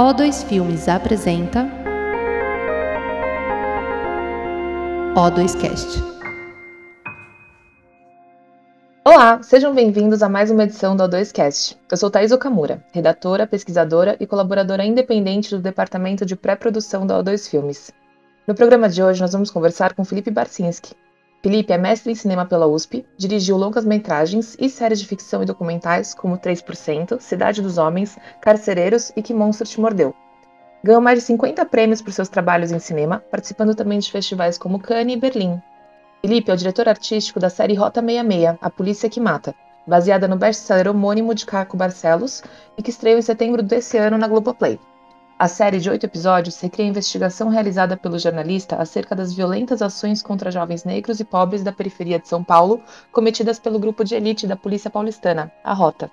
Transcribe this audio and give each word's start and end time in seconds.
O2 0.00 0.46
Filmes 0.46 0.88
apresenta 0.88 1.68
O2Cast. 5.14 6.02
Olá, 9.04 9.42
sejam 9.42 9.74
bem-vindos 9.74 10.22
a 10.22 10.28
mais 10.30 10.50
uma 10.50 10.62
edição 10.62 10.96
do 10.96 11.04
O2Cast. 11.04 11.76
Eu 11.90 11.96
sou 11.98 12.10
Thais 12.10 12.32
Okamura, 12.32 12.82
redatora, 12.94 13.46
pesquisadora 13.46 14.16
e 14.18 14.26
colaboradora 14.26 14.86
independente 14.86 15.50
do 15.50 15.60
Departamento 15.60 16.24
de 16.24 16.34
Pré-Produção 16.34 17.06
da 17.06 17.22
O2 17.22 17.50
Filmes. 17.50 17.92
No 18.46 18.54
programa 18.54 18.88
de 18.88 19.02
hoje, 19.02 19.20
nós 19.20 19.34
vamos 19.34 19.50
conversar 19.50 19.92
com 19.92 20.02
Felipe 20.02 20.30
Barcinski, 20.30 20.94
Felipe 21.42 21.72
é 21.72 21.78
mestre 21.78 22.12
em 22.12 22.14
cinema 22.14 22.44
pela 22.44 22.66
USP, 22.66 23.06
dirigiu 23.16 23.56
longas-metragens 23.56 24.56
e 24.58 24.68
séries 24.68 25.00
de 25.00 25.06
ficção 25.06 25.42
e 25.42 25.46
documentais 25.46 26.12
como 26.12 26.36
3%, 26.36 27.18
Cidade 27.18 27.62
dos 27.62 27.78
Homens, 27.78 28.18
Carcereiros 28.42 29.10
e 29.16 29.22
Que 29.22 29.32
Monstro 29.32 29.66
Te 29.66 29.80
Mordeu. 29.80 30.14
Ganhou 30.84 31.00
mais 31.00 31.18
de 31.18 31.24
50 31.24 31.64
prêmios 31.64 32.02
por 32.02 32.12
seus 32.12 32.28
trabalhos 32.28 32.72
em 32.72 32.78
cinema, 32.78 33.24
participando 33.30 33.74
também 33.74 33.98
de 33.98 34.12
festivais 34.12 34.58
como 34.58 34.78
Cannes 34.78 35.16
e 35.16 35.18
Berlim. 35.18 35.58
Felipe 36.20 36.50
é 36.50 36.54
o 36.54 36.56
diretor 36.58 36.86
artístico 36.86 37.40
da 37.40 37.48
série 37.48 37.74
Rota 37.74 38.02
66, 38.02 38.58
A 38.60 38.68
Polícia 38.68 39.08
que 39.08 39.18
Mata, 39.18 39.54
baseada 39.86 40.28
no 40.28 40.36
best-seller 40.36 40.88
homônimo 40.88 41.34
de 41.34 41.46
Caco 41.46 41.74
Barcelos 41.74 42.42
e 42.76 42.82
que 42.82 42.90
estreou 42.90 43.18
em 43.18 43.22
setembro 43.22 43.62
desse 43.62 43.96
ano 43.96 44.18
na 44.18 44.28
Globoplay. 44.28 44.78
A 45.40 45.48
série 45.48 45.80
de 45.80 45.88
oito 45.88 46.04
episódios 46.04 46.60
recria 46.60 46.84
a 46.84 46.88
investigação 46.90 47.48
realizada 47.48 47.96
pelo 47.96 48.18
jornalista 48.18 48.76
acerca 48.76 49.16
das 49.16 49.32
violentas 49.32 49.80
ações 49.80 50.20
contra 50.20 50.50
jovens 50.50 50.84
negros 50.84 51.18
e 51.18 51.24
pobres 51.24 51.62
da 51.62 51.72
periferia 51.72 52.18
de 52.18 52.28
São 52.28 52.44
Paulo 52.44 52.82
cometidas 53.10 53.58
pelo 53.58 53.78
grupo 53.78 54.04
de 54.04 54.14
elite 54.14 54.46
da 54.46 54.54
Polícia 54.54 54.90
Paulistana, 54.90 55.50
a 55.64 55.72
Rota. 55.72 56.10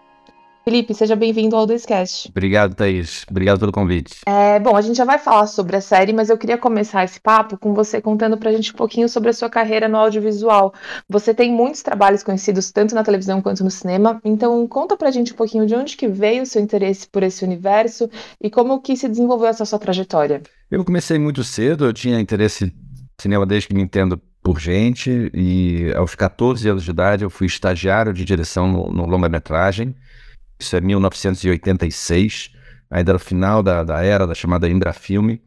Felipe, 0.67 0.94
seja 0.94 1.16
bem-vindo 1.16 1.55
ao 1.55 1.66
Doiscast. 1.66 2.27
Obrigado, 2.27 2.76
Thaís. 2.76 3.26
Obrigado 3.31 3.57
pelo 3.57 3.71
convite. 3.71 4.17
É, 4.26 4.59
bom, 4.59 4.76
a 4.76 4.81
gente 4.81 4.98
já 4.98 5.05
vai 5.05 5.17
falar 5.17 5.48
sobre 5.48 5.77
a 5.77 5.80
série, 5.80 6.12
mas 6.12 6.30
eu 6.30 6.38
queria 6.38 6.57
começar 6.57 7.05
esse 7.05 7.21
papo 7.21 7.57
com 7.57 7.73
você 7.73 8.01
contando 8.01 8.35
pra 8.35 8.51
gente 8.51 8.73
um 8.73 8.76
pouquinho 8.76 9.07
sobre 9.07 9.29
a 9.29 9.34
sua 9.34 9.49
carreira 9.49 9.88
no 9.88 9.95
audiovisual. 9.95 10.73
Você 11.07 11.34
tem 11.34 11.54
muitos 11.54 11.82
trabalhos 11.82 12.21
conhecidos 12.21 12.70
tanto 12.70 12.93
na 12.93 13.01
televisão 13.01 13.41
quanto 13.41 13.63
no 13.63 13.71
cinema, 13.71 14.20
então 14.26 14.68
conta 14.68 14.98
pra 14.98 15.10
gente 15.10 15.32
um 15.32 15.38
pouquinho 15.38 15.65
de 15.65 15.73
onde 15.73 15.95
que 15.95 16.05
veio 16.05 16.43
o 16.43 16.45
seu 16.45 16.62
interesse 16.62 17.07
por 17.07 17.23
esse 17.23 17.45
universo 17.45 18.10
e 18.43 18.49
como 18.49 18.82
que 18.82 18.98
se 18.98 19.07
desenvolveu 19.07 19.48
essa 19.48 19.63
sua 19.63 19.79
trajetória. 19.79 20.41
Eu 20.70 20.84
comecei 20.84 21.18
muito 21.18 21.45
cedo, 21.45 21.85
eu 21.85 21.93
tinha 21.93 22.20
interesse 22.20 22.65
em 22.65 22.73
cinema 23.18 23.45
desde 23.45 23.70
que 23.70 23.73
me 23.73 23.84
entendo 23.84 24.21
por 24.43 24.60
gente 24.60 25.32
e 25.34 25.93
aos 25.95 26.13
14 26.13 26.68
anos 26.68 26.84
de 26.84 26.91
idade 26.91 27.23
eu 27.23 27.29
fui 27.29 27.48
estagiário 27.48 28.12
de 28.12 28.26
direção 28.26 28.68
no, 28.68 28.91
no 28.91 29.05
longa-metragem 29.05 29.95
isso 30.60 30.76
é 30.76 30.82
1986, 30.82 32.52
ainda 32.90 33.13
no 33.13 33.20
final 33.20 33.62
da, 33.62 33.84
da 33.84 34.04
era 34.04 34.26
da 34.26 34.34
chamada 34.34 34.70
Indra 34.70 34.94
Filme. 34.94 35.41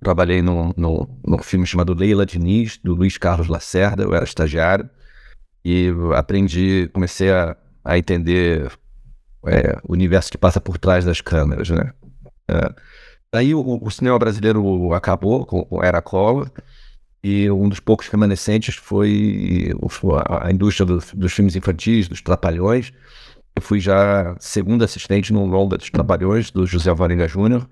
Trabalhei 0.00 0.42
num, 0.42 0.72
no 0.76 1.08
no 1.26 1.38
filme 1.42 1.66
chamado 1.66 1.94
Leila 1.94 2.26
Diniz, 2.26 2.78
do 2.78 2.94
Luiz 2.94 3.16
Carlos 3.18 3.48
Lacerda, 3.48 4.02
eu 4.02 4.14
era 4.14 4.24
estagiário, 4.24 4.88
e 5.64 5.90
aprendi, 6.14 6.88
comecei 6.92 7.32
a, 7.32 7.56
a 7.84 7.98
entender 7.98 8.70
é, 9.46 9.78
o 9.82 9.92
universo 9.92 10.30
que 10.30 10.38
passa 10.38 10.60
por 10.60 10.78
trás 10.78 11.04
das 11.04 11.20
câmeras, 11.20 11.70
né? 11.70 11.92
É. 12.48 12.74
Aí 13.32 13.54
o, 13.54 13.78
o, 13.82 13.90
cinema 13.90 14.18
brasileiro 14.18 14.92
acabou 14.94 15.44
com, 15.44 15.64
com 15.64 15.82
Era 15.82 16.00
Collor, 16.00 16.50
e 17.22 17.50
um 17.50 17.68
dos 17.68 17.80
poucos 17.80 18.06
remanescentes 18.08 18.76
foi 18.76 19.74
a 20.40 20.50
indústria 20.52 20.86
do, 20.86 20.98
dos 21.14 21.32
filmes 21.32 21.56
infantis, 21.56 22.06
dos 22.08 22.22
trapalhões, 22.22 22.92
eu 23.56 23.62
fui 23.62 23.80
já 23.80 24.36
segundo 24.38 24.84
assistente 24.84 25.32
no 25.32 25.46
longa 25.46 25.78
dos 25.78 25.88
Trapalhões, 25.88 26.50
do 26.50 26.66
José 26.66 26.92
Varenga 26.92 27.26
Júnior, 27.26 27.68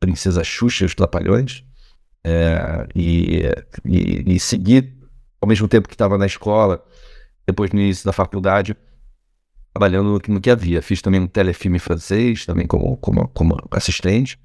Princesa 0.00 0.42
Xuxa 0.42 0.82
e 0.82 0.86
os 0.86 0.96
Trapalhões, 0.96 1.64
é, 2.24 2.88
e, 2.92 3.42
e, 3.84 4.34
e 4.34 4.40
segui, 4.40 4.92
ao 5.40 5.48
mesmo 5.48 5.68
tempo 5.68 5.86
que 5.86 5.94
estava 5.94 6.18
na 6.18 6.26
escola, 6.26 6.84
depois 7.46 7.70
no 7.70 7.80
início 7.80 8.04
da 8.04 8.12
faculdade, 8.12 8.76
trabalhando 9.72 10.20
no 10.26 10.40
que 10.40 10.50
havia. 10.50 10.82
Fiz 10.82 11.00
também 11.00 11.20
um 11.20 11.28
telefilme 11.28 11.78
francês, 11.78 12.44
também 12.44 12.66
como, 12.66 12.96
como, 12.96 13.28
como 13.28 13.56
assistente. 13.70 14.40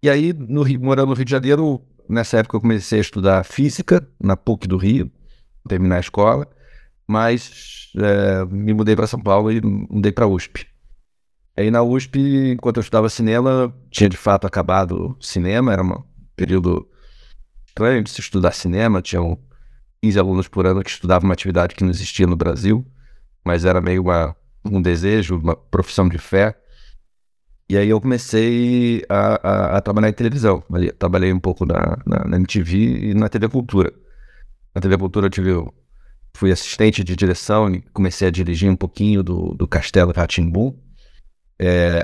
E 0.00 0.08
aí, 0.08 0.32
no 0.32 0.62
Rio, 0.62 0.80
morando 0.80 1.08
no 1.08 1.14
Rio 1.14 1.24
de 1.24 1.30
Janeiro, 1.32 1.82
nessa 2.08 2.38
época 2.38 2.56
eu 2.56 2.60
comecei 2.60 2.98
a 2.98 3.02
estudar 3.02 3.44
física 3.44 4.06
na 4.20 4.36
PUC 4.36 4.68
do 4.68 4.76
Rio, 4.76 5.10
terminar 5.66 5.96
a 5.96 6.00
escola 6.00 6.48
mas 7.06 7.90
é, 7.96 8.44
me 8.46 8.72
mudei 8.72 8.96
para 8.96 9.06
São 9.06 9.20
Paulo 9.20 9.52
e 9.52 9.60
mudei 9.60 10.12
para 10.12 10.26
USP. 10.26 10.66
Aí 11.56 11.70
na 11.70 11.82
USP, 11.82 12.52
enquanto 12.52 12.78
eu 12.78 12.80
estudava 12.80 13.08
cinema, 13.08 13.72
tinha 13.90 14.08
de 14.08 14.16
fato 14.16 14.46
acabado 14.46 15.16
cinema, 15.20 15.72
era 15.72 15.82
um 15.82 16.02
período 16.34 16.88
estranho 17.66 18.02
de 18.02 18.10
se 18.10 18.20
estudar 18.20 18.52
cinema, 18.52 19.00
tinham 19.00 19.38
15 20.02 20.18
alunos 20.18 20.48
por 20.48 20.66
ano 20.66 20.82
que 20.82 20.90
estudavam 20.90 21.28
uma 21.28 21.34
atividade 21.34 21.74
que 21.74 21.84
não 21.84 21.90
existia 21.90 22.26
no 22.26 22.36
Brasil, 22.36 22.84
mas 23.44 23.64
era 23.64 23.80
meio 23.80 24.02
uma, 24.02 24.36
um 24.64 24.82
desejo, 24.82 25.38
uma 25.38 25.54
profissão 25.56 26.08
de 26.08 26.18
fé. 26.18 26.58
E 27.68 27.78
aí 27.78 27.88
eu 27.88 28.00
comecei 28.00 29.02
a, 29.08 29.48
a, 29.48 29.76
a 29.78 29.80
trabalhar 29.80 30.08
em 30.08 30.12
televisão. 30.12 30.62
trabalhei 30.98 31.32
um 31.32 31.40
pouco 31.40 31.64
na, 31.64 31.98
na, 32.04 32.24
na 32.26 32.36
MTV 32.36 33.10
e 33.10 33.14
na 33.14 33.28
TV 33.28 33.48
Cultura. 33.48 33.92
Na 34.74 34.80
TV 34.80 34.98
Cultura 34.98 35.26
eu 35.26 35.30
tive 35.30 35.52
fui 36.34 36.50
assistente 36.50 37.04
de 37.04 37.14
direção 37.14 37.70
e 37.70 37.80
comecei 37.92 38.28
a 38.28 38.30
dirigir 38.30 38.70
um 38.70 38.76
pouquinho 38.76 39.22
do, 39.22 39.54
do 39.54 39.66
Castelo 39.66 40.12
Ratimbu. 40.12 40.76
É, 41.58 42.02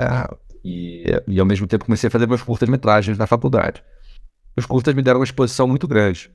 e, 0.64 1.04
e 1.26 1.40
ao 1.40 1.46
mesmo 1.46 1.66
tempo 1.66 1.84
comecei 1.84 2.08
a 2.08 2.10
fazer 2.10 2.26
meus 2.26 2.42
curtas-metragens 2.42 3.18
na 3.18 3.26
faculdade. 3.26 3.82
Os 4.56 4.66
curtas 4.66 4.94
me 4.94 5.02
deram 5.02 5.18
uma 5.18 5.24
exposição 5.24 5.66
muito 5.66 5.88
grande. 5.88 6.30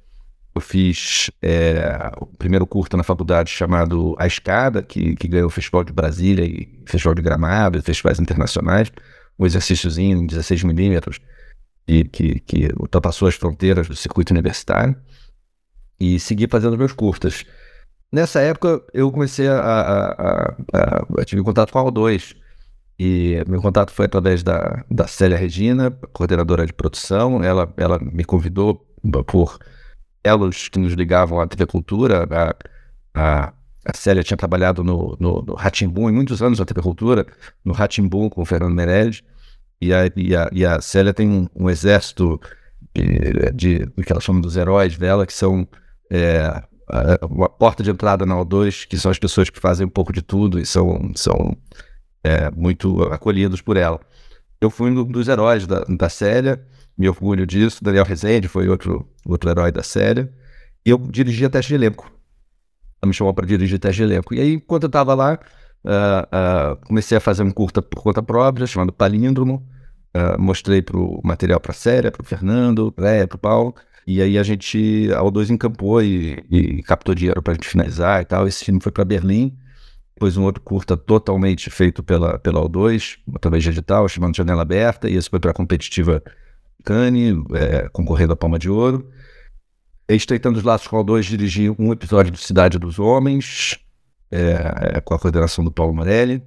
Eu 0.53 0.61
fiz 0.61 1.29
é, 1.41 2.11
o 2.17 2.25
primeiro 2.25 2.65
curta 2.65 2.95
na 2.95 3.03
faculdade 3.03 3.51
chamado 3.51 4.15
A 4.17 4.25
Escada, 4.25 4.81
que, 4.81 5.15
que 5.15 5.27
ganhou 5.27 5.47
o 5.47 5.51
Festival 5.51 5.83
de 5.83 5.91
Brasília 5.91 6.45
e 6.45 6.81
Festival 6.85 7.13
de 7.13 7.21
Gramado, 7.21 7.81
festivais 7.81 8.19
internacionais, 8.19 8.91
um 9.37 9.45
exercíciozinho 9.45 10.17
em 10.17 10.27
16mm, 10.27 11.19
e 11.87 12.05
que, 12.05 12.39
que 12.39 12.69
ultrapassou 12.79 13.27
as 13.27 13.35
fronteiras 13.35 13.87
do 13.87 13.95
circuito 13.95 14.33
universitário. 14.33 14.95
E 15.99 16.19
segui 16.19 16.47
fazendo 16.47 16.77
meus 16.77 16.93
curtas. 16.93 17.45
Nessa 18.15 18.39
época, 18.39 18.81
eu 18.93 19.11
comecei 19.11 19.45
a, 19.45 19.59
a, 19.59 20.11
a, 20.13 20.55
a 20.73 21.05
eu 21.17 21.25
tive 21.25 21.43
contato 21.43 21.73
com 21.73 21.79
a 21.79 21.83
O2. 21.83 22.33
E 22.97 23.43
meu 23.45 23.61
contato 23.61 23.91
foi 23.91 24.05
através 24.05 24.41
da, 24.41 24.85
da 24.89 25.05
Célia 25.05 25.35
Regina, 25.35 25.91
coordenadora 26.13 26.65
de 26.65 26.71
produção. 26.71 27.43
Ela, 27.43 27.73
ela 27.75 27.99
me 27.99 28.23
convidou 28.23 28.87
por 29.27 29.59
elos 30.23 30.69
que 30.69 30.79
nos 30.79 30.93
ligavam 30.93 31.41
à 31.41 31.45
TV 31.45 31.65
Cultura. 31.65 32.25
A, 32.31 32.55
a, 33.13 33.53
a 33.83 33.93
Célia 33.93 34.23
tinha 34.23 34.37
trabalhado 34.37 34.81
no, 34.81 35.17
no, 35.19 35.41
no 35.41 35.53
Ratimbum, 35.53 36.09
em 36.09 36.13
muitos 36.13 36.41
anos 36.41 36.57
na 36.57 36.65
TV 36.65 36.81
Cultura, 36.81 37.27
no 37.65 37.73
Ratimbum 37.73 38.29
com 38.29 38.41
o 38.41 38.45
Fernando 38.45 38.75
Meirelles. 38.75 39.23
E 39.81 39.93
a, 39.93 40.09
e 40.15 40.33
a, 40.33 40.49
e 40.53 40.65
a 40.65 40.79
Célia 40.79 41.13
tem 41.13 41.27
um, 41.27 41.49
um 41.53 41.69
exército 41.69 42.39
de, 42.95 43.51
de, 43.53 43.79
do 43.87 44.01
que 44.01 44.09
ela 44.13 44.21
chama 44.21 44.39
dos 44.39 44.55
heróis 44.55 44.97
dela, 44.97 45.25
que 45.25 45.33
são 45.33 45.67
é, 46.09 46.63
a, 46.87 47.49
porta 47.49 47.83
de 47.83 47.89
entrada 47.89 48.25
na 48.25 48.35
O2, 48.35 48.87
que 48.87 48.97
são 48.97 49.11
as 49.11 49.19
pessoas 49.19 49.49
que 49.49 49.59
fazem 49.59 49.85
um 49.85 49.89
pouco 49.89 50.13
de 50.13 50.21
tudo 50.21 50.59
e 50.59 50.65
são, 50.65 51.11
são 51.15 51.57
é, 52.23 52.49
muito 52.51 53.03
acolhidos 53.03 53.61
por 53.61 53.77
ela. 53.77 53.99
Eu 54.61 54.69
fui 54.69 54.89
um 54.89 55.03
dos 55.03 55.27
heróis 55.27 55.67
da, 55.67 55.81
da 55.81 56.09
Célia, 56.09 56.65
me 56.97 57.09
orgulho 57.09 57.45
disso. 57.45 57.83
Daniel 57.83 58.05
Rezende 58.05 58.47
foi 58.47 58.69
outro, 58.69 59.07
outro 59.25 59.49
herói 59.49 59.71
da 59.71 59.83
Célia. 59.83 60.31
E 60.85 60.89
eu 60.89 60.97
dirigia 60.97 61.49
teste 61.49 61.69
de 61.69 61.75
elenco. 61.75 62.11
Ela 63.01 63.07
me 63.07 63.13
chamou 63.13 63.33
para 63.33 63.45
dirigir 63.45 63.79
teste 63.79 63.97
de 63.97 64.03
elenco. 64.03 64.33
E 64.33 64.39
aí, 64.39 64.53
enquanto 64.53 64.83
eu 64.83 64.87
estava 64.87 65.13
lá, 65.13 65.39
uh, 65.83 66.73
uh, 66.73 66.85
comecei 66.85 67.17
a 67.17 67.21
fazer 67.21 67.43
um 67.43 67.51
curta 67.51 67.81
por 67.81 68.01
conta 68.01 68.23
própria, 68.23 68.65
chamado 68.65 68.93
Palíndromo. 68.93 69.67
Uh, 70.15 70.41
mostrei 70.41 70.81
pro 70.81 71.19
material 71.23 71.59
para 71.59 71.71
a 71.71 71.75
Célia, 71.75 72.11
para 72.11 72.21
o 72.21 72.25
Fernando, 72.25 72.91
para 72.91 73.35
o 73.35 73.37
Paulo. 73.37 73.75
E 74.07 74.21
aí 74.21 74.37
a 74.37 74.43
gente, 74.43 75.09
a 75.13 75.21
O2 75.21 75.49
encampou 75.49 76.01
e, 76.01 76.43
e 76.49 76.83
captou 76.83 77.15
dinheiro 77.15 77.41
para 77.41 77.53
a 77.53 77.55
gente 77.55 77.67
finalizar 77.67 78.21
e 78.21 78.25
tal. 78.25 78.47
Esse 78.47 78.63
filme 78.63 78.79
foi 78.79 78.91
para 78.91 79.03
Berlim. 79.03 79.57
Depois 80.13 80.37
um 80.37 80.43
outro 80.43 80.61
curta 80.61 80.95
totalmente 80.95 81.69
feito 81.69 82.01
pela, 82.03 82.39
pela 82.39 82.61
O2, 82.61 83.17
através 83.33 83.63
de 83.63 83.69
edital, 83.69 84.07
chamado 84.07 84.35
Janela 84.35 84.61
Aberta. 84.61 85.09
E 85.09 85.15
esse 85.15 85.29
foi 85.29 85.39
para 85.39 85.51
a 85.51 85.53
competitiva 85.53 86.23
Cannes, 86.83 87.35
é, 87.53 87.89
concorrendo 87.89 88.33
à 88.33 88.35
Palma 88.35 88.59
de 88.59 88.69
Ouro. 88.69 89.09
Estreitando 90.07 90.59
os 90.59 90.63
laços 90.63 90.87
com 90.87 90.97
a 90.97 91.03
O2, 91.03 91.23
dirigi 91.23 91.69
um 91.79 91.91
episódio 91.91 92.31
do 92.31 92.37
Cidade 92.37 92.77
dos 92.77 92.99
Homens, 92.99 93.79
é, 94.31 94.97
é, 94.97 95.01
com 95.01 95.15
a 95.15 95.19
coordenação 95.19 95.65
do 95.65 95.71
Paulo 95.71 95.93
Morelli. 95.93 96.43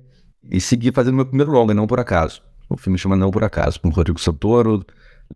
E 0.48 0.60
segui 0.60 0.92
fazendo 0.92 1.16
meu 1.16 1.26
primeiro 1.26 1.50
longa, 1.50 1.74
não 1.74 1.88
por 1.88 1.98
acaso. 1.98 2.40
O 2.68 2.76
filme 2.76 2.98
chama 2.98 3.16
Não 3.16 3.30
Por 3.30 3.42
Acaso, 3.42 3.80
com 3.80 3.88
Rodrigo 3.88 4.20
Santoro, 4.20 4.84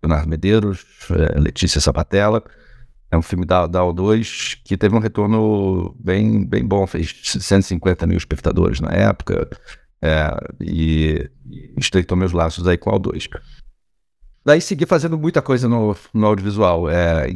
Leonardo 0.03 0.29
Medeiros, 0.29 0.85
é, 1.11 1.39
Letícia 1.39 1.81
Sabatella. 1.81 2.43
É 3.11 3.17
um 3.17 3.23
filme 3.23 3.45
da, 3.45 3.67
da 3.67 3.81
O2 3.81 4.59
que 4.65 4.77
teve 4.77 4.95
um 4.95 4.99
retorno 4.99 5.95
bem, 6.01 6.47
bem 6.47 6.65
bom, 6.65 6.87
fez 6.87 7.15
150 7.25 8.07
mil 8.07 8.17
espectadores 8.17 8.81
na 8.81 8.91
época 8.91 9.51
é, 10.01 10.35
e, 10.61 11.31
e 11.49 11.75
estreitou 11.77 12.17
meus 12.17 12.33
laços 12.33 12.67
aí 12.67 12.79
com 12.79 12.91
a 12.91 12.99
O2. 12.99 13.29
Daí 14.45 14.61
segui 14.61 14.87
fazendo 14.87 15.17
muita 15.17 15.41
coisa 15.41 15.69
no, 15.69 15.95
no 16.13 16.27
audiovisual. 16.27 16.91
É, 16.91 17.29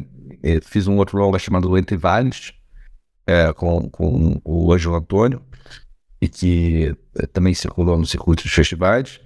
fiz 0.62 0.88
um 0.88 0.96
outro 0.96 1.18
longa 1.18 1.38
chamado 1.38 1.76
Entre 1.78 1.96
Vales, 1.96 2.52
é, 3.26 3.52
com, 3.52 3.88
com 3.90 4.40
o 4.44 4.72
Ângelo 4.72 4.96
Antônio, 4.96 5.42
e 6.20 6.28
que 6.28 6.96
também 7.32 7.54
circulou 7.54 7.96
no 7.98 8.06
circuito 8.06 8.42
de 8.42 8.50
festivais. 8.50 9.20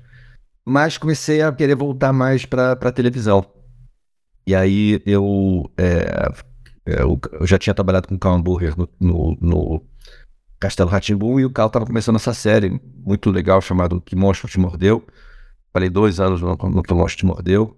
Mas 0.70 0.96
comecei 0.96 1.42
a 1.42 1.50
querer 1.50 1.74
voltar 1.74 2.12
mais 2.12 2.46
para 2.46 2.74
a 2.74 2.92
televisão. 2.92 3.44
E 4.46 4.54
aí 4.54 5.02
eu, 5.04 5.68
é, 5.76 6.28
é, 6.86 7.02
eu, 7.02 7.18
eu, 7.32 7.44
já 7.44 7.58
tinha 7.58 7.74
trabalhado 7.74 8.06
com 8.06 8.14
o 8.14 8.18
Carl 8.20 8.36
Hamburger 8.36 8.74
no, 8.78 8.88
no, 9.00 9.36
no 9.40 9.82
Castelo 10.60 10.88
Ratimbu 10.88 11.40
e 11.40 11.44
o 11.44 11.50
Carl 11.50 11.66
estava 11.66 11.84
começando 11.84 12.14
essa 12.14 12.32
série 12.32 12.80
muito 13.04 13.32
legal 13.32 13.60
chamado 13.60 14.00
Que 14.00 14.14
Monstro 14.14 14.48
Te 14.48 14.60
Mordeu. 14.60 15.04
Falei 15.72 15.90
dois 15.90 16.20
anos 16.20 16.40
no, 16.40 16.50
no 16.54 16.82
Que 16.84 16.94
Monstro 16.94 17.18
Te 17.18 17.26
Mordeu. 17.26 17.76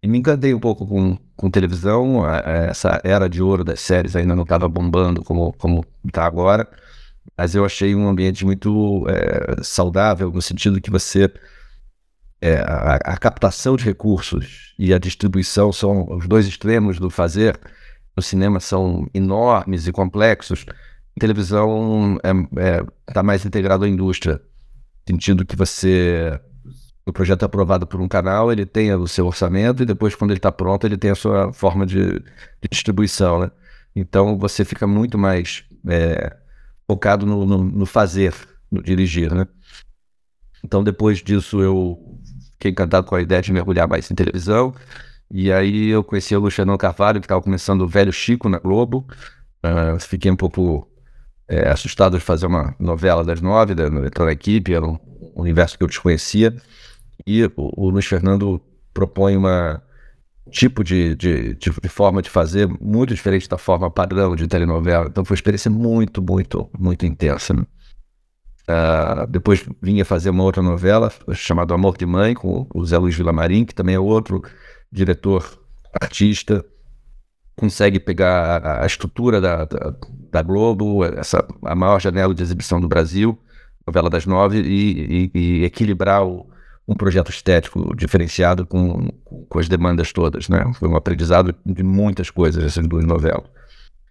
E 0.00 0.06
me 0.06 0.16
encantei 0.16 0.54
um 0.54 0.60
pouco 0.60 0.86
com, 0.86 1.18
com 1.34 1.50
televisão. 1.50 2.24
Essa 2.44 3.00
era 3.02 3.28
de 3.28 3.42
ouro 3.42 3.64
das 3.64 3.80
séries 3.80 4.14
ainda 4.14 4.36
não 4.36 4.44
estava 4.44 4.68
bombando 4.68 5.24
como 5.24 5.52
como 5.54 5.84
está 6.06 6.26
agora. 6.26 6.68
Mas 7.36 7.56
eu 7.56 7.64
achei 7.64 7.92
um 7.92 8.08
ambiente 8.08 8.44
muito 8.44 9.04
é, 9.08 9.64
saudável, 9.64 10.30
no 10.30 10.40
sentido 10.40 10.80
que 10.80 10.92
você. 10.92 11.28
É, 12.42 12.56
a, 12.56 12.94
a, 12.96 13.16
captação 13.18 13.76
de 13.76 13.84
recursos 13.84 14.74
e 14.78 14.94
a 14.94 14.98
distribuição 14.98 15.70
são 15.72 16.06
os 16.16 16.26
dois 16.26 16.46
extremos 16.46 16.98
do 16.98 17.10
fazer. 17.10 17.60
No 18.16 18.22
cinema 18.22 18.60
são 18.60 19.06
enormes 19.12 19.86
e 19.86 19.92
complexos. 19.92 20.64
Em 21.16 21.20
televisão 21.20 22.16
está 22.16 22.62
é, 22.62 22.78
é, 22.78 23.12
tá 23.12 23.22
mais 23.22 23.44
integrado 23.44 23.84
à 23.84 23.88
indústria, 23.88 24.40
sentido 25.06 25.44
que 25.44 25.54
você 25.54 26.40
o 27.10 27.12
projeto 27.12 27.42
é 27.42 27.46
aprovado 27.46 27.86
por 27.86 28.00
um 28.00 28.08
canal, 28.08 28.52
ele 28.52 28.64
tem 28.64 28.92
o 28.94 29.06
seu 29.06 29.26
orçamento 29.26 29.82
e 29.82 29.86
depois, 29.86 30.14
quando 30.14 30.30
ele 30.30 30.38
está 30.38 30.52
pronto, 30.52 30.86
ele 30.86 30.96
tem 30.96 31.10
a 31.10 31.14
sua 31.14 31.52
forma 31.52 31.86
de, 31.86 32.20
de, 32.20 32.68
distribuição, 32.70 33.40
né? 33.40 33.50
Então, 33.94 34.38
você 34.38 34.64
fica 34.64 34.86
muito 34.86 35.18
mais 35.18 35.64
é, 35.88 36.36
focado 36.86 37.26
no, 37.26 37.44
no, 37.44 37.64
no, 37.64 37.86
fazer, 37.86 38.34
no 38.70 38.82
dirigir, 38.82 39.34
né? 39.34 39.46
Então, 40.64 40.82
depois 40.84 41.18
disso, 41.18 41.60
eu 41.60 41.98
fiquei 42.52 42.70
encantado 42.70 43.06
com 43.06 43.14
a 43.14 43.22
ideia 43.22 43.40
de 43.40 43.52
mergulhar 43.52 43.88
mais 43.88 44.10
em 44.10 44.14
televisão. 44.14 44.74
E 45.30 45.52
aí 45.52 45.88
eu 45.88 46.02
conheci 46.02 46.34
o 46.34 46.40
Luciano 46.40 46.76
Carvalho, 46.76 47.20
que 47.20 47.26
estava 47.26 47.40
começando 47.40 47.82
o 47.82 47.88
Velho 47.88 48.12
Chico 48.12 48.48
na 48.48 48.58
Globo. 48.58 49.06
Uh, 49.64 49.98
fiquei 50.00 50.30
um 50.30 50.36
pouco 50.36 50.88
é, 51.48 51.68
assustado 51.68 52.18
de 52.18 52.24
fazer 52.24 52.46
uma 52.46 52.74
novela 52.78 53.24
das 53.24 53.40
nove, 53.40 53.74
da, 53.74 53.86
entrar 53.86 54.26
na 54.26 54.32
equipe, 54.32 54.72
era 54.72 54.86
um 54.86 54.98
universo 55.34 55.76
que 55.76 55.84
eu 55.84 55.88
desconhecia. 55.88 56.54
E 57.26 57.44
o, 57.44 57.52
o 57.56 57.90
Luiz 57.90 58.06
Fernando 58.06 58.60
propõe 58.94 59.36
uma 59.36 59.82
tipo 60.50 60.82
de, 60.82 61.14
de, 61.14 61.54
de, 61.54 61.70
de, 61.70 61.88
forma 61.88 62.22
de 62.22 62.28
fazer 62.28 62.68
muito 62.80 63.14
diferente 63.14 63.48
da 63.48 63.58
forma 63.58 63.90
padrão 63.90 64.34
de 64.34 64.46
telenovela. 64.46 65.06
Então 65.08 65.24
foi 65.24 65.34
uma 65.34 65.38
experiência 65.38 65.70
muito, 65.70 66.20
muito, 66.20 66.68
muito 66.78 67.06
intensa. 67.06 67.54
Né? 67.54 67.64
Uh, 68.70 69.26
depois 69.26 69.66
vinha 69.82 70.04
fazer 70.04 70.30
uma 70.30 70.44
outra 70.44 70.62
novela 70.62 71.12
chamada 71.32 71.74
Amor 71.74 71.96
de 71.96 72.06
Mãe, 72.06 72.34
com 72.34 72.68
o 72.72 72.84
Zé 72.84 72.96
Luiz 72.98 73.16
Villamarim, 73.16 73.64
que 73.64 73.74
também 73.74 73.96
é 73.96 73.98
outro 73.98 74.42
diretor 74.92 75.58
artista. 76.00 76.64
Consegue 77.56 77.98
pegar 77.98 78.64
a, 78.64 78.84
a 78.84 78.86
estrutura 78.86 79.40
da, 79.40 79.64
da, 79.64 79.94
da, 80.30 80.42
Globo, 80.42 81.04
essa, 81.04 81.44
a 81.64 81.74
maior 81.74 82.00
janela 82.00 82.32
de 82.32 82.42
exibição 82.42 82.80
do 82.80 82.86
Brasil, 82.86 83.36
novela 83.84 84.08
das 84.08 84.24
nove, 84.24 84.60
e, 84.60 85.30
e, 85.34 85.38
e 85.38 85.64
equilibrar 85.64 86.24
o, 86.24 86.48
um 86.86 86.94
projeto 86.94 87.30
estético 87.30 87.94
diferenciado 87.96 88.64
com, 88.64 89.08
com 89.48 89.58
as 89.58 89.68
demandas 89.68 90.12
todas, 90.12 90.48
né? 90.48 90.70
Foi 90.74 90.88
um 90.88 90.96
aprendizado 90.96 91.54
de 91.66 91.82
muitas 91.82 92.30
coisas 92.30 92.62
essas 92.62 92.86
duas 92.86 93.04
novelas. 93.04 93.48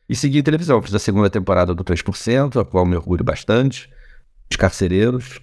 E 0.09 0.15
segui 0.15 0.43
televisão, 0.43 0.81
fiz 0.81 0.93
a 0.93 0.99
segunda 0.99 1.29
temporada 1.29 1.73
do 1.73 1.83
3%, 1.83 2.59
a 2.59 2.65
qual 2.65 2.85
me 2.85 2.95
orgulho 2.95 3.23
bastante, 3.23 3.89
Os 4.51 4.57
Carcereiros, 4.57 5.39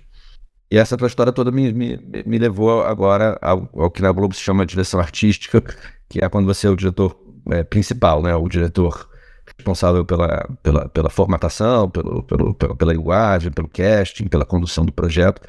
e 0.70 0.78
essa 0.78 0.96
história 1.06 1.32
toda 1.32 1.52
me, 1.52 1.72
me, 1.72 1.98
me 2.26 2.38
levou 2.38 2.82
agora 2.82 3.38
ao, 3.40 3.68
ao, 3.74 3.90
que 3.90 4.02
na 4.02 4.10
Globo 4.10 4.34
se 4.34 4.40
chama 4.40 4.66
direção 4.66 4.98
artística, 4.98 5.62
que 6.08 6.24
é 6.24 6.28
quando 6.28 6.46
você 6.46 6.66
é 6.66 6.70
o 6.70 6.76
diretor 6.76 7.16
é, 7.50 7.62
principal, 7.62 8.20
né? 8.20 8.34
O 8.34 8.48
diretor 8.48 9.08
responsável 9.46 10.04
pela, 10.04 10.48
pela, 10.62 10.88
pela 10.88 11.08
formatação, 11.08 11.88
pelo, 11.88 12.22
pelo, 12.24 12.54
pela, 12.54 12.74
pela 12.74 12.92
linguagem, 12.92 13.52
pelo 13.52 13.68
casting, 13.68 14.26
pela 14.26 14.44
condução 14.44 14.84
do 14.84 14.92
projeto, 14.92 15.40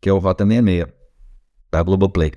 que 0.00 0.08
é 0.08 0.12
o 0.12 0.18
Rota 0.18 0.44
66 0.44 0.86
da 1.70 1.82
Globoplay. 1.82 2.32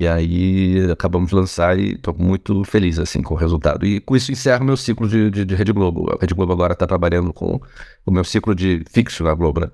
E 0.00 0.06
aí 0.06 0.90
acabamos 0.90 1.28
de 1.30 1.34
lançar 1.34 1.78
e 1.78 1.94
estou 1.94 2.14
muito 2.14 2.64
feliz 2.64 2.98
assim 2.98 3.20
com 3.20 3.34
o 3.34 3.36
resultado. 3.36 3.84
E 3.84 4.00
com 4.00 4.16
isso 4.16 4.32
encerro 4.32 4.64
meu 4.64 4.76
ciclo 4.76 5.08
de, 5.08 5.30
de, 5.30 5.44
de 5.44 5.54
Rede 5.54 5.72
Globo. 5.72 6.10
A 6.12 6.18
Rede 6.20 6.34
Globo 6.34 6.52
agora 6.52 6.72
está 6.72 6.86
trabalhando 6.86 7.32
com 7.32 7.60
o 8.06 8.10
meu 8.10 8.24
ciclo 8.24 8.54
de 8.54 8.84
fixo 8.90 9.24
na 9.24 9.34
Globo. 9.34 9.60
Né? 9.60 9.70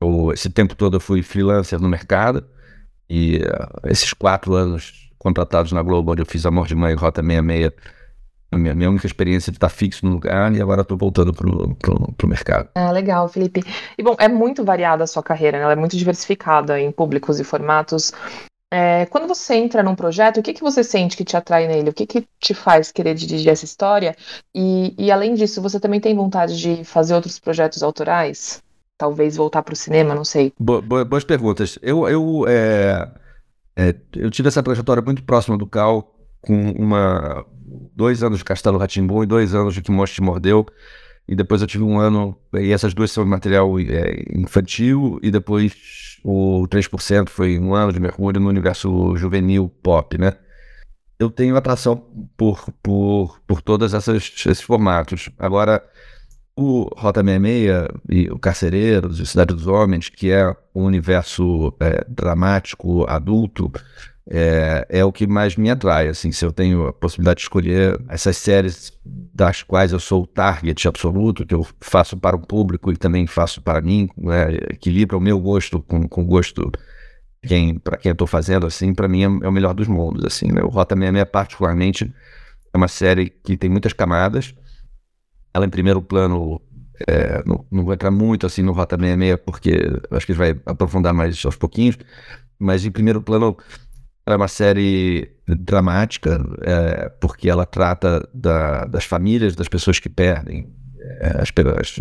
Eu, 0.00 0.32
esse 0.32 0.50
tempo 0.50 0.74
todo 0.74 0.96
eu 0.96 1.00
fui 1.00 1.22
freelancer 1.22 1.80
no 1.80 1.88
mercado 1.88 2.44
e 3.08 3.38
uh, 3.38 3.88
esses 3.88 4.12
quatro 4.12 4.54
anos 4.54 5.10
contratados 5.18 5.72
na 5.72 5.82
Globo, 5.82 6.12
onde 6.12 6.22
eu 6.22 6.26
fiz 6.26 6.44
Amor 6.46 6.66
de 6.66 6.74
Mãe 6.74 6.92
e 6.92 6.96
Rota 6.96 7.22
66, 7.22 7.72
a 8.52 8.58
minha, 8.58 8.74
minha 8.74 8.90
única 8.90 9.06
experiência 9.06 9.50
de 9.50 9.56
estar 9.56 9.68
fixo 9.68 10.06
no 10.06 10.12
lugar 10.12 10.54
e 10.54 10.62
agora 10.62 10.82
estou 10.82 10.96
voltando 10.96 11.32
para 11.32 11.46
o 11.48 12.28
mercado. 12.28 12.68
Ah, 12.74 12.90
legal, 12.90 13.28
Felipe. 13.28 13.62
E 13.98 14.02
bom, 14.02 14.14
é 14.18 14.28
muito 14.28 14.64
variada 14.64 15.04
a 15.04 15.06
sua 15.06 15.22
carreira, 15.22 15.58
né? 15.58 15.64
ela 15.64 15.72
é 15.72 15.76
muito 15.76 15.96
diversificada 15.96 16.80
em 16.80 16.92
públicos 16.92 17.40
e 17.40 17.44
formatos. 17.44 18.12
É, 18.72 19.06
quando 19.06 19.28
você 19.28 19.54
entra 19.54 19.82
num 19.82 19.94
projeto, 19.94 20.38
o 20.38 20.42
que, 20.42 20.52
que 20.52 20.60
você 20.60 20.82
sente 20.82 21.16
que 21.16 21.24
te 21.24 21.36
atrai 21.36 21.66
nele? 21.68 21.90
O 21.90 21.92
que, 21.92 22.06
que 22.06 22.26
te 22.40 22.52
faz 22.52 22.90
querer 22.90 23.14
dirigir 23.14 23.50
essa 23.50 23.64
história? 23.64 24.16
E, 24.54 24.94
e 24.98 25.10
além 25.10 25.34
disso, 25.34 25.62
você 25.62 25.78
também 25.78 26.00
tem 26.00 26.14
vontade 26.14 26.58
de 26.58 26.84
fazer 26.84 27.14
outros 27.14 27.38
projetos 27.38 27.82
autorais? 27.82 28.62
Talvez 28.98 29.36
voltar 29.36 29.62
para 29.62 29.74
o 29.74 29.76
cinema, 29.76 30.14
não 30.14 30.24
sei. 30.24 30.52
Bo 30.58 30.80
boas 30.80 31.24
perguntas. 31.24 31.78
Eu, 31.82 32.08
eu, 32.08 32.44
é, 32.48 33.10
é, 33.76 33.94
eu 34.14 34.30
tive 34.30 34.48
essa 34.48 34.62
trajetória 34.62 35.02
muito 35.02 35.22
próxima 35.22 35.58
do 35.58 35.66
Cal, 35.66 36.14
com 36.40 36.70
uma 36.72 37.44
dois 37.94 38.22
anos 38.22 38.38
de 38.38 38.44
Castelo 38.44 38.78
Ratimbu 38.78 39.22
e 39.22 39.26
dois 39.26 39.54
anos 39.54 39.74
de 39.74 39.82
Que 39.82 39.90
Monstro 39.90 40.22
Te 40.22 40.22
Mordeu. 40.22 40.66
E 41.28 41.34
depois 41.34 41.60
eu 41.60 41.66
tive 41.66 41.82
um 41.82 41.98
ano, 41.98 42.38
e 42.54 42.72
essas 42.72 42.94
duas 42.94 43.10
são 43.10 43.26
material 43.26 43.78
é, 43.80 44.22
infantil, 44.32 45.18
e 45.22 45.30
depois 45.30 45.74
o 46.24 46.66
3% 46.68 47.28
foi 47.28 47.58
um 47.58 47.74
ano 47.74 47.92
de 47.92 47.98
mergulho 47.98 48.40
no 48.40 48.48
universo 48.48 49.16
juvenil 49.16 49.68
pop, 49.82 50.16
né? 50.16 50.34
Eu 51.18 51.30
tenho 51.30 51.56
atração 51.56 51.96
por, 52.36 52.70
por, 52.82 53.40
por 53.46 53.60
todos 53.60 53.92
esses 53.92 54.60
formatos. 54.60 55.30
Agora, 55.38 55.82
o 56.56 56.88
Rota 56.96 57.22
66 57.22 57.88
e 58.08 58.30
o 58.30 58.38
Carcereiros 58.38 59.20
e 59.20 59.26
Cidade 59.26 59.54
dos 59.54 59.66
Homens, 59.66 60.08
que 60.08 60.30
é 60.30 60.54
um 60.74 60.84
universo 60.84 61.72
é, 61.78 62.04
dramático, 62.08 63.04
adulto, 63.08 63.70
é, 64.28 64.86
é 64.88 65.04
o 65.04 65.12
que 65.12 65.26
mais 65.26 65.56
me 65.56 65.70
atrai. 65.70 66.08
Assim, 66.08 66.32
se 66.32 66.44
eu 66.44 66.50
tenho 66.50 66.86
a 66.86 66.92
possibilidade 66.92 67.38
de 67.38 67.42
escolher 67.42 68.00
essas 68.08 68.36
séries 68.38 68.92
das 69.04 69.62
quais 69.62 69.92
eu 69.92 70.00
sou 70.00 70.22
o 70.22 70.26
target 70.26 70.88
absoluto, 70.88 71.46
que 71.46 71.54
eu 71.54 71.66
faço 71.80 72.16
para 72.16 72.34
o 72.34 72.40
público 72.40 72.90
e 72.90 72.96
também 72.96 73.26
faço 73.26 73.60
para 73.60 73.80
mim, 73.80 74.08
né, 74.16 74.54
equilibra 74.70 75.16
o 75.16 75.20
meu 75.20 75.38
gosto 75.38 75.80
com, 75.82 76.08
com 76.08 76.22
o 76.22 76.26
gosto 76.26 76.72
quem, 77.42 77.78
para 77.78 77.96
quem 77.96 78.10
eu 78.10 78.14
estou 78.14 78.26
fazendo, 78.26 78.66
assim, 78.66 78.92
para 78.92 79.06
mim 79.06 79.22
é, 79.22 79.24
é, 79.24 79.48
o 79.48 79.52
melhor 79.52 79.74
dos 79.74 79.86
mundos. 79.86 80.24
Assim, 80.24 80.50
né? 80.50 80.62
O 80.62 80.68
Rota 80.68 80.94
66, 80.94 81.28
particularmente, 81.30 82.12
é 82.72 82.76
uma 82.76 82.88
série 82.88 83.30
que 83.30 83.56
tem 83.56 83.70
muitas 83.70 83.92
camadas. 83.92 84.54
Ela, 85.56 85.64
em 85.64 85.70
primeiro 85.70 86.02
plano, 86.02 86.60
é, 87.08 87.42
não, 87.46 87.64
não, 87.70 87.82
vou 87.82 87.94
entrar 87.94 88.10
muito 88.10 88.44
assim 88.44 88.60
no 88.60 88.72
Rota 88.72 88.94
66, 88.94 89.40
porque 89.42 89.72
acho 90.10 90.26
que 90.26 90.34
vai 90.34 90.50
aprofundar 90.66 91.14
mais 91.14 91.42
aos 91.46 91.56
pouquinhos, 91.56 91.96
mas 92.58 92.84
em 92.84 92.90
primeiro 92.90 93.22
plano 93.22 93.56
é 94.26 94.36
uma 94.36 94.48
série 94.48 95.30
dramática, 95.48 96.44
é, 96.60 97.08
porque 97.20 97.48
ela 97.48 97.64
trata 97.64 98.28
da, 98.34 98.84
das 98.84 99.06
famílias 99.06 99.56
das 99.56 99.66
pessoas 99.66 99.98
que 99.98 100.10
perdem 100.10 100.70
é, 101.20 101.40
as, 101.40 101.50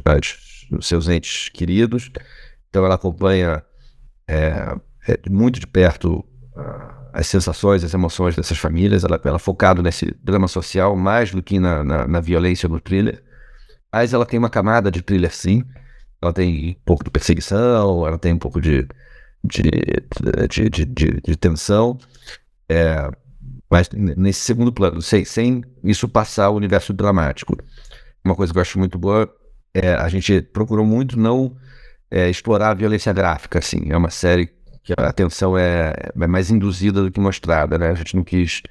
as, 0.04 0.68
os 0.78 0.86
seus 0.86 1.08
entes 1.08 1.48
queridos. 1.48 2.12
Então 2.70 2.84
ela 2.84 2.96
acompanha 2.96 3.64
é, 4.28 4.76
é 5.08 5.30
muito 5.30 5.62
de 5.62 5.68
perto 5.68 6.26
as 7.14 7.28
sensações, 7.28 7.82
as 7.82 7.94
emoções 7.94 8.36
dessas 8.36 8.58
famílias. 8.58 9.06
Ela, 9.06 9.20
ela 9.24 9.38
é 9.38 9.40
focada 9.40 9.82
nesse 9.82 10.14
drama 10.22 10.50
social 10.50 10.98
mais 10.98 11.32
do 11.32 11.42
que 11.42 11.58
na, 11.58 11.82
na, 11.82 12.06
na 12.06 12.20
violência 12.20 12.68
no 12.68 12.80
thriller. 12.82 13.24
Mas 13.96 14.14
ela 14.14 14.26
tem 14.26 14.38
uma 14.38 14.50
camada 14.50 14.92
de 14.92 15.02
thriller 15.02 15.34
sim. 15.34 15.64
Ela 16.22 16.34
tem 16.34 16.72
um 16.72 16.84
pouco 16.84 17.02
de 17.02 17.10
perseguição, 17.10 18.06
ela 18.06 18.18
tem 18.20 18.34
um 18.34 18.38
pouco 18.38 18.60
de 18.60 18.86
de, 19.42 19.64
de, 20.50 20.86
de, 20.86 21.22
de 21.22 21.36
tensão, 21.38 21.98
é, 22.68 23.10
mas 23.70 23.88
nesse 23.94 24.42
segundo 24.42 24.74
plano, 24.74 25.02
sem, 25.02 25.24
sem 25.24 25.64
isso 25.84 26.10
passar 26.10 26.50
o 26.50 26.56
universo 26.56 26.92
dramático. 26.92 27.56
Uma 28.24 28.36
coisa 28.36 28.52
que 28.52 28.58
eu 28.58 28.62
acho 28.62 28.80
muito 28.80 28.98
boa 28.98 29.34
é 29.74 29.94
a 29.94 30.10
gente 30.10 30.42
procurou 30.42 30.86
muito 30.86 31.18
não 31.18 31.56
é, 32.12 32.30
explorar 32.30 32.72
a 32.72 32.74
violência 32.74 33.14
gráfica, 33.14 33.60
assim. 33.60 33.84
É 33.90 33.96
uma 33.96 34.10
série 34.10 34.48
que 34.84 34.94
a 34.98 35.08
atenção 35.08 35.58
é, 35.58 35.94
é 36.20 36.28
mais 36.28 36.52
induzida 36.52 37.02
do 37.02 37.12
que 37.12 37.20
mostrada, 37.20 37.78
né? 37.78 37.92
A 37.92 37.96
gente 37.96 38.16
não 38.16 38.26
quis 38.26 38.62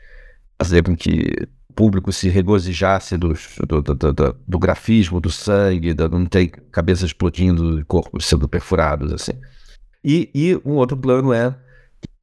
fazer 0.61 0.83
com 0.83 0.95
que 0.95 1.49
público 1.75 2.13
se 2.13 2.29
regozijasse 2.29 3.17
dos, 3.17 3.57
do, 3.67 3.83
do, 3.83 3.95
do, 3.95 4.37
do 4.47 4.59
grafismo, 4.59 5.21
do 5.21 5.31
sangue, 5.31 5.95
da, 5.95 6.09
não 6.09 6.27
tem 6.27 6.49
cabeça 6.49 7.05
explodindo, 7.05 7.85
corpos 7.87 8.27
sendo 8.27 8.49
perfurados, 8.49 9.13
assim. 9.13 9.33
E, 10.05 10.31
e 10.35 10.61
um 10.65 10.75
outro 10.75 10.97
plano 10.97 11.33
é 11.33 11.55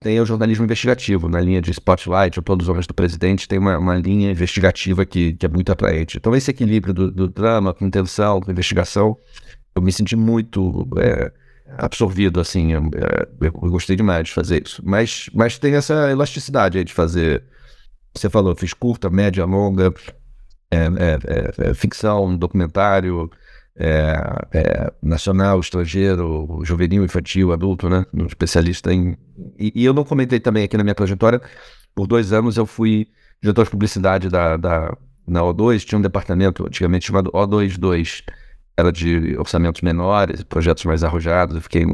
tem 0.02 0.20
o 0.20 0.26
jornalismo 0.26 0.66
investigativo. 0.66 1.30
Na 1.30 1.40
linha 1.40 1.62
de 1.62 1.70
Spotlight, 1.72 2.40
o 2.40 2.42
Plano 2.42 2.60
dos 2.60 2.70
Homens 2.70 2.88
do 2.88 2.94
Presidente, 2.94 3.48
tem 3.48 3.60
uma, 3.60 3.78
uma 3.78 3.96
linha 3.96 4.32
investigativa 4.32 5.06
que, 5.06 5.34
que, 5.34 5.46
é 5.46 5.50
muito 5.50 5.72
atraente. 5.72 6.18
Então, 6.18 6.36
esse 6.36 6.50
equilíbrio 6.50 6.94
do, 6.94 7.12
do 7.12 7.28
drama 7.28 7.74
com 7.74 7.86
intenção, 7.86 8.42
com 8.42 8.52
investigação, 8.52 9.16
eu 9.76 9.82
me 9.82 9.92
senti 9.92 10.16
muito 10.16 10.88
é, 10.98 11.32
absorvido, 11.78 12.40
assim. 12.40 12.74
Eu, 12.74 12.82
é, 12.96 13.28
eu, 13.42 13.52
gostei 13.52 13.96
demais 13.96 14.26
de 14.26 14.34
fazer 14.34 14.64
isso. 14.66 14.82
Mas, 14.84 15.30
mas 15.34 15.60
tem 15.60 15.76
essa 15.76 16.10
elasticidade 16.10 16.84
de 16.84 16.94
fazer. 16.94 17.44
Você 18.14 18.30
falou, 18.30 18.56
fiz 18.56 18.74
curta, 18.74 19.10
média, 19.10 19.46
longa, 19.46 19.94
é, 20.70 20.78
é, 20.78 21.70
é 21.70 21.74
ficção, 21.74 22.36
documentário, 22.36 23.30
é, 23.76 24.14
é, 24.54 24.94
nacional, 25.02 25.60
estrangeiro, 25.60 26.60
juvenil, 26.64 27.04
infantil, 27.04 27.52
adulto, 27.52 27.90
né? 27.90 28.06
Um 28.14 28.26
especialista 28.26 28.94
em. 28.94 29.18
E, 29.58 29.72
e, 29.76 29.86
eu 29.86 29.94
não 29.94 30.04
comentei 30.04 30.40
também 30.40 30.64
aqui 30.64 30.78
na 30.78 30.84
minha 30.84 30.96
trajetória, 30.96 31.42
por 31.96 32.08
dois 32.08 32.34
anos 32.34 32.58
eu 32.58 32.66
fui 32.66 33.08
diretor 33.42 33.66
de 33.66 33.72
publicidade 33.72 34.30
da, 34.30 34.58
da, 34.58 34.96
na 35.28 35.42
O2, 35.42 35.86
tinha 35.86 35.98
um 35.98 36.02
departamento 36.02 36.66
antigamente 36.66 37.08
chamado 37.08 37.32
O22, 37.32 38.24
era 38.78 38.92
de 38.92 39.36
orçamentos 39.38 39.82
menores, 39.82 40.44
projetos 40.44 40.86
mais 40.86 41.04
arrojados, 41.04 41.56
eu 41.56 41.62
fiquei 41.62 41.86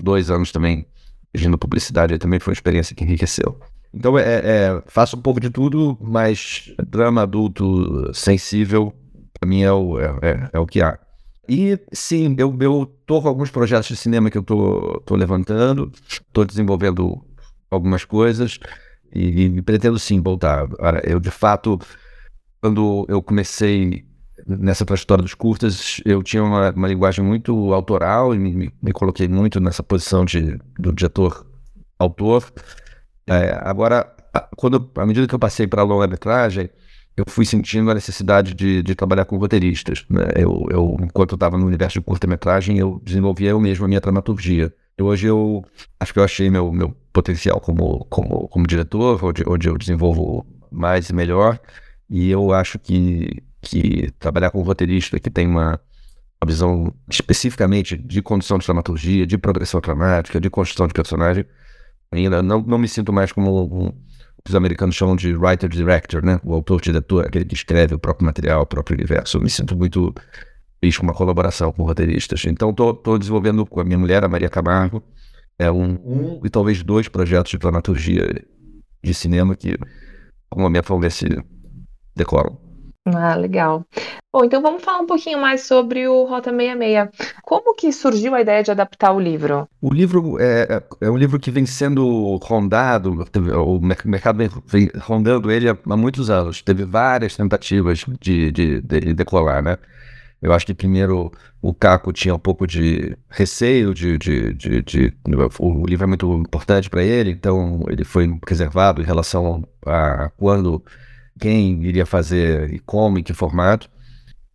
dois 0.00 0.30
anos 0.30 0.52
também 0.52 0.86
dirigindo 1.34 1.56
publicidade, 1.56 2.18
também 2.18 2.38
foi 2.38 2.50
uma 2.50 2.56
experiência 2.56 2.94
que 2.94 3.04
enriqueceu. 3.04 3.58
Então, 3.94 4.18
é, 4.18 4.22
é, 4.22 4.82
faço 4.86 5.16
um 5.16 5.20
pouco 5.20 5.40
de 5.40 5.50
tudo, 5.50 5.98
mas 6.00 6.72
drama 6.88 7.22
adulto 7.22 8.10
sensível, 8.14 8.92
para 9.38 9.48
mim, 9.48 9.62
é 9.62 9.72
o, 9.72 10.00
é, 10.00 10.18
é, 10.22 10.50
é 10.54 10.58
o 10.58 10.66
que 10.66 10.80
há. 10.80 10.98
E 11.48 11.78
sim, 11.92 12.34
eu, 12.38 12.56
eu 12.60 12.86
tô 13.04 13.20
com 13.20 13.28
alguns 13.28 13.50
projetos 13.50 13.88
de 13.88 13.96
cinema 13.96 14.30
que 14.30 14.38
eu 14.38 14.42
tô, 14.42 15.02
tô 15.04 15.16
levantando, 15.16 15.90
tô 16.32 16.44
desenvolvendo 16.44 17.22
algumas 17.70 18.04
coisas 18.04 18.58
e, 19.12 19.46
e 19.46 19.62
pretendo 19.62 19.98
sim 19.98 20.20
voltar. 20.20 20.68
Eu, 21.04 21.18
de 21.18 21.30
fato, 21.30 21.78
quando 22.60 23.04
eu 23.08 23.20
comecei 23.22 24.06
nessa 24.46 24.84
trajetória 24.84 25.22
dos 25.22 25.34
curtas, 25.34 26.00
eu 26.04 26.22
tinha 26.22 26.42
uma, 26.42 26.70
uma 26.70 26.88
linguagem 26.88 27.24
muito 27.24 27.72
autoral 27.72 28.34
e 28.34 28.38
me, 28.38 28.72
me, 28.80 28.92
coloquei 28.92 29.28
muito 29.28 29.60
nessa 29.60 29.82
posição 29.82 30.24
de, 30.24 30.58
do 30.78 30.92
diretor 30.92 31.46
autor. 31.98 32.50
É, 33.26 33.58
agora, 33.62 34.14
quando, 34.56 34.90
à 34.96 35.06
medida 35.06 35.26
que 35.26 35.34
eu 35.34 35.38
passei 35.38 35.66
para 35.66 35.82
a 35.82 35.84
longa-metragem, 35.84 36.70
eu 37.16 37.24
fui 37.28 37.44
sentindo 37.44 37.90
a 37.90 37.94
necessidade 37.94 38.54
de, 38.54 38.82
de 38.82 38.94
trabalhar 38.94 39.24
com 39.24 39.36
roteiristas. 39.36 40.04
Né? 40.08 40.22
Eu, 40.36 40.66
eu, 40.70 40.96
enquanto 41.02 41.32
eu 41.32 41.36
estava 41.36 41.58
no 41.58 41.66
universo 41.66 41.98
de 41.98 42.04
curta-metragem, 42.04 42.78
eu 42.78 43.00
desenvolvia 43.04 43.50
eu 43.50 43.60
mesmo 43.60 43.84
a 43.84 43.88
minha 43.88 44.00
dramaturgia. 44.00 44.72
E 44.98 45.02
hoje 45.02 45.26
eu 45.26 45.64
acho 46.00 46.12
que 46.12 46.18
eu 46.18 46.24
achei 46.24 46.50
meu, 46.50 46.72
meu 46.72 46.94
potencial 47.12 47.60
como, 47.60 48.04
como, 48.06 48.48
como 48.48 48.66
diretor, 48.66 49.22
onde, 49.24 49.44
onde 49.46 49.68
eu 49.68 49.76
desenvolvo 49.76 50.46
mais 50.70 51.10
e 51.10 51.14
melhor. 51.14 51.60
E 52.08 52.30
eu 52.30 52.52
acho 52.52 52.78
que, 52.78 53.42
que 53.60 54.10
trabalhar 54.18 54.50
com 54.50 54.62
roteirista 54.62 55.20
que 55.20 55.30
tem 55.30 55.46
uma, 55.46 55.80
uma 56.42 56.46
visão 56.46 56.94
especificamente 57.10 57.96
de 57.96 58.22
condução 58.22 58.58
de 58.58 58.66
dramaturgia, 58.66 59.26
de 59.26 59.36
progressão 59.36 59.80
dramática, 59.80 60.40
de 60.40 60.50
construção 60.50 60.86
de 60.86 60.94
personagem, 60.94 61.44
ainda 62.12 62.42
não, 62.42 62.60
não 62.62 62.78
me 62.78 62.88
sinto 62.88 63.12
mais 63.12 63.32
como 63.32 63.64
um, 63.64 63.92
os 64.46 64.54
americanos 64.54 64.94
chamam 64.94 65.16
de 65.16 65.34
writer-director, 65.34 66.24
né? 66.24 66.40
O 66.44 66.52
autor-diretor, 66.52 67.26
aquele 67.26 67.44
que 67.44 67.54
escreve 67.54 67.94
o 67.94 67.98
próprio 67.98 68.26
material, 68.26 68.62
o 68.62 68.66
próprio 68.66 68.94
universo. 68.94 69.38
Eu 69.38 69.42
me 69.42 69.50
sinto 69.50 69.76
muito 69.76 70.12
com 70.98 71.04
uma 71.04 71.14
colaboração 71.14 71.72
com 71.72 71.84
roteiristas. 71.84 72.44
Então, 72.44 72.70
estou 72.70 73.18
desenvolvendo 73.18 73.64
com 73.64 73.80
a 73.80 73.84
minha 73.84 73.98
mulher, 73.98 74.24
a 74.24 74.28
Maria 74.28 74.48
Camargo, 74.48 75.02
é 75.56 75.70
um, 75.70 75.92
um 76.04 76.40
e 76.44 76.50
talvez 76.50 76.82
dois 76.82 77.08
projetos 77.08 77.52
de 77.52 77.58
dramaturgia 77.58 78.44
de 79.02 79.14
cinema 79.14 79.54
que, 79.54 79.78
no 80.54 80.62
momento, 80.62 80.88
vão 80.88 80.98
ver 80.98 81.12
se 81.12 81.26
decoram. 82.16 82.58
Ah, 83.04 83.34
legal. 83.34 83.84
Bom, 84.32 84.44
então 84.44 84.62
vamos 84.62 84.82
falar 84.82 85.00
um 85.00 85.06
pouquinho 85.06 85.40
mais 85.40 85.62
sobre 85.62 86.06
o 86.06 86.24
Rota 86.24 86.50
66. 86.50 87.08
Como 87.42 87.74
que 87.74 87.92
surgiu 87.92 88.32
a 88.34 88.40
ideia 88.40 88.62
de 88.62 88.70
adaptar 88.70 89.12
o 89.12 89.18
livro? 89.18 89.68
O 89.80 89.92
livro 89.92 90.40
é, 90.40 90.62
é, 91.00 91.06
é 91.06 91.10
um 91.10 91.16
livro 91.16 91.38
que 91.40 91.50
vem 91.50 91.66
sendo 91.66 92.36
rondado, 92.36 93.26
o 93.66 93.80
mercado 93.80 94.38
vem, 94.66 94.88
rondando 95.00 95.50
ele 95.50 95.68
há, 95.68 95.76
há, 95.84 95.96
muitos 95.96 96.30
anos. 96.30 96.62
Teve 96.62 96.84
várias 96.84 97.36
tentativas 97.36 98.04
de, 98.20 98.52
de, 98.52 98.80
de, 98.80 99.14
decolar, 99.14 99.62
né? 99.62 99.76
Eu 100.40 100.52
acho 100.52 100.66
que 100.66 100.74
primeiro 100.74 101.32
o 101.60 101.74
Caco 101.74 102.12
tinha 102.12 102.34
um 102.34 102.38
pouco 102.38 102.66
de 102.66 103.16
receio 103.30 103.94
de, 103.94 104.18
de, 104.18 104.54
de, 104.54 104.82
de 104.82 105.14
o 105.58 105.86
livro 105.86 106.04
é 106.04 106.06
muito 106.06 106.32
importante 106.34 106.90
para 106.90 107.02
ele, 107.02 107.30
então 107.30 107.84
ele 107.88 108.04
foi 108.04 108.28
preservado 108.40 109.00
em 109.00 109.04
relação 109.04 109.64
a 109.86 110.30
quando, 110.36 110.82
quem 111.38 111.82
iria 111.84 112.06
fazer 112.06 112.72
e 112.72 112.78
como, 112.78 113.18
em 113.18 113.22
que 113.22 113.32
formato 113.32 113.90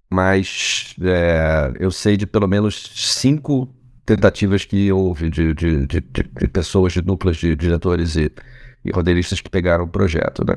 mas 0.10 0.96
é, 1.02 1.74
eu 1.80 1.92
sei 1.92 2.16
de 2.16 2.26
pelo 2.26 2.48
menos 2.48 2.92
cinco 2.96 3.74
tentativas 4.06 4.64
que 4.64 4.92
houve 4.92 5.30
de, 5.30 5.54
de, 5.54 5.86
de, 5.86 6.02
de 6.02 6.48
pessoas, 6.48 6.94
de 6.94 7.02
duplas 7.02 7.38
de 7.38 7.56
diretores 7.56 8.16
e, 8.16 8.32
e 8.86 8.92
roteiristas 8.92 9.42
que 9.42 9.50
pegaram 9.50 9.84
o 9.84 9.90
projeto. 9.90 10.46
Né? 10.48 10.56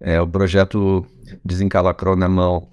É, 0.00 0.20
o 0.20 0.26
projeto 0.26 1.06
desencalacrou 1.44 2.16
na 2.16 2.28
mão 2.28 2.68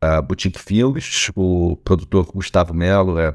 a 0.00 0.22
Boutique 0.22 0.58
Filmes, 0.58 1.30
o 1.34 1.76
produtor 1.84 2.26
Gustavo 2.32 2.72
Melo 2.72 3.18
é, 3.18 3.34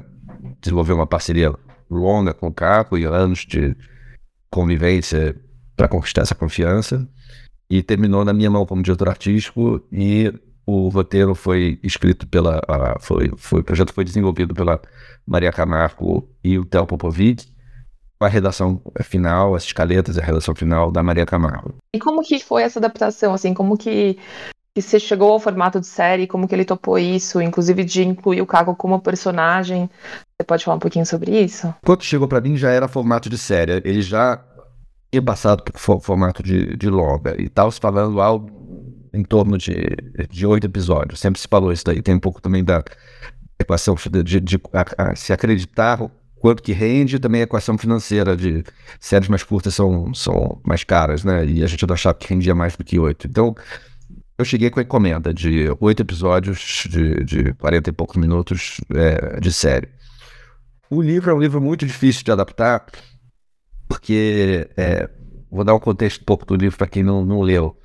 desenvolveu 0.60 0.96
uma 0.96 1.06
parceria 1.06 1.54
longa 1.88 2.34
com 2.34 2.48
o 2.48 2.54
Caco 2.54 2.98
e 2.98 3.04
anos 3.04 3.40
de 3.46 3.76
convivência 4.50 5.36
para 5.76 5.88
conquistar 5.88 6.22
essa 6.22 6.34
confiança 6.34 7.08
e 7.72 7.82
terminou 7.82 8.22
na 8.22 8.34
minha 8.34 8.50
mão 8.50 8.66
como 8.66 8.82
diretor 8.82 9.08
artístico 9.08 9.80
e 9.90 10.30
o 10.66 10.88
roteiro 10.90 11.34
foi 11.34 11.80
escrito 11.82 12.26
pela. 12.26 12.60
A, 12.68 12.98
foi, 13.00 13.32
foi, 13.38 13.60
o 13.60 13.64
projeto 13.64 13.94
foi 13.94 14.04
desenvolvido 14.04 14.52
pela 14.54 14.78
Maria 15.26 15.50
Camargo 15.50 16.28
e 16.44 16.58
o 16.58 16.66
Theo 16.66 16.84
Popovic. 16.84 17.50
A 18.20 18.28
redação 18.28 18.78
final, 19.02 19.54
as 19.54 19.64
escaletas, 19.64 20.18
a 20.18 20.22
redação 20.22 20.54
final 20.54 20.92
da 20.92 21.02
Maria 21.02 21.24
Camargo. 21.24 21.74
E 21.96 21.98
como 21.98 22.20
que 22.20 22.38
foi 22.38 22.62
essa 22.62 22.78
adaptação? 22.78 23.32
Assim, 23.32 23.54
como 23.54 23.76
que, 23.76 24.18
que 24.74 24.82
você 24.82 25.00
chegou 25.00 25.32
ao 25.32 25.40
formato 25.40 25.80
de 25.80 25.86
série? 25.86 26.26
Como 26.26 26.46
que 26.46 26.54
ele 26.54 26.66
topou 26.66 26.98
isso? 26.98 27.40
Inclusive 27.40 27.82
de 27.84 28.04
incluir 28.04 28.42
o 28.42 28.46
Caco 28.46 28.76
como 28.76 29.00
personagem. 29.00 29.88
Você 30.38 30.44
pode 30.46 30.62
falar 30.62 30.76
um 30.76 30.80
pouquinho 30.80 31.06
sobre 31.06 31.40
isso? 31.40 31.74
Quando 31.82 32.04
chegou 32.04 32.28
para 32.28 32.40
mim 32.42 32.54
já 32.54 32.70
era 32.70 32.86
formato 32.86 33.30
de 33.30 33.38
série. 33.38 33.80
Ele 33.82 34.02
já 34.02 34.44
tinha 35.12 35.22
passado 35.22 35.62
por 35.62 36.00
formato 36.00 36.42
de, 36.42 36.74
de 36.74 36.88
longa. 36.88 37.36
E 37.38 37.44
estava 37.44 37.70
se 37.70 37.78
falando 37.78 38.20
algo 38.20 38.50
em 39.12 39.22
torno 39.22 39.58
de, 39.58 39.74
de 40.30 40.46
oito 40.46 40.66
episódios. 40.66 41.20
Sempre 41.20 41.38
se 41.38 41.46
falou 41.46 41.70
isso 41.70 41.84
daí. 41.84 42.00
Tem 42.00 42.14
um 42.14 42.20
pouco 42.20 42.40
também 42.40 42.64
da 42.64 42.82
equação 43.60 43.94
de, 43.94 44.22
de, 44.22 44.40
de 44.40 44.60
a, 44.72 45.10
a, 45.10 45.14
se 45.14 45.32
acreditar 45.32 46.00
quanto 46.40 46.62
que 46.62 46.72
rende, 46.72 47.20
também 47.20 47.42
a 47.42 47.44
equação 47.44 47.76
financeira 47.78 48.36
de 48.36 48.64
séries 48.98 49.28
mais 49.28 49.44
curtas 49.44 49.74
são, 49.74 50.12
são 50.12 50.60
mais 50.64 50.82
caras, 50.82 51.22
né? 51.22 51.44
E 51.44 51.62
a 51.62 51.66
gente 51.66 51.84
achava 51.92 52.16
que 52.16 52.26
rendia 52.26 52.54
mais 52.54 52.74
do 52.74 52.82
que 52.82 52.98
oito. 52.98 53.28
Então, 53.28 53.54
eu 54.38 54.44
cheguei 54.44 54.70
com 54.70 54.80
a 54.80 54.82
encomenda 54.82 55.32
de 55.32 55.66
oito 55.78 56.00
episódios 56.00 56.84
de, 56.88 57.22
de 57.22 57.52
40 57.54 57.90
e 57.90 57.92
poucos 57.92 58.16
minutos 58.16 58.80
é, 58.92 59.38
de 59.38 59.52
série. 59.52 59.88
O 60.90 61.00
livro 61.00 61.30
é 61.30 61.34
um 61.34 61.38
livro 61.38 61.60
muito 61.60 61.86
difícil 61.86 62.24
de 62.24 62.32
adaptar, 62.32 62.86
porque 63.92 64.70
é, 64.74 65.06
vou 65.50 65.62
dar 65.64 65.74
um 65.74 65.78
contexto 65.78 66.22
um 66.22 66.24
pouco 66.24 66.46
do 66.46 66.56
livro 66.56 66.78
para 66.78 66.86
quem 66.86 67.02
não, 67.02 67.22
não 67.26 67.42
leu. 67.42 67.76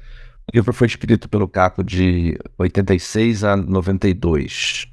O 0.48 0.56
livro 0.56 0.72
foi 0.72 0.88
escrito 0.88 1.28
pelo 1.28 1.50
Caco 1.50 1.84
de 1.84 2.40
86 2.58 3.44
a 3.44 3.58
92. 3.58 4.88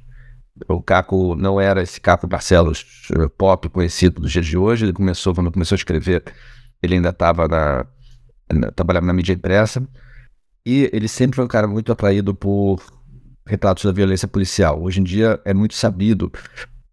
O 0.67 0.81
Caco 0.81 1.33
não 1.35 1.59
era 1.59 1.81
esse 1.81 2.01
Caco 2.01 2.27
Barcelos 2.27 3.07
eh, 3.13 3.29
pop 3.37 3.69
conhecido 3.69 4.19
dos 4.19 4.29
dias 4.29 4.45
de 4.45 4.57
hoje. 4.57 4.83
Ele 4.83 4.91
começou, 4.91 5.33
quando 5.33 5.53
começou 5.53 5.75
a 5.75 5.77
escrever, 5.77 6.21
ele 6.83 6.95
ainda 6.95 7.09
estava 7.09 7.47
na, 7.47 7.85
na, 8.53 8.71
trabalhava 8.71 9.05
na 9.05 9.13
mídia 9.13 9.31
impressa. 9.31 9.87
E 10.65 10.89
ele 10.91 11.07
sempre 11.07 11.37
foi 11.37 11.45
um 11.45 11.47
cara 11.49 11.65
muito 11.65 11.93
atraído 11.93 12.35
por 12.35 12.81
retratos 13.47 13.85
da 13.85 13.93
violência 13.93 14.27
policial. 14.27 14.83
Hoje 14.83 14.99
em 14.99 15.03
dia 15.03 15.39
é 15.45 15.53
muito 15.53 15.75
sabido 15.75 16.29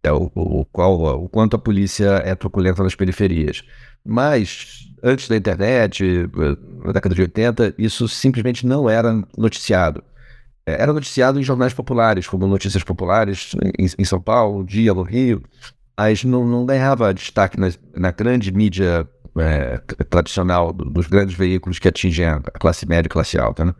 é, 0.03 0.13
o, 0.13 0.31
o, 0.35 0.65
qual, 0.67 1.23
o 1.23 1.29
quanto 1.29 1.57
a 1.57 1.59
polícia 1.59 2.23
é 2.25 2.35
truculenta 2.35 2.83
nas 2.83 2.95
periferias. 2.95 3.63
Mas 4.05 4.89
antes 5.03 5.29
da 5.29 5.37
internet, 5.37 6.29
na 6.85 6.93
década 6.93 7.15
de 7.15 7.23
80, 7.23 7.75
isso 7.79 8.09
simplesmente 8.09 8.67
não 8.67 8.89
era 8.89 9.13
noticiado. 9.37 10.03
É, 10.67 10.83
era 10.83 10.93
noticiado 10.93 11.41
em 11.41 11.43
jornais 11.43 11.73
populares, 11.73 12.27
como 12.27 12.47
Notícias 12.47 12.85
Populares 12.85 13.55
em, 13.79 13.87
em 13.99 14.05
São 14.05 14.21
Paulo, 14.21 14.65
Dia 14.65 14.95
no 14.95 15.03
Rio, 15.03 15.43
mas 15.97 16.25
não, 16.25 16.45
não 16.47 16.67
ganhava 16.67 17.13
destaque 17.15 17.59
na, 17.59 17.71
na, 17.95 18.11
grande 18.11 18.53
mídia 18.53 19.09
é, 19.39 19.79
tradicional 20.09 20.73
dos 20.73 21.07
grandes 21.07 21.37
veículos 21.37 21.79
que 21.79 21.89
atingem 21.89 22.27
a 22.27 22.41
classe 22.41 22.87
média 22.87 23.07
e 23.07 23.11
classe 23.11 23.39
alta, 23.39 23.65
né? 23.65 23.75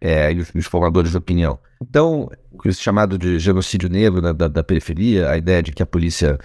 É, 0.00 0.32
e 0.32 0.38
os, 0.38 0.54
os, 0.54 0.66
formadores 0.66 1.10
de 1.10 1.16
opinião. 1.16 1.58
Então, 1.82 2.30
o 2.52 2.72
chamado 2.72 3.18
de 3.18 3.38
genocídio 3.38 3.88
negro 3.88 4.20
da, 4.20 4.32
da, 4.32 4.48
da, 4.48 4.62
periferia, 4.62 5.30
a 5.30 5.36
ideia 5.36 5.62
de 5.62 5.72
que 5.72 5.82
a 5.82 5.86
polícia 5.86 6.38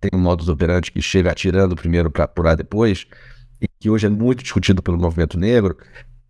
tem 0.00 0.10
um 0.14 0.22
modus 0.22 0.48
operandi 0.48 0.92
que 0.92 1.02
chega 1.02 1.30
atirando 1.30 1.74
primeiro 1.74 2.10
para 2.10 2.24
apurar 2.24 2.56
depois, 2.56 3.06
e 3.60 3.66
que 3.78 3.90
hoje 3.90 4.06
é 4.06 4.10
muito 4.10 4.42
discutido 4.42 4.82
pelo 4.82 4.96
movimento 4.96 5.38
negro, 5.38 5.76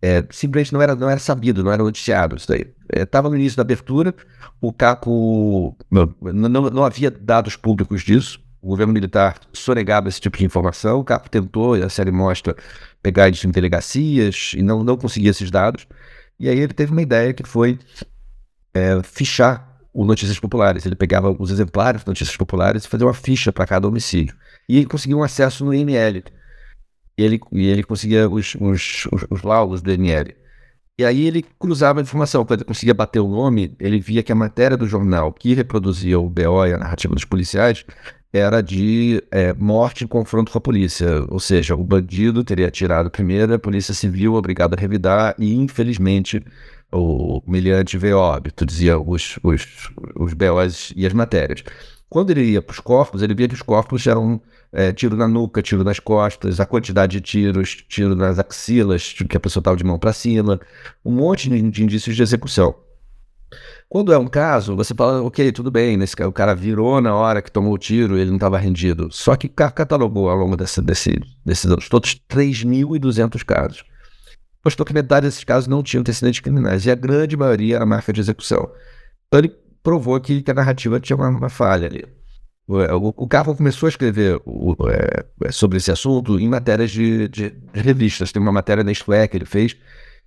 é, 0.01 0.25
simplesmente 0.31 0.73
não 0.73 0.81
era, 0.81 0.95
não 0.95 1.09
era 1.09 1.19
sabido, 1.19 1.63
não 1.63 1.71
era 1.71 1.83
noticiado 1.83 2.35
isso 2.35 2.47
daí. 2.47 2.65
Estava 2.91 3.27
é, 3.27 3.31
no 3.31 3.37
início 3.37 3.55
da 3.55 3.61
abertura, 3.61 4.13
o 4.59 4.73
Caco 4.73 5.77
não, 5.89 6.13
não, 6.21 6.49
não, 6.69 6.83
havia 6.83 7.11
dados 7.11 7.55
públicos 7.55 8.01
disso, 8.01 8.39
o 8.61 8.69
governo 8.69 8.91
militar 8.91 9.39
sonegava 9.53 10.09
esse 10.09 10.19
tipo 10.19 10.37
de 10.37 10.45
informação, 10.45 10.99
o 10.99 11.03
Caco 11.03 11.29
tentou, 11.29 11.75
a 11.75 11.89
série 11.89 12.11
mostra, 12.11 12.55
pegar 13.01 13.29
isso 13.29 13.47
em 13.47 13.51
delegacias 13.51 14.53
e 14.55 14.63
não, 14.63 14.83
não 14.83 14.97
conseguia 14.97 15.29
esses 15.29 15.51
dados. 15.51 15.87
E 16.41 16.49
aí 16.49 16.59
ele 16.59 16.73
teve 16.73 16.91
uma 16.91 17.03
ideia 17.03 17.33
que 17.33 17.43
foi 17.43 17.77
é, 18.73 19.01
fichar 19.03 19.79
o 19.93 20.03
Notícias 20.03 20.39
Populares. 20.39 20.83
Ele 20.85 20.95
pegava 20.95 21.29
os 21.37 21.51
exemplares 21.51 22.01
de 22.01 22.07
Notícias 22.07 22.35
Populares 22.35 22.83
e 22.83 22.87
fazia 22.87 23.05
uma 23.05 23.13
ficha 23.13 23.51
para 23.53 23.67
cada 23.67 23.87
homicídio. 23.87 24.35
E 24.67 24.77
ele 24.77 24.87
conseguia 24.87 25.15
um 25.15 25.21
acesso 25.21 25.63
no 25.63 25.71
IML 25.71 26.23
e 27.15 27.23
ele, 27.23 27.39
e 27.51 27.67
ele 27.67 27.83
conseguia 27.83 28.27
os, 28.27 28.55
os, 28.55 29.07
os, 29.11 29.25
os 29.29 29.43
laudos 29.43 29.83
do 29.83 29.91
ML. 29.91 30.35
E 30.97 31.05
aí 31.05 31.27
ele 31.27 31.45
cruzava 31.59 31.99
a 31.99 32.03
informação. 32.03 32.43
Quando 32.43 32.61
ele 32.61 32.67
conseguia 32.67 32.95
bater 32.95 33.19
o 33.19 33.27
nome, 33.27 33.75
ele 33.79 33.99
via 33.99 34.23
que 34.23 34.31
a 34.31 34.35
matéria 34.35 34.75
do 34.75 34.87
jornal 34.87 35.31
que 35.31 35.53
reproduzia 35.53 36.19
o 36.19 36.27
BO 36.27 36.65
e 36.65 36.73
a 36.73 36.77
narrativa 36.79 37.13
dos 37.13 37.25
policiais 37.25 37.85
era 38.33 38.61
de 38.61 39.23
é, 39.29 39.53
morte 39.53 40.03
em 40.03 40.07
confronto 40.07 40.51
com 40.51 40.57
a 40.57 40.61
polícia. 40.61 41.25
Ou 41.29 41.39
seja, 41.39 41.75
o 41.75 41.83
bandido 41.83 42.43
teria 42.43 42.67
atirado 42.67 43.11
primeiro, 43.11 43.53
a 43.53 43.59
polícia 43.59 43.93
civil 43.93 44.35
obrigada 44.35 44.75
a 44.75 44.79
revidar 44.79 45.35
e, 45.37 45.53
infelizmente, 45.53 46.43
o 46.91 47.41
humilhante 47.45 47.97
veio 47.97 48.17
óbito, 48.17 48.65
dizia 48.65 48.99
os, 48.99 49.37
os, 49.43 49.91
os 50.15 50.33
BOs 50.33 50.93
e 50.95 51.05
as 51.05 51.13
matérias. 51.13 51.63
Quando 52.09 52.31
ele 52.31 52.43
ia 52.43 52.61
para 52.61 52.73
os 52.73 52.79
corpos, 52.79 53.21
ele 53.21 53.33
via 53.33 53.47
que 53.47 53.53
os 53.53 53.61
corpos 53.61 54.05
eram 54.05 54.41
é, 54.71 54.91
tiro 54.91 55.15
na 55.15 55.27
nuca, 55.27 55.61
tiro 55.61 55.83
nas 55.83 55.99
costas, 55.99 56.59
a 56.59 56.65
quantidade 56.65 57.13
de 57.13 57.21
tiros, 57.21 57.85
tiro 57.87 58.15
nas 58.15 58.37
axilas, 58.37 59.13
que 59.13 59.37
a 59.37 59.39
pessoa 59.39 59.61
estava 59.61 59.77
de 59.77 59.83
mão 59.85 59.97
para 59.97 60.11
cima, 60.11 60.59
um 61.05 61.11
monte 61.11 61.49
de 61.49 61.83
indícios 61.83 62.15
de 62.15 62.21
execução. 62.21 62.75
Quando 63.91 64.13
é 64.13 64.17
um 64.17 64.25
caso, 64.25 64.73
você 64.73 64.95
fala, 64.95 65.21
ok, 65.21 65.51
tudo 65.51 65.69
bem, 65.69 65.97
nesse, 65.97 66.15
o 66.23 66.31
cara 66.31 66.55
virou 66.55 67.01
na 67.01 67.13
hora 67.13 67.41
que 67.41 67.51
tomou 67.51 67.73
o 67.73 67.77
tiro, 67.77 68.17
ele 68.17 68.29
não 68.29 68.37
estava 68.37 68.57
rendido. 68.57 69.09
Só 69.11 69.35
que 69.35 69.49
catalogou 69.49 70.29
ao 70.29 70.37
longo 70.37 70.55
desse, 70.55 70.81
desse, 70.81 71.19
desses 71.45 71.65
anos 71.65 71.89
todos 71.89 72.15
3.200 72.29 73.43
casos. 73.43 73.83
Postou 74.63 74.85
que 74.85 74.93
metade 74.93 75.25
desses 75.25 75.43
casos 75.43 75.67
não 75.67 75.83
tinham 75.83 75.99
antecedentes 75.99 76.39
criminais, 76.39 76.85
e 76.85 76.91
a 76.91 76.95
grande 76.95 77.35
maioria 77.35 77.75
era 77.75 77.85
marca 77.85 78.13
de 78.13 78.21
execução. 78.21 78.71
Então 79.27 79.41
ele 79.41 79.53
provou 79.83 80.17
que, 80.21 80.41
que 80.41 80.51
a 80.51 80.53
narrativa 80.53 80.97
tinha 80.97 81.17
uma, 81.17 81.27
uma 81.27 81.49
falha 81.49 81.87
ali. 81.87 82.05
O, 82.69 83.25
o 83.25 83.27
Carro 83.27 83.53
começou 83.53 83.87
a 83.87 83.89
escrever 83.89 84.41
o, 84.45 84.73
é, 84.87 85.25
é, 85.43 85.51
sobre 85.51 85.79
esse 85.79 85.91
assunto 85.91 86.39
em 86.39 86.47
matérias 86.47 86.91
de, 86.91 87.27
de, 87.27 87.49
de, 87.49 87.81
revistas. 87.81 88.31
Tem 88.31 88.41
uma 88.41 88.53
matéria 88.53 88.85
na 88.85 88.91
Isto 88.93 89.11
é 89.11 89.27
que 89.27 89.35
ele 89.35 89.43
fez 89.43 89.75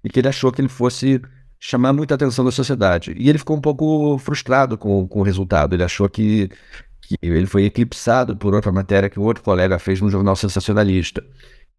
e 0.05 0.11
que 0.11 0.21
ele 0.21 0.29
achou 0.29 0.53
que 0.53 0.61
ele 0.61 0.69
fosse 0.69 1.23
chamar 1.59 1.93
muita 1.93 2.15
atenção 2.15 2.45
da 2.45 2.51
sociedade. 2.51 3.15
E 3.17 3.29
ele 3.29 3.39
ficou 3.39 3.57
um 3.57 3.61
pouco 3.61 4.19
frustrado 4.19 4.77
com, 4.77 5.07
com 5.09 5.21
o 5.21 5.23
resultado. 5.23 5.75
Ele 5.75 5.85
achou 5.85 6.09
que, 6.09 6.51
que 7.03 7.17
ele 7.23 7.47
foi 7.47 7.65
eclipsado 7.65 8.37
por 8.37 8.55
outra 8.55 8.71
matéria 8.73 9.09
que 9.09 9.19
outro 9.19 9.43
colega 9.43 9.79
fez 9.79 10.01
no 10.01 10.11
jornal 10.11 10.37
sensacionalista. 10.37 11.25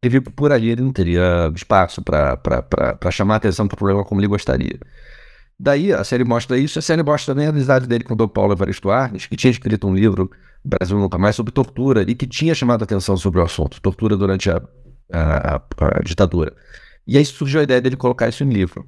Ele 0.01 0.11
viu 0.11 0.21
que 0.21 0.31
por 0.31 0.51
ali 0.51 0.69
ele 0.69 0.81
não 0.81 0.91
teria 0.91 1.51
espaço 1.55 2.01
para 2.01 3.11
chamar 3.11 3.37
atenção 3.37 3.67
para 3.67 3.75
o 3.75 3.77
problema 3.77 4.03
como 4.03 4.21
ele 4.21 4.27
gostaria. 4.27 4.79
Daí 5.59 5.93
a 5.93 6.03
série 6.03 6.23
mostra 6.23 6.57
isso, 6.57 6.77
a 6.79 6.81
série 6.81 7.01
mostra 7.01 7.33
também 7.33 7.47
a 7.47 7.49
amizade 7.49 7.87
dele 7.87 8.03
com 8.03 8.13
o 8.13 8.17
Dom 8.17 8.27
Paulo 8.27 8.53
Evaristo 8.53 8.89
Arnes, 8.89 9.25
que 9.25 9.37
tinha 9.37 9.51
escrito 9.51 9.87
um 9.87 9.95
livro, 9.95 10.29
Brasil 10.63 10.99
Nunca 10.99 11.17
Mais, 11.17 11.35
sobre 11.35 11.53
tortura, 11.53 12.01
e 12.01 12.13
que 12.13 12.27
tinha 12.27 12.53
chamado 12.53 12.81
a 12.81 12.83
atenção 12.83 13.15
sobre 13.15 13.39
o 13.39 13.43
assunto, 13.43 13.81
tortura 13.81 14.17
durante 14.17 14.51
a, 14.51 14.61
a, 15.11 15.55
a, 15.55 15.61
a 15.79 16.03
ditadura. 16.03 16.53
E 17.07 17.17
aí 17.17 17.25
surgiu 17.25 17.61
a 17.61 17.63
ideia 17.63 17.81
dele 17.81 17.95
colocar 17.95 18.27
isso 18.27 18.43
em 18.43 18.49
livro. 18.49 18.85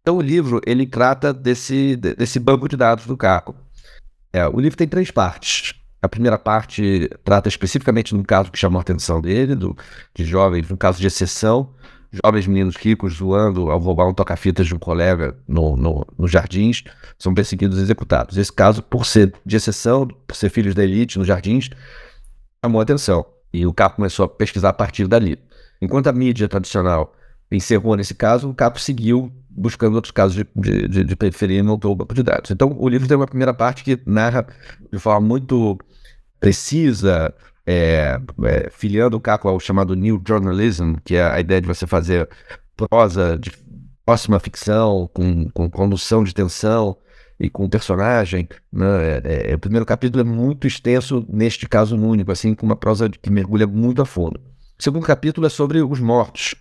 Então 0.00 0.16
o 0.16 0.22
livro, 0.22 0.60
ele 0.66 0.86
trata 0.86 1.32
desse, 1.32 1.96
desse 1.96 2.38
banco 2.38 2.68
de 2.68 2.76
dados 2.76 3.06
do 3.06 3.16
Caco. 3.16 3.54
É, 4.32 4.46
o 4.46 4.60
livro 4.60 4.76
tem 4.76 4.88
três 4.88 5.10
partes. 5.10 5.74
A 6.00 6.08
primeira 6.08 6.38
parte 6.38 7.10
trata 7.24 7.48
especificamente 7.48 8.14
de 8.14 8.20
um 8.20 8.22
caso 8.22 8.52
que 8.52 8.58
chamou 8.58 8.78
a 8.78 8.82
atenção 8.82 9.20
dele, 9.20 9.54
do, 9.54 9.76
de 10.14 10.24
jovens, 10.24 10.70
um 10.70 10.76
caso 10.76 11.00
de 11.00 11.06
exceção, 11.06 11.74
jovens 12.24 12.46
meninos 12.46 12.76
ricos 12.76 13.14
zoando 13.14 13.70
ao 13.70 13.78
roubar 13.78 14.08
um 14.08 14.14
toca-fitas 14.14 14.66
de 14.66 14.74
um 14.74 14.78
colega 14.78 15.36
no, 15.46 15.76
no, 15.76 16.06
nos 16.16 16.30
jardins, 16.30 16.84
são 17.18 17.34
perseguidos 17.34 17.78
e 17.78 17.82
executados. 17.82 18.36
Esse 18.36 18.52
caso, 18.52 18.82
por 18.82 19.04
ser 19.04 19.34
de 19.44 19.56
exceção, 19.56 20.06
por 20.06 20.36
ser 20.36 20.50
filhos 20.50 20.74
da 20.74 20.84
elite 20.84 21.18
nos 21.18 21.26
jardins, 21.26 21.68
chamou 22.64 22.80
a 22.80 22.84
atenção. 22.84 23.26
E 23.52 23.66
o 23.66 23.74
Capo 23.74 23.96
começou 23.96 24.24
a 24.24 24.28
pesquisar 24.28 24.70
a 24.70 24.74
partir 24.74 25.06
dali. 25.06 25.38
Enquanto 25.80 26.06
a 26.06 26.12
mídia 26.12 26.48
tradicional 26.48 27.14
encerrou 27.50 27.96
nesse 27.96 28.14
caso, 28.14 28.50
o 28.50 28.54
Capo 28.54 28.78
seguiu 28.80 29.32
buscando 29.50 29.94
outros 29.94 30.12
casos 30.12 30.36
de, 30.36 30.88
de, 30.88 31.04
de, 31.04 31.16
periferia 31.16 31.58
e 31.58 31.62
montou 31.62 31.92
o 31.92 31.96
banco 31.96 32.14
de 32.14 32.22
dados. 32.22 32.50
Então, 32.50 32.74
o 32.78 32.88
livro 32.88 33.08
tem 33.08 33.16
uma 33.16 33.26
primeira 33.26 33.52
parte 33.52 33.82
que 33.82 33.98
narra 34.06 34.46
de 34.92 34.98
forma 34.98 35.26
muito 35.26 35.78
precisa, 36.38 37.34
é, 37.66 38.20
é, 38.44 38.70
filiando 38.70 39.16
o 39.16 39.20
Caco 39.20 39.48
ao 39.48 39.58
chamado 39.58 39.96
New 39.96 40.22
Journalism, 40.26 40.94
que 41.04 41.16
é 41.16 41.22
a 41.22 41.40
ideia 41.40 41.60
de 41.60 41.66
você 41.66 41.86
fazer 41.86 42.28
prosa 42.76 43.36
de 43.36 43.50
próxima 44.06 44.38
ficção, 44.38 45.10
com, 45.12 45.50
com 45.50 45.68
condução 45.68 46.24
de 46.24 46.32
tensão 46.32 46.96
e 47.38 47.50
com 47.50 47.68
personagem. 47.68 48.48
Né? 48.72 48.86
É, 49.24 49.50
é, 49.50 49.54
o 49.54 49.58
primeiro 49.58 49.84
capítulo 49.84 50.20
é 50.20 50.24
muito 50.24 50.66
extenso, 50.66 51.26
neste 51.28 51.68
caso 51.68 51.96
único, 51.96 52.32
assim, 52.32 52.54
com 52.54 52.64
uma 52.64 52.76
prosa 52.76 53.08
que 53.08 53.30
mergulha 53.30 53.66
muito 53.66 54.00
a 54.00 54.06
fundo. 54.06 54.40
O 54.78 54.82
segundo 54.82 55.04
capítulo 55.04 55.46
é 55.46 55.50
sobre 55.50 55.82
os 55.82 56.00
mortos. 56.00 56.54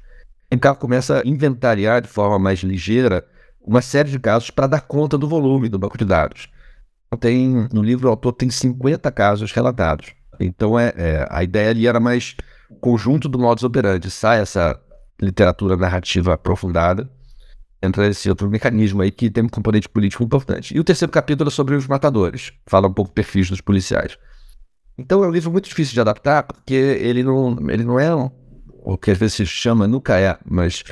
O 0.52 0.58
Caco 0.58 0.80
começa 0.80 1.20
a 1.20 1.28
inventariar 1.28 2.02
de 2.02 2.08
forma 2.08 2.40
mais 2.40 2.60
ligeira 2.60 3.26
uma 3.62 3.82
série 3.82 4.10
de 4.10 4.20
casos 4.20 4.50
para 4.50 4.68
dar 4.68 4.82
conta 4.82 5.18
do 5.18 5.28
volume 5.28 5.68
do 5.68 5.78
banco 5.78 5.98
de 5.98 6.06
dados. 6.06 6.48
Então, 7.08 7.20
tem, 7.20 7.68
no 7.74 7.84
livro, 7.84 8.08
o 8.08 8.12
autor 8.12 8.32
tem 8.32 8.50
50 8.50 9.12
casos 9.12 9.52
relatados. 9.52 10.16
Então 10.40 10.80
é, 10.80 10.94
é, 10.96 11.28
a 11.30 11.44
ideia 11.44 11.72
ali 11.72 11.88
era 11.88 12.00
mais 12.00 12.36
conjunto 12.80 13.28
do 13.28 13.40
modus 13.40 13.64
operandi, 13.64 14.10
sai 14.12 14.40
essa 14.40 14.80
literatura 15.22 15.76
narrativa 15.76 16.34
aprofundada, 16.34 17.10
entra 17.82 18.08
esse 18.08 18.30
outro 18.30 18.50
mecanismo 18.50 19.02
aí 19.02 19.12
que 19.12 19.30
tem 19.30 19.44
um 19.44 19.50
componente 19.50 19.90
político 19.90 20.24
importante. 20.24 20.76
E 20.76 20.80
o 20.80 20.84
terceiro 20.84 21.12
capítulo 21.12 21.50
é 21.50 21.52
sobre 21.52 21.76
os 21.76 21.88
matadores, 21.88 22.54
fala 22.66 22.88
um 22.88 22.94
pouco 22.94 23.12
perfis 23.12 23.50
dos 23.50 23.62
policiais. 23.62 24.18
Então 24.98 25.24
é 25.24 25.28
um 25.28 25.32
livro 25.32 25.52
muito 25.52 25.70
difícil 25.70 25.94
de 25.94 26.02
adaptar, 26.02 26.44
porque 26.44 26.74
ele 26.74 27.24
não, 27.24 27.58
ele 27.70 27.84
não 27.84 28.00
é 28.00 28.16
um, 28.16 28.30
o 28.94 28.98
que 28.98 29.12
às 29.12 29.18
vezes 29.18 29.36
se 29.36 29.46
chama, 29.46 29.86
nunca 29.86 30.18
é, 30.18 30.38
mas 30.46 30.84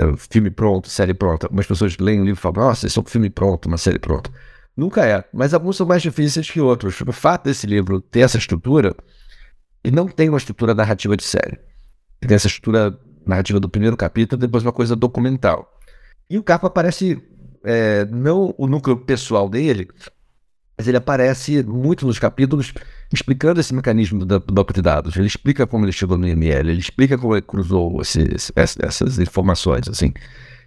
é, 0.00 0.16
filme 0.16 0.50
pronto, 0.50 0.88
série 0.88 1.12
pronta. 1.12 1.46
Algumas 1.46 1.66
pessoas 1.66 1.96
leem 1.98 2.20
o 2.20 2.24
livro 2.24 2.38
e 2.38 2.42
falam, 2.42 2.68
nossa, 2.68 2.86
isso 2.86 2.98
é 2.98 3.02
um 3.02 3.06
filme 3.06 3.28
pronto, 3.28 3.66
uma 3.66 3.76
série 3.76 3.98
pronta. 3.98 4.30
Nunca 4.74 5.06
é, 5.06 5.22
mas 5.32 5.52
alguns 5.52 5.76
são 5.76 5.86
mais 5.86 6.02
difíceis 6.02 6.50
que 6.50 6.60
outros. 6.60 7.00
O 7.02 7.12
fato 7.12 7.44
desse 7.44 7.66
livro 7.66 8.00
ter 8.00 8.20
essa 8.20 8.38
estrutura, 8.38 8.96
ele 9.84 9.94
não 9.94 10.08
tem 10.08 10.30
uma 10.30 10.38
estrutura 10.38 10.74
narrativa 10.74 11.16
de 11.16 11.22
série. 11.22 11.58
Ele 12.20 12.28
tem 12.28 12.34
essa 12.34 12.46
estrutura 12.46 12.98
narrativa 13.26 13.60
do 13.60 13.68
primeiro 13.68 13.96
capítulo, 13.96 14.40
depois 14.40 14.62
uma 14.64 14.72
coisa 14.72 14.96
documental. 14.96 15.70
E 16.30 16.38
o 16.38 16.42
Capa 16.42 16.68
aparece, 16.68 17.22
é, 17.62 18.06
não 18.06 18.54
o 18.56 18.66
núcleo 18.66 18.96
pessoal 18.96 19.50
dele, 19.50 19.88
mas 20.78 20.88
ele 20.88 20.96
aparece 20.96 21.62
muito 21.62 22.06
nos 22.06 22.18
capítulos 22.18 22.72
explicando 23.14 23.60
esse 23.60 23.74
mecanismo 23.74 24.24
do, 24.24 24.40
banco 24.40 24.72
de 24.72 24.82
dados. 24.82 25.16
Ele 25.16 25.26
explica 25.26 25.66
como 25.66 25.84
ele 25.84 25.92
chegou 25.92 26.18
no 26.18 26.26
IML, 26.26 26.70
ele 26.70 26.80
explica 26.80 27.16
como 27.16 27.34
ele 27.34 27.42
cruzou 27.42 28.00
esse, 28.00 28.26
essas 28.54 29.18
informações, 29.18 29.88
assim. 29.88 30.12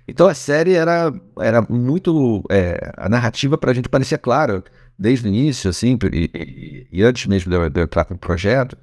Então 0.08 0.28
a 0.28 0.34
série 0.34 0.74
era, 0.74 1.14
era 1.40 1.62
muito. 1.70 2.44
É, 2.50 2.92
a 2.96 3.10
narrativa 3.10 3.58
para 3.58 3.72
a 3.72 3.74
gente 3.74 3.90
parecia 3.90 4.18
clara 4.18 4.64
desde 4.98 5.28
o 5.28 5.30
início, 5.30 5.70
assim, 5.70 5.98
e, 6.12 6.32
e, 6.34 6.88
e 6.92 7.04
antes 7.04 7.28
mesmo 7.28 7.52
de 7.52 7.58
eu, 7.58 7.70
de 7.70 7.80
eu 7.80 7.84
entrar 7.84 8.08
no 8.10 8.18
projeto. 8.18 8.78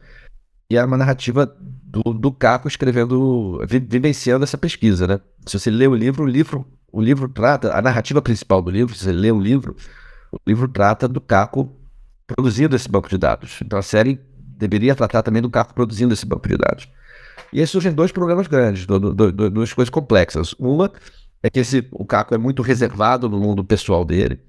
E 0.71 0.77
era 0.77 0.87
uma 0.87 0.97
narrativa 0.97 1.47
do, 1.95 2.03
do 2.13 2.33
Caco 2.33 2.69
escrevendo, 2.69 3.61
vivenciando 3.69 4.45
essa 4.45 4.59
pesquisa, 4.59 5.07
né? 5.07 5.21
Se 5.47 5.59
você 5.59 5.71
lê 5.71 5.87
o 5.87 5.95
livro, 5.95 6.25
o 6.25 6.27
livro, 6.27 6.67
o 6.93 7.01
livro 7.01 7.29
trata, 7.29 7.77
a 7.77 7.81
narrativa 7.81 8.21
principal 8.21 8.61
do 8.61 8.71
livro, 8.71 8.95
se 8.95 9.05
você 9.05 9.13
lê 9.13 9.31
o 9.31 9.41
livro, 9.41 9.77
o 10.33 10.39
livro 10.47 10.69
trata 10.69 11.07
do 11.09 11.21
Caco 11.21 11.75
produzindo 12.27 12.75
esse 12.75 12.89
banco 12.89 13.09
de 13.09 13.19
dados. 13.19 13.61
Então 13.63 13.79
a 13.79 13.83
série 13.83 14.21
deveria 14.37 14.95
tratar 14.95 15.23
também 15.23 15.43
do 15.43 15.51
Caco 15.51 15.75
produzindo 15.75 16.15
esse 16.15 16.27
banco 16.27 16.49
de 16.49 16.57
dados. 16.57 16.89
E 17.53 17.61
aí 17.61 17.67
surgem 17.67 17.93
dois 17.93 18.13
problemas 18.13 18.47
grandes, 18.47 18.87
duas 18.87 19.73
coisas 19.73 19.91
complexas. 19.91 20.55
Uma 20.59 20.93
é 21.43 21.51
que 21.51 21.61
esse, 21.61 21.87
o 21.93 22.05
Caco 22.05 22.35
é 22.35 22.39
muito 22.39 22.63
reservado 22.63 23.29
no 23.29 23.39
mundo 23.39 23.65
pessoal 23.65 24.05
dele. 24.05 24.41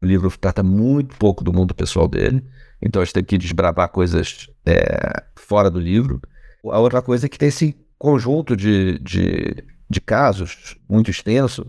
O 0.00 0.06
livro 0.06 0.30
trata 0.38 0.62
muito 0.62 1.16
pouco 1.16 1.42
do 1.42 1.52
mundo 1.52 1.74
pessoal 1.74 2.08
dele. 2.08 2.44
Então 2.80 3.00
a 3.00 3.04
gente 3.04 3.14
tem 3.14 3.24
que 3.24 3.38
desbravar 3.38 3.88
coisas 3.88 4.48
é, 4.66 5.24
fora 5.36 5.70
do 5.70 5.80
livro. 5.80 6.20
A 6.64 6.78
outra 6.78 7.00
coisa 7.00 7.26
é 7.26 7.28
que 7.28 7.38
tem 7.38 7.48
esse 7.48 7.76
conjunto 7.98 8.56
de, 8.56 8.98
de, 8.98 9.64
de 9.88 10.00
casos 10.00 10.76
muito 10.88 11.10
extenso 11.10 11.66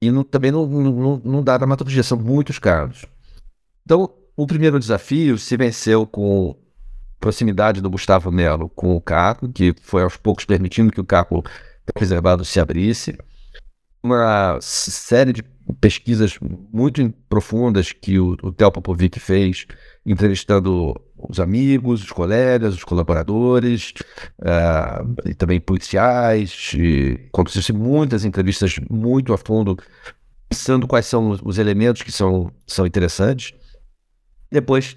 e 0.00 0.10
não, 0.10 0.24
também 0.24 0.50
não, 0.50 0.66
não, 0.66 1.22
não 1.22 1.42
dá 1.42 1.58
dramaturgia, 1.58 2.02
são 2.02 2.18
muitos 2.18 2.58
casos. 2.58 3.04
Então, 3.84 4.10
o 4.36 4.46
primeiro 4.46 4.78
desafio 4.78 5.38
se 5.38 5.56
venceu 5.56 6.06
com 6.06 6.56
proximidade 7.18 7.80
do 7.80 7.90
Gustavo 7.90 8.32
Melo 8.32 8.68
com 8.70 8.96
o 8.96 9.00
Caco, 9.00 9.48
que 9.52 9.74
foi 9.82 10.02
aos 10.02 10.16
poucos 10.16 10.44
permitindo 10.44 10.90
que 10.90 11.00
o 11.00 11.04
Caco 11.04 11.44
reservado 11.96 12.44
se 12.44 12.58
abrisse. 12.58 13.16
Uma 14.02 14.58
série 14.62 15.32
de 15.32 15.42
pesquisas 15.80 16.38
muito 16.72 17.12
profundas 17.28 17.92
que 17.92 18.18
o, 18.18 18.36
o 18.42 18.50
Theo 18.50 18.72
Popovic 18.72 19.20
fez, 19.20 19.66
entrevistando 20.04 20.94
os 21.28 21.38
amigos, 21.38 22.02
os 22.02 22.10
colegas, 22.10 22.74
os 22.74 22.84
colaboradores, 22.84 23.92
uh, 24.40 25.28
e 25.28 25.34
também 25.34 25.60
policiais, 25.60 26.72
e 26.74 27.28
aconteceu 27.28 27.74
muitas 27.74 28.24
entrevistas 28.24 28.80
muito 28.90 29.34
a 29.34 29.38
fundo, 29.38 29.76
pensando 30.48 30.86
quais 30.86 31.04
são 31.06 31.38
os 31.44 31.58
elementos 31.58 32.02
que 32.02 32.10
são, 32.10 32.50
são 32.66 32.86
interessantes. 32.86 33.52
Depois, 34.50 34.96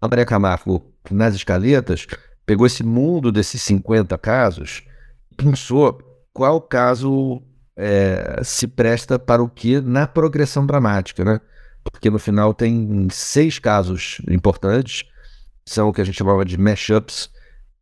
a 0.00 0.24
Camargo, 0.24 0.82
nas 1.10 1.34
escaletas, 1.34 2.06
pegou 2.46 2.66
esse 2.66 2.82
mundo 2.82 3.30
desses 3.32 3.60
50 3.62 4.16
casos 4.18 4.82
e 5.30 5.34
pensou 5.34 6.00
qual 6.32 6.60
caso 6.60 7.42
é, 7.76 8.40
se 8.42 8.66
presta 8.66 9.18
para 9.18 9.42
o 9.42 9.48
que 9.48 9.80
na 9.80 10.06
progressão 10.06 10.66
dramática, 10.66 11.24
né? 11.24 11.40
Porque 11.82 12.08
no 12.10 12.18
final 12.18 12.54
tem 12.54 13.08
seis 13.10 13.58
casos 13.58 14.20
importantes, 14.28 15.04
são 15.66 15.88
o 15.88 15.92
que 15.92 16.00
a 16.00 16.04
gente 16.04 16.16
chamava 16.16 16.44
de 16.44 16.58
mashups, 16.58 17.30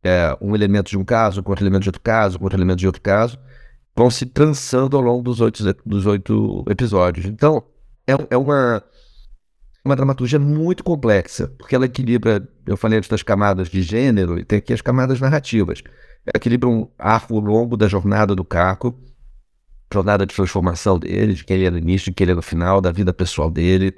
é, 0.03 0.37
um 0.41 0.53
elemento 0.53 0.89
de 0.89 0.97
um 0.97 1.05
caso 1.05 1.41
com 1.41 1.51
outro 1.51 1.63
elemento 1.63 1.83
de 1.83 1.89
outro 1.89 2.01
caso, 2.01 2.37
com 2.37 2.45
outro 2.45 2.59
elemento 2.59 2.79
de 2.79 2.87
outro 2.87 3.01
caso, 3.01 3.39
vão 3.95 4.09
se 4.09 4.25
trançando 4.25 4.97
ao 4.97 5.03
longo 5.03 5.23
dos 5.23 5.39
oito, 5.39 5.63
dos 5.85 6.05
oito 6.05 6.63
episódios. 6.69 7.25
Então, 7.25 7.63
é, 8.05 8.13
é 8.31 8.37
uma 8.37 8.83
uma 9.83 9.95
dramaturgia 9.95 10.39
muito 10.39 10.83
complexa, 10.83 11.47
porque 11.57 11.75
ela 11.75 11.85
equilibra, 11.85 12.47
eu 12.65 12.77
falei 12.77 12.97
antes 12.97 13.09
das 13.09 13.21
camadas 13.21 13.69
de 13.69 13.81
gênero, 13.81 14.39
e 14.39 14.45
tem 14.45 14.59
aqui 14.59 14.71
as 14.71 14.81
camadas 14.81 15.19
narrativas. 15.19 15.83
Ela 16.25 16.37
equilibra 16.37 16.69
um 16.69 16.87
arco 16.97 17.37
longo 17.39 17.75
da 17.75 17.87
jornada 17.87 18.33
do 18.33 18.45
Caco, 18.45 18.97
jornada 19.93 20.25
de 20.25 20.33
transformação 20.33 20.97
dele, 20.97 21.33
de 21.33 21.43
quem 21.43 21.57
ele 21.57 21.65
é 21.65 21.71
no 21.71 21.77
início, 21.77 22.11
de 22.11 22.15
quem 22.15 22.25
ele 22.25 22.31
é 22.31 22.35
no 22.35 22.41
final, 22.41 22.79
da 22.79 22.91
vida 22.91 23.13
pessoal 23.13 23.51
dele, 23.51 23.93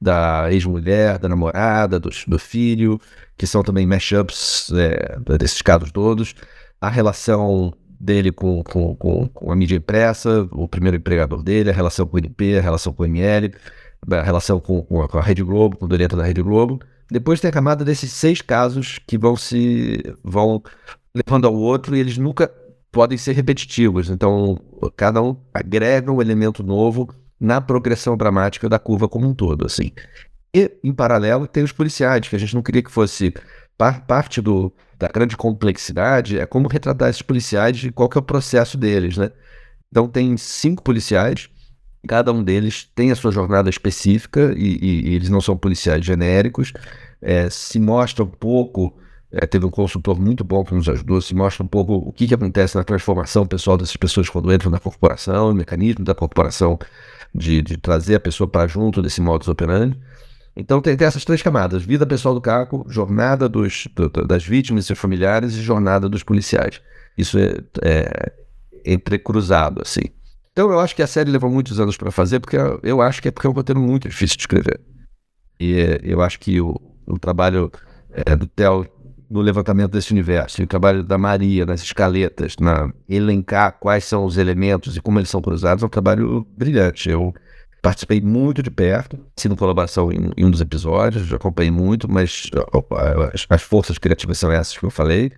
da 0.00 0.52
ex-mulher, 0.52 1.18
da 1.18 1.28
namorada, 1.28 1.98
do, 1.98 2.10
do, 2.26 2.38
filho, 2.38 3.00
que 3.36 3.46
são 3.46 3.62
também 3.62 3.86
mashups 3.86 4.70
é, 4.74 5.18
desses 5.38 5.62
casos 5.62 5.90
todos. 5.90 6.34
A 6.80 6.88
relação 6.88 7.72
dele 7.98 8.30
com, 8.30 8.62
com, 8.62 8.94
com, 8.94 9.26
com, 9.26 9.50
a 9.50 9.56
mídia 9.56 9.76
impressa, 9.76 10.46
o 10.52 10.68
primeiro 10.68 10.98
empregador 10.98 11.42
dele, 11.42 11.70
a 11.70 11.72
relação 11.72 12.06
com 12.06 12.16
o 12.16 12.18
NP, 12.18 12.58
a 12.58 12.62
relação 12.62 12.92
com 12.92 13.02
o 13.02 13.06
ML 13.06 13.52
a 14.08 14.22
relação 14.22 14.60
com, 14.60 14.82
com, 14.82 15.18
a, 15.18 15.22
Rede 15.22 15.42
Globo, 15.42 15.76
com 15.76 15.84
o 15.84 15.88
diretor 15.88 16.16
da 16.16 16.24
Rede 16.24 16.42
Globo. 16.42 16.80
Depois 17.10 17.40
tem 17.40 17.48
a 17.48 17.52
camada 17.52 17.84
desses 17.84 18.12
seis 18.12 18.40
casos 18.40 18.98
que 19.06 19.18
vão 19.18 19.36
se 19.36 20.02
vão 20.22 20.62
levando 21.14 21.46
ao 21.46 21.54
outro 21.54 21.96
e 21.96 22.00
eles 22.00 22.16
nunca 22.16 22.50
podem 22.92 23.18
ser 23.18 23.32
repetitivos. 23.32 24.10
Então, 24.10 24.58
cada 24.96 25.22
um 25.22 25.36
agrega 25.52 26.10
um 26.10 26.20
elemento 26.20 26.62
novo 26.62 27.08
na 27.38 27.60
progressão 27.60 28.16
dramática 28.16 28.68
da 28.68 28.78
curva 28.78 29.08
como 29.08 29.26
um 29.28 29.34
todo, 29.34 29.64
assim. 29.64 29.92
E, 30.54 30.70
em 30.82 30.92
paralelo, 30.92 31.46
tem 31.46 31.62
os 31.62 31.72
policiais, 31.72 32.28
que 32.28 32.36
a 32.36 32.38
gente 32.38 32.54
não 32.54 32.62
queria 32.62 32.82
que 32.82 32.90
fosse 32.90 33.32
par 33.78 34.04
parte 34.06 34.40
do, 34.40 34.72
da 34.98 35.08
grande 35.08 35.36
complexidade, 35.36 36.38
é 36.38 36.44
como 36.44 36.68
retratar 36.68 37.08
esses 37.08 37.22
policiais 37.22 37.82
e 37.82 37.90
qual 37.90 38.08
que 38.08 38.18
é 38.18 38.20
o 38.20 38.24
processo 38.24 38.76
deles, 38.76 39.16
né? 39.16 39.30
Então, 39.90 40.08
tem 40.08 40.36
cinco 40.36 40.82
policiais, 40.82 41.48
Cada 42.06 42.32
um 42.32 42.42
deles 42.42 42.90
tem 42.94 43.10
a 43.10 43.16
sua 43.16 43.30
jornada 43.30 43.68
específica 43.68 44.54
e, 44.56 44.78
e, 44.80 45.10
e 45.10 45.14
eles 45.14 45.28
não 45.28 45.40
são 45.40 45.56
policiais 45.56 46.04
genéricos. 46.04 46.72
É, 47.20 47.50
se 47.50 47.78
mostra 47.78 48.24
um 48.24 48.28
pouco, 48.28 48.96
é, 49.30 49.46
teve 49.46 49.66
um 49.66 49.70
consultor 49.70 50.18
muito 50.18 50.42
bom 50.42 50.64
que 50.64 50.74
nos 50.74 50.88
ajudou, 50.88 51.20
se 51.20 51.34
mostra 51.34 51.62
um 51.62 51.66
pouco 51.66 51.94
o 51.94 52.12
que, 52.12 52.26
que 52.26 52.34
acontece 52.34 52.76
na 52.76 52.84
transformação 52.84 53.46
pessoal 53.46 53.76
dessas 53.76 53.96
pessoas 53.96 54.28
quando 54.30 54.52
entram 54.52 54.70
na 54.70 54.80
corporação, 54.80 55.50
o 55.50 55.54
mecanismo 55.54 56.04
da 56.04 56.14
corporação 56.14 56.78
de, 57.34 57.60
de 57.60 57.76
trazer 57.76 58.14
a 58.14 58.20
pessoa 58.20 58.48
para 58.48 58.66
junto 58.66 59.02
desse 59.02 59.20
modus 59.20 59.48
operandi. 59.48 59.98
Então 60.56 60.80
tem, 60.80 60.96
tem, 60.96 61.06
essas 61.06 61.24
três 61.24 61.42
camadas: 61.42 61.82
vida 61.82 62.06
pessoal 62.06 62.34
do 62.34 62.40
Caco, 62.40 62.84
jornada 62.88 63.48
dos, 63.48 63.86
do, 63.94 64.08
das 64.08 64.44
vítimas 64.44 64.84
e 64.84 64.86
seus 64.86 64.98
familiares 64.98 65.54
e 65.54 65.62
jornada 65.62 66.08
dos 66.08 66.22
policiais. 66.22 66.80
Isso 67.16 67.38
é, 67.38 67.62
é 67.82 68.32
entrecruzado, 68.84 69.82
assim. 69.82 70.04
Então 70.52 70.70
eu 70.70 70.80
acho 70.80 70.94
que 70.94 71.02
a 71.02 71.06
série 71.06 71.30
levou 71.30 71.50
muitos 71.50 71.78
anos 71.78 71.96
para 71.96 72.10
fazer, 72.10 72.40
porque 72.40 72.56
eu, 72.82 73.00
acho 73.00 73.22
que 73.22 73.28
é 73.28 73.30
porque 73.30 73.46
é 73.46 73.50
um 73.50 73.52
roteiro 73.52 73.80
muito 73.80 74.08
difícil 74.08 74.36
de 74.36 74.42
escrever. 74.42 74.80
E 75.58 76.00
eu 76.02 76.20
acho 76.22 76.40
que 76.40 76.60
o, 76.60 76.74
o 77.06 77.18
trabalho 77.18 77.70
é, 78.12 78.34
do 78.34 78.46
Theo 78.46 78.86
no 79.30 79.40
levantamento 79.40 79.92
desse 79.92 80.10
universo, 80.10 80.60
e 80.60 80.64
o 80.64 80.66
trabalho 80.66 81.04
da 81.04 81.16
Maria 81.16 81.64
nas 81.64 81.82
escaletas, 81.82 82.56
na 82.58 82.92
elencar 83.08 83.78
quais 83.78 84.04
são 84.04 84.24
os 84.24 84.36
elementos 84.36 84.96
e 84.96 85.00
como 85.00 85.20
eles 85.20 85.30
são 85.30 85.40
cruzados, 85.40 85.84
é 85.84 85.86
um 85.86 85.90
trabalho 85.90 86.44
brilhante. 86.56 87.08
Eu 87.08 87.32
participei 87.80 88.20
muito 88.20 88.60
de 88.60 88.72
perto, 88.72 89.16
sendo 89.36 89.56
colaboração 89.56 90.10
em, 90.10 90.32
em 90.36 90.44
um 90.44 90.50
dos 90.50 90.60
episódios, 90.60 91.32
acompanhei 91.32 91.70
muito, 91.70 92.10
mas 92.10 92.50
as, 93.32 93.46
as 93.48 93.62
forças 93.62 93.98
criativas 93.98 94.36
são 94.36 94.50
essas 94.50 94.76
que 94.76 94.84
eu 94.84 94.90
falei. 94.90 95.30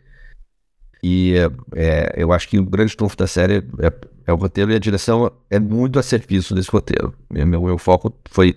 E 1.02 1.34
é, 1.74 2.12
eu 2.16 2.32
acho 2.32 2.48
que 2.48 2.58
o 2.58 2.64
grande 2.64 2.96
trunfo 2.96 3.16
da 3.16 3.26
série 3.26 3.64
é, 3.80 3.92
é, 4.26 4.32
o 4.32 4.36
roteiro 4.36 4.70
e 4.70 4.76
a 4.76 4.78
direção 4.78 5.32
é 5.50 5.58
muito 5.58 5.98
a 5.98 6.02
serviço 6.02 6.54
desse 6.54 6.70
roteiro. 6.70 7.12
Meu, 7.28 7.62
meu 7.62 7.78
foco 7.78 8.14
foi 8.30 8.56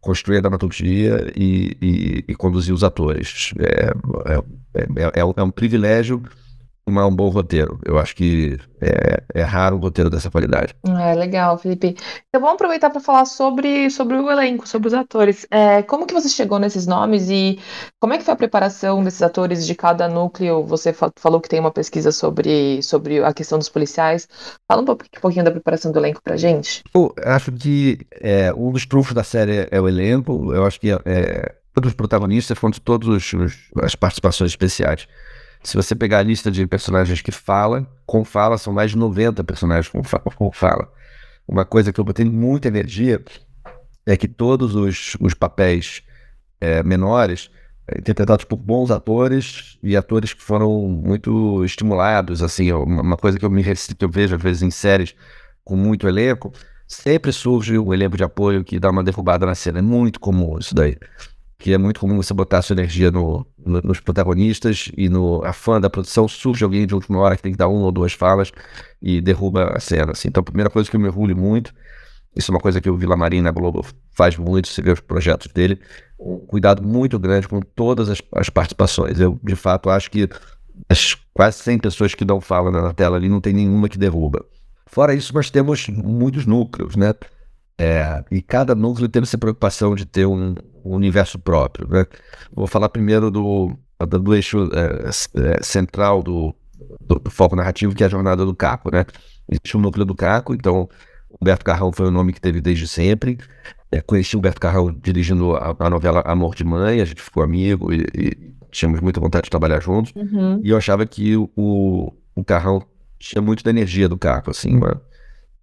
construir 0.00 0.38
a 0.38 0.40
dramaturgia 0.40 1.32
e, 1.34 1.76
e, 1.80 2.24
e 2.28 2.34
conduzir 2.34 2.74
os 2.74 2.84
atores. 2.84 3.52
É, 3.58 3.92
é, 4.34 5.18
é, 5.18 5.20
é 5.36 5.42
um 5.42 5.50
privilégio 5.50 6.22
uma, 6.88 7.06
um 7.06 7.14
bom 7.14 7.28
roteiro. 7.28 7.78
Eu 7.84 7.98
acho 7.98 8.14
que 8.14 8.58
é, 8.80 9.22
é 9.34 9.42
raro 9.42 9.76
um 9.76 9.80
roteiro 9.80 10.10
dessa 10.10 10.30
qualidade. 10.30 10.74
É 10.84 11.14
legal, 11.14 11.58
Felipe. 11.58 11.96
Então 12.28 12.40
vamos 12.40 12.54
aproveitar 12.54 12.90
para 12.90 13.00
falar 13.00 13.24
sobre, 13.24 13.90
sobre 13.90 14.16
o 14.16 14.30
elenco, 14.30 14.68
sobre 14.68 14.88
os 14.88 14.94
atores. 14.94 15.46
É, 15.50 15.82
como 15.82 16.06
que 16.06 16.14
você 16.14 16.28
chegou 16.28 16.58
nesses 16.58 16.86
nomes 16.86 17.28
e 17.28 17.58
como 18.00 18.14
é 18.14 18.18
que 18.18 18.24
foi 18.24 18.34
a 18.34 18.36
preparação 18.36 19.02
desses 19.02 19.22
atores 19.22 19.66
de 19.66 19.74
cada 19.74 20.08
núcleo? 20.08 20.64
Você 20.64 20.92
falou 20.92 21.40
que 21.40 21.48
tem 21.48 21.60
uma 21.60 21.70
pesquisa 21.70 22.12
sobre, 22.12 22.82
sobre 22.82 23.22
a 23.22 23.32
questão 23.32 23.58
dos 23.58 23.68
policiais. 23.68 24.28
Fala 24.66 24.82
um 24.82 24.96
pouquinho 25.20 25.44
da 25.44 25.50
preparação 25.50 25.92
do 25.92 25.98
elenco 25.98 26.22
pra 26.22 26.36
gente. 26.36 26.82
Eu 26.94 27.14
acho 27.24 27.52
que 27.52 27.98
é, 28.20 28.52
um 28.54 28.72
dos 28.72 28.86
trunfos 28.86 29.14
da 29.14 29.24
série 29.24 29.68
é 29.70 29.80
o 29.80 29.88
elenco. 29.88 30.52
Eu 30.52 30.64
acho 30.64 30.80
que 30.80 30.90
é, 30.90 31.54
todos 31.74 31.90
os 31.90 31.94
protagonistas 31.94 32.58
foram 32.58 32.72
todas 32.72 33.32
as 33.82 33.94
participações 33.94 34.50
especiais. 34.50 35.06
Se 35.68 35.76
você 35.76 35.94
pegar 35.94 36.20
a 36.20 36.22
lista 36.22 36.50
de 36.50 36.66
personagens 36.66 37.20
que 37.20 37.30
falam, 37.30 37.86
com 38.06 38.24
fala, 38.24 38.56
são 38.56 38.72
mais 38.72 38.92
de 38.92 38.96
90 38.96 39.44
personagens 39.44 39.86
com, 39.86 40.02
fa 40.02 40.18
com 40.18 40.50
fala. 40.50 40.90
Uma 41.46 41.62
coisa 41.66 41.92
que 41.92 42.00
eu 42.00 42.04
botei 42.04 42.24
muita 42.24 42.68
energia 42.68 43.22
é 44.06 44.16
que 44.16 44.26
todos 44.26 44.74
os, 44.74 45.14
os 45.20 45.34
papéis 45.34 46.02
é, 46.58 46.82
menores 46.82 47.50
é, 47.86 47.98
interpretados 47.98 48.46
por 48.46 48.56
bons 48.56 48.90
atores 48.90 49.78
e 49.82 49.94
atores 49.94 50.32
que 50.32 50.42
foram 50.42 50.88
muito 50.88 51.62
estimulados, 51.62 52.42
assim, 52.42 52.72
uma 52.72 53.18
coisa 53.18 53.38
que 53.38 53.44
eu 53.44 53.50
me 53.50 53.62
que 53.62 54.04
eu 54.04 54.08
vejo 54.08 54.36
às 54.36 54.42
vezes 54.42 54.62
em 54.62 54.70
séries 54.70 55.14
com 55.62 55.76
muito 55.76 56.08
elenco, 56.08 56.50
sempre 56.86 57.30
surge 57.30 57.78
um 57.78 57.92
elenco 57.92 58.16
de 58.16 58.24
apoio 58.24 58.64
que 58.64 58.80
dá 58.80 58.88
uma 58.88 59.04
derrubada 59.04 59.44
na 59.44 59.54
cena, 59.54 59.80
é 59.80 59.82
muito 59.82 60.18
comum 60.18 60.58
isso 60.58 60.74
daí 60.74 60.96
que 61.58 61.72
é 61.72 61.78
muito 61.78 61.98
comum 61.98 62.16
você 62.16 62.32
botar 62.32 62.62
sua 62.62 62.74
energia 62.74 63.10
no, 63.10 63.44
no, 63.58 63.80
nos 63.82 63.98
protagonistas 63.98 64.90
e 64.96 65.08
no 65.08 65.44
a 65.44 65.52
fã 65.52 65.80
da 65.80 65.90
produção 65.90 66.28
surge 66.28 66.62
alguém 66.62 66.86
de 66.86 66.94
última 66.94 67.18
hora 67.18 67.36
que 67.36 67.42
tem 67.42 67.52
que 67.52 67.58
dar 67.58 67.68
uma 67.68 67.84
ou 67.84 67.92
duas 67.92 68.12
falas 68.12 68.52
e 69.02 69.20
derruba 69.20 69.72
a 69.74 69.80
cena. 69.80 70.12
Assim. 70.12 70.28
Então, 70.28 70.40
a 70.40 70.44
primeira 70.44 70.70
coisa 70.70 70.88
que 70.88 70.94
eu 70.94 71.00
mergulho 71.00 71.36
muito, 71.36 71.74
isso 72.36 72.52
é 72.52 72.54
uma 72.54 72.60
coisa 72.60 72.80
que 72.80 72.88
o 72.88 72.96
Vila 72.96 73.16
Marina 73.16 73.50
Globo 73.50 73.84
faz 74.12 74.36
muito, 74.36 74.68
você 74.68 74.80
vê 74.80 74.92
os 74.92 75.00
projetos 75.00 75.52
dele, 75.52 75.80
um 76.18 76.38
cuidado 76.38 76.82
muito 76.82 77.18
grande 77.18 77.48
com 77.48 77.60
todas 77.60 78.08
as, 78.08 78.22
as 78.32 78.48
participações. 78.48 79.18
Eu, 79.18 79.38
de 79.42 79.56
fato, 79.56 79.90
acho 79.90 80.10
que 80.12 80.28
as 80.88 81.16
quase 81.34 81.58
100 81.58 81.78
pessoas 81.78 82.14
que 82.14 82.24
dão 82.24 82.40
fala 82.40 82.70
na 82.70 82.92
tela 82.94 83.16
ali, 83.16 83.28
não 83.28 83.40
tem 83.40 83.52
nenhuma 83.52 83.88
que 83.88 83.98
derruba. 83.98 84.44
Fora 84.86 85.14
isso, 85.14 85.34
nós 85.34 85.50
temos 85.50 85.88
muitos 85.88 86.46
núcleos, 86.46 86.94
né? 86.94 87.12
É, 87.80 88.24
e 88.30 88.42
cada 88.42 88.74
núcleo 88.74 89.08
tem 89.08 89.22
essa 89.22 89.38
preocupação 89.38 89.94
de 89.94 90.04
ter 90.04 90.26
um, 90.26 90.54
um 90.88 90.94
universo 90.94 91.38
próprio. 91.38 91.88
Né? 91.88 92.06
Vou 92.52 92.66
falar 92.66 92.88
primeiro 92.88 93.30
do, 93.30 93.76
do 94.06 94.34
eixo 94.34 94.68
é, 94.72 95.08
é, 95.08 95.62
central 95.62 96.22
do, 96.22 96.54
do, 97.00 97.18
do, 97.18 97.30
foco 97.30 97.54
narrativo, 97.54 97.94
que 97.94 98.02
é 98.02 98.06
a 98.06 98.10
jornada 98.10 98.44
do 98.44 98.54
Caco. 98.54 98.90
Né? 98.90 99.04
Existe 99.48 99.76
o 99.76 99.80
núcleo 99.80 100.04
do 100.04 100.14
Caco, 100.14 100.54
então 100.54 100.88
Humberto 101.40 101.64
Carrão 101.64 101.92
foi 101.92 102.06
o 102.06 102.10
nome 102.10 102.32
que 102.32 102.40
teve 102.40 102.60
desde 102.60 102.88
sempre. 102.88 103.38
É, 103.90 104.00
conheci 104.00 104.36
o 104.36 104.38
Humberto 104.38 104.60
Carrão 104.60 104.92
dirigindo 104.92 105.54
a, 105.54 105.76
a, 105.78 105.90
novela 105.90 106.22
Amor 106.26 106.54
de 106.54 106.64
Mãe, 106.64 107.00
a 107.00 107.04
gente 107.04 107.22
ficou 107.22 107.42
amigo 107.42 107.92
e, 107.92 108.06
e 108.14 108.54
tínhamos 108.70 109.00
muita 109.00 109.20
vontade 109.20 109.44
de 109.44 109.50
trabalhar 109.50 109.80
juntos. 109.80 110.12
Uhum. 110.14 110.60
E 110.62 110.70
eu 110.70 110.76
achava 110.76 111.06
que 111.06 111.36
o, 111.36 112.12
o 112.34 112.44
carrão 112.44 112.82
tinha 113.18 113.42
muito 113.42 113.64
da 113.64 113.70
energia 113.70 114.08
do 114.08 114.18
carro, 114.18 114.50
assim, 114.50 114.76
uma 114.76 115.00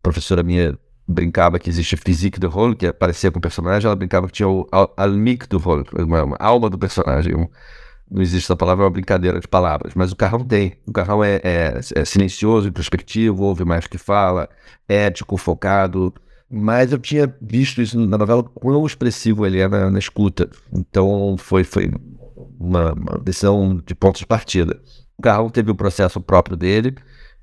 professora 0.01 0.43
minha 0.43 0.77
brincava 1.07 1.59
que 1.59 1.69
existe 1.69 1.95
physique 1.95 2.39
do 2.39 2.49
role, 2.49 2.75
que 2.75 2.87
aparecia 2.87 3.31
com 3.31 3.37
o 3.37 3.41
personagem, 3.41 3.85
ela 3.85 3.95
brincava 3.95 4.27
que 4.27 4.33
tinha 4.33 4.49
o 4.49 4.67
almic 4.97 5.47
do 5.47 5.57
role, 5.57 5.85
uma, 5.93 6.23
uma 6.23 6.37
alma 6.39 6.69
do 6.69 6.77
personagem, 6.77 7.35
um, 7.35 7.47
não 8.09 8.21
existe 8.21 8.45
essa 8.45 8.55
palavra, 8.55 8.83
é 8.83 8.85
uma 8.85 8.91
brincadeira 8.91 9.39
de 9.39 9.47
palavras, 9.47 9.93
mas 9.95 10.11
o 10.11 10.15
Carrão 10.15 10.43
tem. 10.43 10.73
O 10.85 10.91
Carrão 10.91 11.23
é, 11.23 11.39
é, 11.43 11.79
é 11.95 12.05
silencioso, 12.05 12.67
introspectivo, 12.67 13.43
ouve 13.43 13.65
mais 13.65 13.87
que 13.87 13.97
fala, 13.97 14.47
ético, 14.87 15.37
focado. 15.37 16.13
Mas 16.49 16.91
eu 16.91 16.99
tinha 16.99 17.33
visto 17.41 17.81
isso 17.81 17.99
na 17.99 18.17
novela, 18.17 18.43
quão 18.43 18.85
expressivo 18.85 19.45
ele 19.45 19.59
é 19.59 19.67
na, 19.67 19.89
na 19.89 19.97
escuta. 19.97 20.47
Então 20.71 21.35
foi, 21.37 21.63
foi 21.63 21.91
uma, 22.59 22.93
uma, 22.93 23.17
decisão 23.23 23.81
de 23.83 23.95
pontos 23.95 24.19
de 24.19 24.27
partida. 24.27 24.79
O 25.17 25.21
Carrão 25.23 25.49
teve 25.49 25.71
o 25.71 25.75
processo 25.75 26.21
próprio 26.21 26.55
dele, 26.55 26.95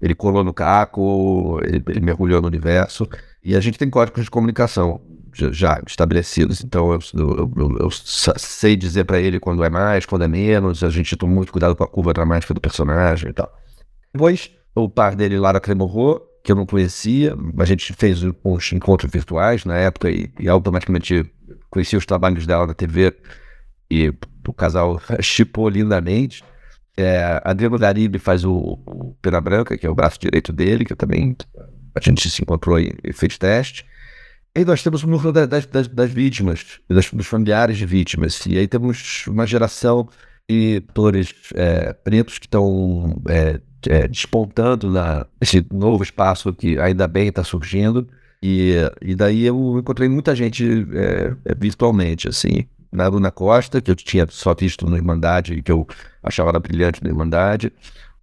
ele 0.03 0.15
colou 0.17 0.43
no 0.43 0.53
caco, 0.53 1.61
ele, 1.63 1.83
ele 1.87 2.01
mergulhou 2.01 2.43
no 2.43 2.49
universo. 2.49 3.09
E 3.43 3.55
a 3.55 3.61
gente 3.61 3.79
tem 3.79 3.89
códigos 3.89 4.25
de 4.25 4.31
comunicação 4.31 5.01
já 5.33 5.81
estabelecidos. 5.87 6.63
Então 6.63 6.93
eu, 6.93 6.99
eu, 7.15 7.53
eu, 7.57 7.77
eu 7.79 7.91
sei 7.91 8.75
dizer 8.75 9.05
para 9.05 9.21
ele 9.21 9.39
quando 9.39 9.63
é 9.65 9.71
mais, 9.71 10.05
quando 10.05 10.23
é 10.23 10.29
menos. 10.29 10.83
A 10.83 10.91
gente 10.91 11.17
toma 11.17 11.33
muito 11.33 11.53
cuidado 11.53 11.77
com 11.77 11.85
a 11.85 11.89
curva 11.89 12.13
dramática 12.13 12.53
do 12.53 12.61
personagem 12.61 13.31
e 13.31 13.33
tal. 13.33 13.51
Depois, 14.13 14.51
o 14.75 14.89
par 14.89 15.15
dele, 15.15 15.39
Lara 15.39 15.61
Cremorro, 15.61 16.21
que 16.43 16.51
eu 16.51 16.57
não 16.57 16.67
conhecia, 16.67 17.37
a 17.57 17.65
gente 17.65 17.93
fez 17.93 18.23
uns 18.45 18.73
encontros 18.73 19.11
virtuais 19.11 19.65
na 19.65 19.77
época 19.77 20.11
e, 20.11 20.31
e 20.39 20.49
automaticamente 20.49 21.25
conheci 21.71 21.97
os 21.97 22.05
trabalhos 22.05 22.45
dela 22.45 22.67
na 22.67 22.75
TV 22.75 23.17
e 23.89 24.13
o 24.47 24.53
casal 24.53 25.01
chipou 25.23 25.69
lindamente. 25.69 26.43
É, 26.97 27.41
Adriano 27.45 27.79
Garibe 27.79 28.19
faz 28.19 28.45
o, 28.45 28.79
o 28.87 29.17
Pena 29.23 29.41
Branca, 29.41 29.77
que 29.79 29.87
é 29.87 29.91
o 29.91 29.95
braço 29.95 30.19
direito 30.21 30.53
dele, 30.53 30.85
que 30.85 30.93
eu 30.93 30.97
também 30.97 31.37
a 31.95 32.01
gente 32.01 32.29
se 32.29 32.43
encontrou 32.43 32.79
e 32.79 33.13
fez 33.13 33.39
teste. 33.39 33.85
Aí 34.55 34.65
nós 34.65 34.83
temos 34.83 35.03
o 35.03 35.07
núcleo 35.07 35.33
das, 35.33 35.67
das, 35.67 35.89
das 35.89 36.11
vítimas, 36.11 36.81
das, 36.89 37.11
dos 37.11 37.27
familiares 37.27 37.79
de 37.79 37.87
vítimas. 37.87 38.45
E 38.47 38.59
aí 38.59 38.69
temos 38.69 39.27
uma 39.27 39.47
geração 39.47 40.09
de 40.49 40.83
atores 40.89 41.33
é, 41.55 41.93
pretos 41.95 42.39
que 42.39 42.47
estão 42.47 43.23
é, 43.29 43.61
é, 43.89 44.09
despontando 44.09 44.93
nesse 45.41 45.67
novo 45.73 46.03
espaço 46.03 46.53
que 46.53 46.79
ainda 46.79 47.09
bem 47.09 47.29
está 47.29 47.43
surgindo. 47.43 48.07
E, 48.43 48.75
e 49.01 49.15
daí 49.15 49.47
eu 49.47 49.79
encontrei 49.79 50.09
muita 50.09 50.35
gente 50.35 50.87
é, 50.93 51.35
é, 51.45 51.55
virtualmente, 51.55 52.29
assim. 52.29 52.67
Na 52.93 53.09
Luna 53.09 53.31
Costa, 53.31 53.81
que 53.81 53.91
eu 53.91 53.97
tinha 53.97 54.27
só 54.29 54.55
visto 54.55 54.87
no 54.87 54.97
Irmandade, 54.97 55.63
que 55.63 55.73
eu 55.73 55.87
achava 56.23 56.51
ela 56.51 56.61
brilhante 56.61 57.03
no 57.03 57.09
Irmandade. 57.09 57.73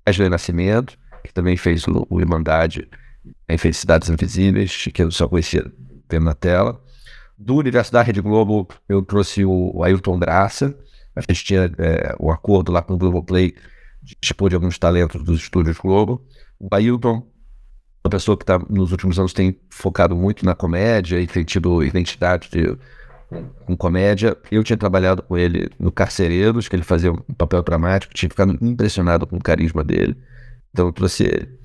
Wesley 0.07 0.29
Nascimento, 0.29 0.97
que 1.23 1.33
também 1.33 1.57
fez 1.57 1.87
o, 1.87 2.05
o 2.09 2.19
Irmandade 2.19 2.87
em 3.47 3.57
Felicidades 3.57 4.09
Invisíveis, 4.09 4.87
que 4.93 5.01
eu 5.01 5.11
só 5.11 5.27
conhecia 5.27 5.71
vendo 6.09 6.25
na 6.25 6.33
tela. 6.33 6.81
Do 7.37 7.55
universo 7.55 7.91
da 7.91 8.01
Rede 8.01 8.21
Globo, 8.21 8.67
eu 8.87 9.01
trouxe 9.01 9.45
o 9.45 9.83
Ailton 9.83 10.19
Graça. 10.19 10.77
A 11.15 11.21
gente 11.21 11.43
tinha 11.43 11.71
é, 11.77 12.15
um 12.19 12.31
acordo 12.31 12.71
lá 12.71 12.81
com 12.81 12.93
o 12.93 12.97
Globoplay 12.97 13.55
de 14.01 14.17
dispor 14.21 14.49
de 14.49 14.55
alguns 14.55 14.77
talentos 14.77 15.23
dos 15.23 15.39
estúdios 15.39 15.77
Globo. 15.77 16.25
O 16.59 16.67
Ailton, 16.71 17.25
uma 18.03 18.09
pessoa 18.09 18.37
que 18.37 18.45
tá, 18.45 18.59
nos 18.69 18.91
últimos 18.91 19.17
anos 19.17 19.33
tem 19.33 19.59
focado 19.69 20.15
muito 20.15 20.45
na 20.45 20.55
comédia 20.55 21.19
e 21.19 21.27
tem 21.27 21.43
tido 21.43 21.83
identidade 21.83 22.49
de, 22.49 22.77
com 23.65 23.77
comédia. 23.77 24.37
Eu 24.51 24.63
tinha 24.63 24.77
trabalhado 24.77 25.21
com 25.23 25.37
ele 25.37 25.69
no 25.79 25.91
Carcereiros, 25.91 26.67
que 26.67 26.75
ele 26.75 26.83
fazia 26.83 27.11
um 27.11 27.33
papel 27.37 27.61
dramático, 27.61 28.13
tinha 28.13 28.29
ficado 28.29 28.57
impressionado 28.61 29.27
com 29.27 29.37
o 29.37 29.41
carisma 29.41 29.83
dele. 29.83 30.17
Então 30.71 30.87
eu 30.87 30.93
trouxe 30.93 31.23
ele. 31.23 31.59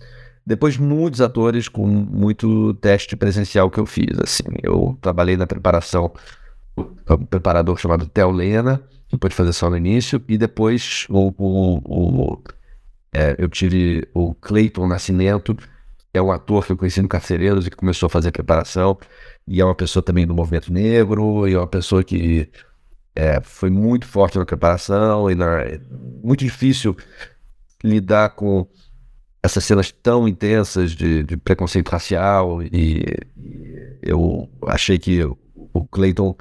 Depois, 0.46 0.76
muitos 0.76 1.20
atores 1.20 1.68
com 1.68 1.86
muito 1.86 2.74
teste 2.74 3.16
presencial 3.16 3.70
que 3.70 3.78
eu 3.78 3.86
fiz. 3.86 4.18
Assim, 4.22 4.44
eu 4.62 4.98
trabalhei 5.00 5.36
na 5.36 5.46
preparação, 5.46 6.12
um 6.76 7.24
preparador 7.24 7.78
chamado 7.78 8.06
Theo 8.06 8.30
Lena, 8.30 8.82
que 9.08 9.16
pôde 9.16 9.34
fazer 9.34 9.52
só 9.52 9.70
no 9.70 9.76
início, 9.76 10.22
e 10.28 10.36
depois 10.36 11.06
o, 11.08 11.32
o, 11.38 12.32
o 12.32 12.42
é, 13.14 13.36
eu 13.38 13.48
tive 13.48 14.06
o 14.12 14.34
Clayton 14.34 14.86
Nascimento, 14.86 15.54
que 15.54 15.64
é 16.12 16.20
um 16.20 16.32
ator 16.32 16.66
que 16.66 16.72
eu 16.72 16.76
conheci 16.76 17.00
no 17.00 17.08
Carcereiros 17.08 17.66
e 17.66 17.70
que 17.70 17.76
começou 17.76 18.08
a 18.08 18.10
fazer 18.10 18.32
preparação, 18.32 18.98
e 19.46 19.60
é 19.60 19.64
uma 19.64 19.74
pessoa 19.74 20.02
também 20.02 20.26
do 20.26 20.34
movimento 20.34 20.72
negro, 20.72 21.46
e 21.48 21.54
é 21.54 21.58
uma 21.58 21.66
pessoa 21.66 22.02
que 22.02 22.50
é, 23.14 23.40
foi 23.42 23.70
muito 23.70 24.06
forte 24.06 24.38
na 24.38 24.44
preparação, 24.44 25.30
e 25.30 25.34
na, 25.34 25.60
é 25.60 25.80
muito 26.22 26.44
difícil 26.44 26.96
lidar 27.82 28.30
com 28.30 28.66
essas 29.42 29.62
cenas 29.64 29.92
tão 29.92 30.26
intensas 30.26 30.92
de, 30.92 31.22
de 31.22 31.36
preconceito 31.36 31.90
racial. 31.90 32.62
E, 32.62 33.04
eu 34.02 34.48
achei 34.66 34.98
que 34.98 35.22
o 35.22 35.86
Clayton 35.90 36.34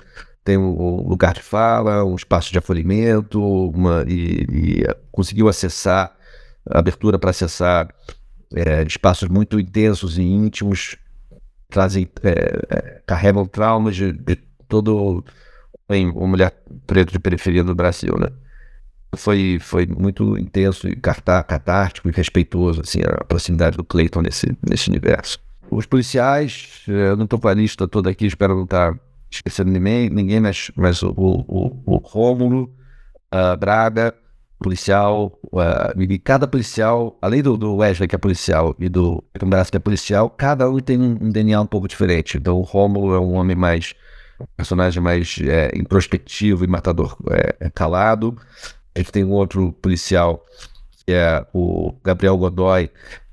tem 0.44 0.58
um 0.58 1.08
lugar 1.08 1.34
de 1.34 1.42
fala, 1.42 2.04
um 2.04 2.16
espaço 2.16 2.52
de 2.52 2.58
acolhimento 2.58 3.42
uma, 3.42 4.06
e, 4.08 4.46
e 4.50 4.84
conseguiu 5.12 5.48
acessar, 5.48 6.16
abertura 6.66 7.18
para 7.18 7.30
acessar 7.30 7.94
é, 8.56 8.84
espaços 8.84 9.30
muito 9.30 9.60
intensos 9.60 10.18
e 10.18 10.24
íntimos, 10.24 10.98
trazem, 11.74 12.08
é, 12.24 12.30
é, 12.70 13.02
carregam 13.06 13.46
traumas 13.46 13.96
de, 13.96 14.14
de 14.14 14.36
todo 14.70 15.26
bem, 15.90 16.10
uma 16.10 16.28
mulher 16.28 16.54
preta 16.86 17.12
de 17.12 17.20
periferia 17.20 17.64
do 17.64 17.76
Brasil, 17.76 18.16
né? 18.18 18.28
foi, 19.16 19.58
foi 19.60 19.86
muito 19.86 20.38
intenso 20.38 20.88
e 20.88 20.96
catártico 20.96 22.10
e 22.10 22.12
respeitoso, 22.12 22.82
assim, 22.82 23.02
a 23.02 23.24
proximidade 23.24 23.78
do 23.78 23.84
Clayton 23.84 24.22
nesse, 24.22 24.58
nesse 24.68 24.90
universo. 24.90 25.40
Os 25.70 25.86
policiais, 25.86 26.84
eh, 26.88 27.10
eu 27.10 27.18
não 27.18 27.26
estou 27.26 27.40
com 27.40 27.48
a 27.48 27.54
lista 27.54 27.88
toda 27.88 28.10
aqui, 28.10 28.26
espero 28.26 28.56
não 28.56 28.64
estar 28.64 28.94
tá 28.94 29.00
esquecendo 29.30 29.72
ninguém, 29.72 30.10
ninguém 30.10 30.40
mas, 30.40 30.72
mas 30.76 31.02
o, 31.02 31.14
o, 31.18 31.82
o 31.86 31.98
Rômulo, 31.98 32.72
uh, 33.34 33.58
Braga, 33.58 34.14
policial, 34.64 35.38
uh, 35.52 36.02
e 36.02 36.18
cada 36.18 36.48
policial, 36.48 37.18
além 37.22 37.44
do, 37.44 37.58
do, 37.58 37.76
Wesley, 37.76 38.08
que 38.08 38.16
é 38.16 38.18
policial, 38.18 38.76
e 38.80 38.90
do 38.90 39.24
Braço, 39.46 39.70
que 39.70 39.78
é 39.78 39.80
policial, 39.80 40.30
cada 40.30 40.70
um 40.70 40.80
tem 40.80 41.00
um, 41.00 41.18
um, 41.22 41.30
DNA 41.30 41.62
um 41.62 41.68
pouco 41.68 41.88
diferente. 41.88 42.38
Então, 42.38 42.58
o 42.58 42.62
Rômulo 42.62 43.14
é 43.14 43.20
um 43.20 43.34
homem 43.34 43.56
mais, 43.56 43.94
personagem 44.56 45.04
mais 45.04 45.38
é, 45.44 45.72
introspectivo 45.76 46.64
e 46.64 46.68
matador 46.68 47.18
é, 47.30 47.68
é 47.68 47.70
calado. 47.70 48.36
A 48.96 49.00
gente 49.00 49.12
tem 49.12 49.24
um 49.24 49.32
outro 49.32 49.74
policial, 49.74 50.44
que 51.06 51.14
é 51.14 51.46
o 51.54 51.94
Gabriel 52.04 52.38
Godoy, 52.38 52.90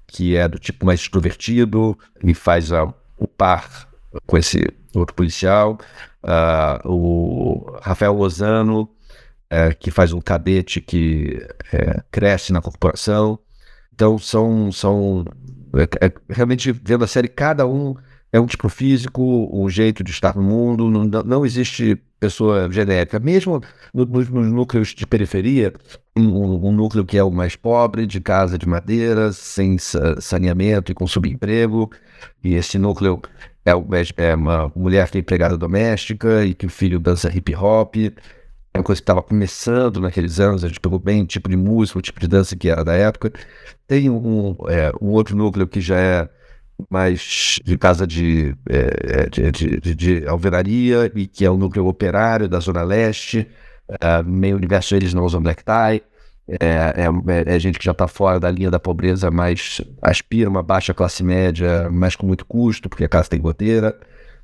que 0.07 0.37
é 0.37 0.49
do 0.49 0.59
tipo 0.59 0.85
mais 0.85 1.01
extrovertido 1.01 1.97
e 2.23 2.35
faz 2.35 2.73
a, 2.73 2.93
o 3.17 3.29
par 3.29 3.89
com 4.27 4.37
esse 4.37 4.67
outro 4.95 5.15
policial. 5.15 5.79
Uh, 6.23 6.89
o 6.89 7.79
Rafael 7.81 8.13
Lozano, 8.13 8.91
uh, 9.53 9.77
que 9.79 9.91
faz 9.91 10.13
um 10.13 10.21
cadete 10.21 10.81
que 10.81 11.47
uh, 11.73 12.03
cresce 12.11 12.53
na 12.53 12.61
corporação. 12.61 13.39
Então, 13.93 14.19
são. 14.19 14.73
são 14.73 15.25
é, 15.75 16.07
é, 16.07 16.13
realmente, 16.29 16.73
vendo 16.73 17.05
a 17.05 17.07
série, 17.07 17.29
cada 17.29 17.67
um 17.67 17.95
é 18.33 18.41
um 18.41 18.47
tipo 18.47 18.69
físico, 18.69 19.49
um 19.53 19.69
jeito 19.69 20.05
de 20.05 20.11
estar 20.11 20.37
no 20.37 20.43
mundo, 20.43 20.89
não, 20.89 21.05
não 21.23 21.45
existe 21.45 22.01
pessoa 22.19 22.71
genérica. 22.71 23.19
Mesmo 23.19 23.61
no, 23.93 24.05
nos, 24.05 24.29
núcleos 24.29 24.89
de 24.89 25.07
periferia, 25.07 25.73
um, 26.17 26.69
um, 26.69 26.73
núcleo 26.73 27.05
que 27.05 27.17
é 27.17 27.25
o 27.25 27.31
mais 27.31 27.57
pobre, 27.57 28.07
de 28.07 28.21
casa 28.21 28.57
de 28.57 28.69
madeira, 28.69 29.33
sem 29.33 29.77
saneamento 29.79 30.93
e 30.93 30.95
com 30.95 31.07
subemprego, 31.07 31.91
e 32.45 32.55
esse 32.55 32.79
núcleo 32.79 33.21
é, 33.65 33.73
é 34.17 34.35
uma 34.35 34.71
mulher 34.77 35.11
que 35.11 35.19
é 35.19 35.21
empregada 35.21 35.57
doméstica 35.57 36.45
e 36.45 36.55
que 36.55 36.67
o 36.67 36.71
filho 36.71 37.01
dança 37.01 37.35
hip 37.35 37.55
hop. 37.55 37.97
É 38.73 38.79
uma 38.79 38.85
coisa 38.85 39.01
que 39.01 39.03
estava 39.03 39.23
começando 39.23 40.01
naqueles 40.01 40.39
anos, 40.39 40.65
a 40.65 40.69
gente 40.69 40.81
pegou 40.81 40.99
bem 40.99 41.23
o 41.23 41.27
tipo 41.27 41.49
de 41.49 41.57
música, 41.57 41.99
o 41.99 42.03
tipo 42.03 42.21
de 42.21 42.29
dança 42.29 42.57
que 42.57 42.69
era 42.69 42.85
da 42.85 42.95
época. 42.95 43.33
Tem 43.87 44.09
um, 44.09 44.57
é, 44.69 44.93
um 45.01 45.09
outro 45.09 45.37
núcleo 45.37 45.67
que 45.67 45.81
já 45.81 45.99
é 45.99 46.29
mais 46.89 47.59
de 47.65 47.77
casa 47.77 48.07
de, 48.07 48.55
é, 48.69 49.29
de, 49.29 49.81
de, 49.81 49.95
de, 49.95 50.27
alvenaria, 50.27 51.11
e 51.15 51.27
que 51.27 51.45
é 51.45 51.51
o 51.51 51.57
núcleo 51.57 51.87
operário 51.87 52.49
da 52.49 52.61
Zona 52.61 52.83
Leste, 52.83 53.47
uh, 53.91 54.25
meio 54.25 54.57
universo 54.57 54.95
eles 54.95 55.13
não 55.13 55.25
usam 55.25 55.43
black 55.43 55.63
tie, 55.63 56.03
é, 56.59 57.07
é, 57.47 57.55
é 57.55 57.59
gente 57.59 57.79
que 57.79 57.85
já 57.85 57.93
está 57.93 58.09
fora 58.09 58.41
da 58.41 58.51
linha 58.51 58.71
da 58.71 58.81
pobreza, 58.81 59.31
mas 59.31 59.81
aspira 60.03 60.51
uma 60.51 60.63
baixa 60.63 60.93
classe 60.93 61.23
média, 61.23 61.89
mas 61.91 62.17
com 62.17 62.27
muito 62.27 62.45
custo, 62.45 62.89
porque 62.89 63.05
a 63.05 63.09
casa 63.09 63.29
tem 63.29 63.41
goteira. 63.41 63.97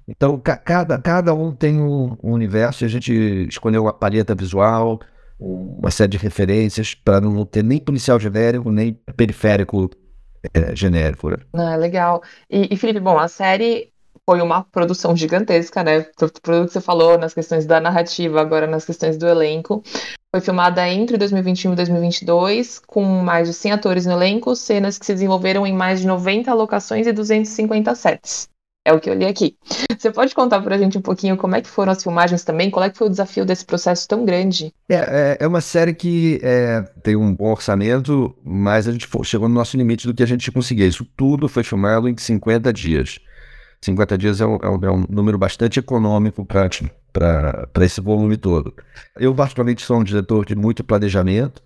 Então, 0.09 0.39
ca 0.39 0.57
cada, 0.57 0.99
cada 0.99 1.35
um 1.35 1.53
tem 1.53 1.81
um, 1.81 2.17
um 2.23 2.33
universo 2.33 2.85
e 2.85 2.87
a 2.87 2.89
gente 2.89 3.13
escolheu 3.49 3.83
uma 3.83 3.93
paleta 3.93 4.35
visual, 4.35 5.01
uma 5.39 5.91
série 5.91 6.11
de 6.11 6.19
referências 6.19 6.95
para 6.95 7.21
não 7.21 7.45
ter 7.45 7.65
nem 7.65 7.79
policial 7.79 8.19
genérico, 8.19 8.71
nem 8.71 8.95
periférico 9.17 9.91
é, 10.55 10.75
genérico. 10.75 11.31
Né? 11.31 11.37
Ah, 11.55 11.77
legal. 11.77 12.23
E, 12.49 12.73
e, 12.73 12.77
Felipe, 12.77 13.01
bom, 13.01 13.19
a 13.19 13.29
série 13.29 13.93
foi 14.29 14.41
uma 14.41 14.65
produção 14.65 15.17
gigantesca, 15.17 15.85
né? 15.85 16.03
Tudo 16.17 16.33
que 16.33 16.51
você 16.51 16.81
falou 16.81 17.19
nas 17.19 17.35
questões 17.35 17.67
da 17.67 17.81
narrativa, 17.81 18.41
agora 18.41 18.67
nas 18.67 18.85
questões 18.85 19.17
do 19.17 19.27
elenco. 19.27 19.83
Foi 20.35 20.41
filmada 20.41 20.87
entre 20.89 21.17
2021 21.17 21.73
e 21.73 21.77
2022, 21.77 22.79
com 22.81 23.03
mais 23.05 23.49
de 23.49 23.55
100 23.55 23.73
atores 23.73 24.07
no 24.07 24.13
elenco, 24.13 24.55
cenas 24.57 24.99
que 24.99 25.07
se 25.07 25.15
desenvolveram 25.15 25.67
em 25.67 25.73
mais 25.73 26.01
de 26.01 26.07
90 26.07 26.53
locações 26.55 27.07
e 27.07 27.13
250 27.13 27.95
sets. 27.95 28.49
É 28.87 28.93
o 28.93 29.01
que 29.01 29.11
eu 29.11 29.15
li 29.15 29.27
aqui. 29.27 29.57
Você 29.99 30.13
pode 30.13 30.33
contar 30.33 30.61
pra 30.61 30.79
gente 30.79 30.97
um 30.97 31.01
pouquinho 31.01 31.37
como 31.37 31.57
é 31.57 31.61
que 31.61 31.69
foram 31.69 31.91
as 31.91 32.01
filmagens 32.01 32.45
também? 32.45 32.71
Qual 32.71 32.85
é 32.85 32.89
que 32.89 32.97
foi 32.97 33.09
o 33.09 33.11
desafio 33.11 33.45
desse 33.45 33.65
processo 33.65 34.07
tão 34.07 34.25
grande? 34.25 34.73
É, 34.89 34.95
é, 34.95 35.37
é 35.41 35.47
uma 35.49 35.61
série 35.61 35.93
que 35.93 36.39
é, 36.41 36.83
tem 37.03 37.17
um 37.17 37.35
bom 37.35 37.51
orçamento, 37.51 38.33
mas 38.45 38.87
a 38.87 38.93
gente 38.93 39.09
chegou 39.25 39.49
no 39.49 39.55
nosso 39.57 39.77
limite 39.77 40.07
do 40.07 40.15
que 40.15 40.23
a 40.23 40.27
gente 40.27 40.53
conseguia. 40.53 40.87
Isso 40.87 41.05
tudo 41.17 41.49
foi 41.49 41.65
filmado 41.65 42.09
em 42.09 42.17
50 42.17 42.73
dias. 42.73 43.19
50 43.83 44.17
dias 44.17 44.41
é 44.41 44.47
um, 44.47 44.57
é 44.63 44.69
um, 44.69 44.85
é 44.85 44.91
um 44.93 45.05
número 45.11 45.37
bastante 45.37 45.81
econômico 45.81 46.47
para 46.47 47.85
esse 47.85 48.01
volume 48.01 48.37
todo. 48.37 48.73
Eu, 49.17 49.35
particularmente, 49.35 49.83
sou 49.83 49.99
um 49.99 50.05
diretor 50.05 50.47
de 50.47 50.55
muito 50.55 50.85
planejamento. 50.85 51.61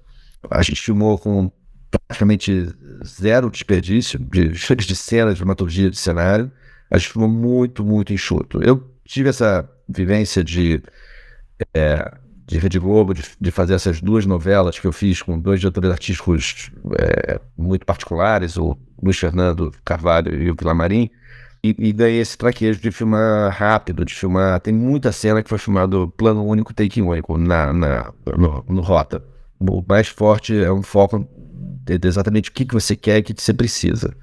A 0.50 0.62
gente 0.62 0.80
filmou 0.80 1.18
com 1.18 1.52
praticamente 1.90 2.66
zero 3.04 3.50
desperdício 3.50 4.18
de, 4.18 4.48
de 4.74 4.96
cenas, 4.96 5.34
de 5.34 5.40
dramaturgia, 5.40 5.90
de 5.90 5.98
cenário 5.98 6.50
a 6.90 6.98
gente 6.98 7.08
ficou 7.08 7.28
muito, 7.28 7.84
muito 7.84 8.12
enxuto. 8.12 8.62
Eu 8.62 8.90
tive 9.04 9.28
essa 9.28 9.68
vivência 9.88 10.42
de, 10.42 10.82
é, 11.74 12.12
de 12.46 12.58
Rede 12.58 12.78
Globo, 12.78 13.14
de, 13.14 13.22
de, 13.40 13.50
fazer 13.50 13.74
essas 13.74 14.00
duas 14.00 14.26
novelas 14.26 14.78
que 14.78 14.86
eu 14.86 14.92
fiz 14.92 15.22
com 15.22 15.38
dois 15.38 15.60
diretores 15.60 15.90
artísticos 15.90 16.70
é, 16.98 17.40
muito 17.56 17.86
particulares, 17.86 18.56
o 18.56 18.76
Luiz 19.02 19.18
Fernando 19.18 19.72
Carvalho 19.84 20.34
e 20.34 20.50
o 20.50 20.56
Vilamarim, 20.58 21.10
e, 21.62 21.74
e 21.78 21.92
ganhei 21.92 22.20
esse 22.20 22.36
traquejo 22.36 22.80
de 22.80 22.90
filmar 22.90 23.52
rápido, 23.52 24.04
de 24.04 24.14
filmar. 24.14 24.60
Tem 24.60 24.72
muita 24.72 25.12
cena 25.12 25.42
que 25.42 25.48
foi 25.48 25.58
filmado 25.58 26.12
plano 26.16 26.44
único, 26.44 26.74
take 26.74 27.00
único, 27.00 27.36
na, 27.38 27.72
na, 27.72 28.12
no, 28.36 28.64
no 28.68 28.80
Rota. 28.80 29.22
O 29.58 29.84
mais 29.86 30.08
forte 30.08 30.56
é 30.56 30.72
um 30.72 30.82
foco 30.82 31.28
de 31.84 32.08
exatamente 32.08 32.50
o 32.50 32.52
que, 32.52 32.64
que 32.64 32.74
você 32.74 32.96
quer 32.96 33.18
e 33.18 33.20
o 33.20 33.24
que, 33.24 33.34
que 33.34 33.42
você 33.42 33.52
precisa. 33.52 34.16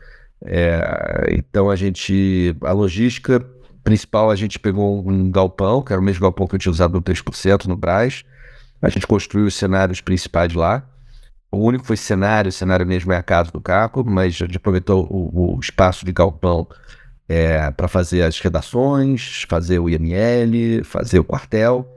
É, 0.46 1.28
então 1.32 1.70
a 1.70 1.76
gente, 1.76 2.56
a 2.62 2.72
logística 2.72 3.40
principal, 3.84 4.30
a 4.30 4.36
gente 4.36 4.60
pegou 4.60 5.08
um 5.08 5.32
galpão, 5.32 5.82
que 5.82 5.94
era 5.94 6.02
o 6.02 6.04
mesmo 6.04 6.22
galpão 6.22 6.48
que 6.48 6.56
eu 6.56 6.60
tinha 6.60 6.72
usado 6.72 6.94
no 6.94 7.02
3% 7.02 7.66
no 7.66 7.76
Braz. 7.76 8.24
A 8.82 8.90
gente 8.90 9.08
construiu 9.08 9.48
os 9.48 9.56
cenários 9.56 10.02
principais 10.02 10.54
lá. 10.54 10.88
O 11.50 11.60
único 11.60 11.86
foi 11.86 11.96
cenário, 11.96 12.50
o 12.50 12.52
cenário 12.52 12.86
mesmo 12.86 13.12
é 13.14 13.18
a 13.18 13.24
casa 13.24 13.52
do 13.52 13.62
Caco, 13.62 14.04
mas 14.06 14.36
a 14.36 14.46
gente 14.46 14.58
aproveitou 14.58 15.08
o, 15.10 15.56
o 15.56 15.60
espaço 15.60 16.06
de 16.06 16.12
galpão 16.12 16.68
é, 17.28 17.72
para 17.72 17.88
fazer 17.88 18.24
as 18.24 18.40
redações, 18.40 19.46
fazer 19.48 19.80
o 19.80 19.90
IML, 19.90 20.84
fazer 20.84 21.20
o 21.20 21.24
quartel. 21.24 21.88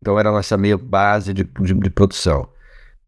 Então 0.00 0.18
era 0.18 0.30
a 0.30 0.32
nossa 0.32 0.56
meia 0.56 0.76
base 0.76 1.32
de, 1.32 1.44
de, 1.44 1.74
de 1.74 1.90
produção. 1.90 2.48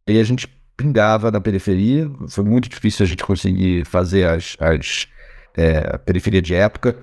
E 0.06 0.20
a 0.20 0.24
gente 0.24 0.46
pingava 0.76 1.30
na 1.30 1.40
periferia. 1.40 2.10
Foi 2.28 2.44
muito 2.44 2.68
difícil 2.68 3.04
a 3.04 3.08
gente 3.08 3.24
conseguir 3.24 3.84
fazer 3.84 4.28
as, 4.28 4.56
as 4.60 5.08
é, 5.56 5.98
periferia 5.98 6.42
de 6.42 6.54
época. 6.54 6.96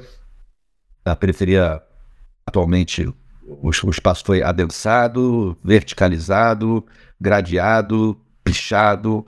A 1.06 1.16
periferia, 1.16 1.82
atualmente, 2.46 3.08
o, 3.44 3.70
o 3.84 3.90
espaço 3.90 4.24
foi 4.26 4.44
adensado, 4.44 5.58
verticalizado, 5.64 6.86
gradeado, 7.20 8.20
pichado 8.44 9.26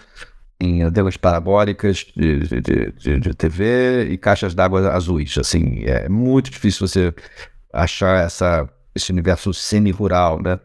em 0.59 0.81
antenas 0.81 1.17
parabólicas 1.17 2.05
de, 2.15 2.39
de, 2.39 2.91
de, 2.91 3.19
de 3.19 3.33
TV 3.33 4.07
e 4.09 4.17
caixas 4.17 4.53
d'água 4.53 4.93
azuis. 4.93 5.37
Assim, 5.37 5.83
é 5.83 6.07
muito 6.07 6.49
difícil 6.49 6.87
você 6.87 7.13
achar 7.71 8.23
essa, 8.23 8.69
esse 8.95 9.11
universo 9.11 9.53
semi-rural, 9.53 10.41
né? 10.41 10.59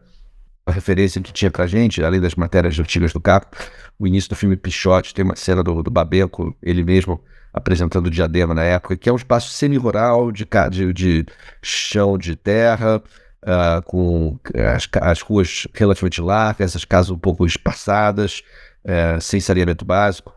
A 0.69 0.73
referência 0.73 1.21
que 1.21 1.33
tinha 1.33 1.51
pra 1.51 1.67
gente, 1.67 2.03
além 2.03 2.21
das 2.21 2.35
matérias 2.35 2.79
antigas 2.79 3.11
do 3.13 3.19
Capo, 3.19 3.55
o 3.97 4.07
início 4.07 4.29
do 4.29 4.35
filme 4.35 4.55
Pichote, 4.55 5.13
tem 5.13 5.25
uma 5.25 5.35
cena 5.35 5.63
do, 5.63 5.83
do 5.83 5.91
Babenco, 5.91 6.55
ele 6.61 6.83
mesmo 6.83 7.21
apresentando 7.53 8.07
o 8.07 8.11
Diadema 8.11 8.53
na 8.53 8.63
época, 8.63 8.95
que 8.95 9.09
é 9.09 9.11
um 9.11 9.15
espaço 9.15 9.49
semi-rural, 9.49 10.31
de, 10.31 10.47
de, 10.71 10.93
de, 10.93 11.25
chão 11.61 12.17
de 12.17 12.35
terra, 12.35 13.01
uh, 13.43 13.81
com 13.83 14.39
as, 14.75 14.87
as, 15.01 15.21
ruas 15.21 15.67
relativamente 15.73 16.21
largas, 16.21 16.75
as 16.75 16.85
casas 16.85 17.09
um 17.11 17.17
pouco 17.17 17.45
espaçadas, 17.45 18.43
uh, 18.85 19.19
sem 19.19 19.39
saneamento 19.39 19.83
básico. 19.83 20.33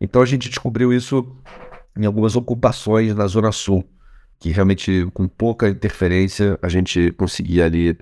Então 0.00 0.20
a 0.20 0.26
gente 0.26 0.48
descobriu 0.48 0.92
isso 0.92 1.26
em 1.96 2.04
algumas 2.04 2.36
ocupações 2.36 3.14
na 3.14 3.26
Zona 3.26 3.52
Sul, 3.52 3.88
que 4.38 4.50
realmente, 4.50 5.08
com 5.12 5.26
pouca 5.26 5.68
interferência, 5.68 6.58
a 6.62 6.68
gente 6.68 7.10
conseguia 7.12 7.64
ali 7.64 7.98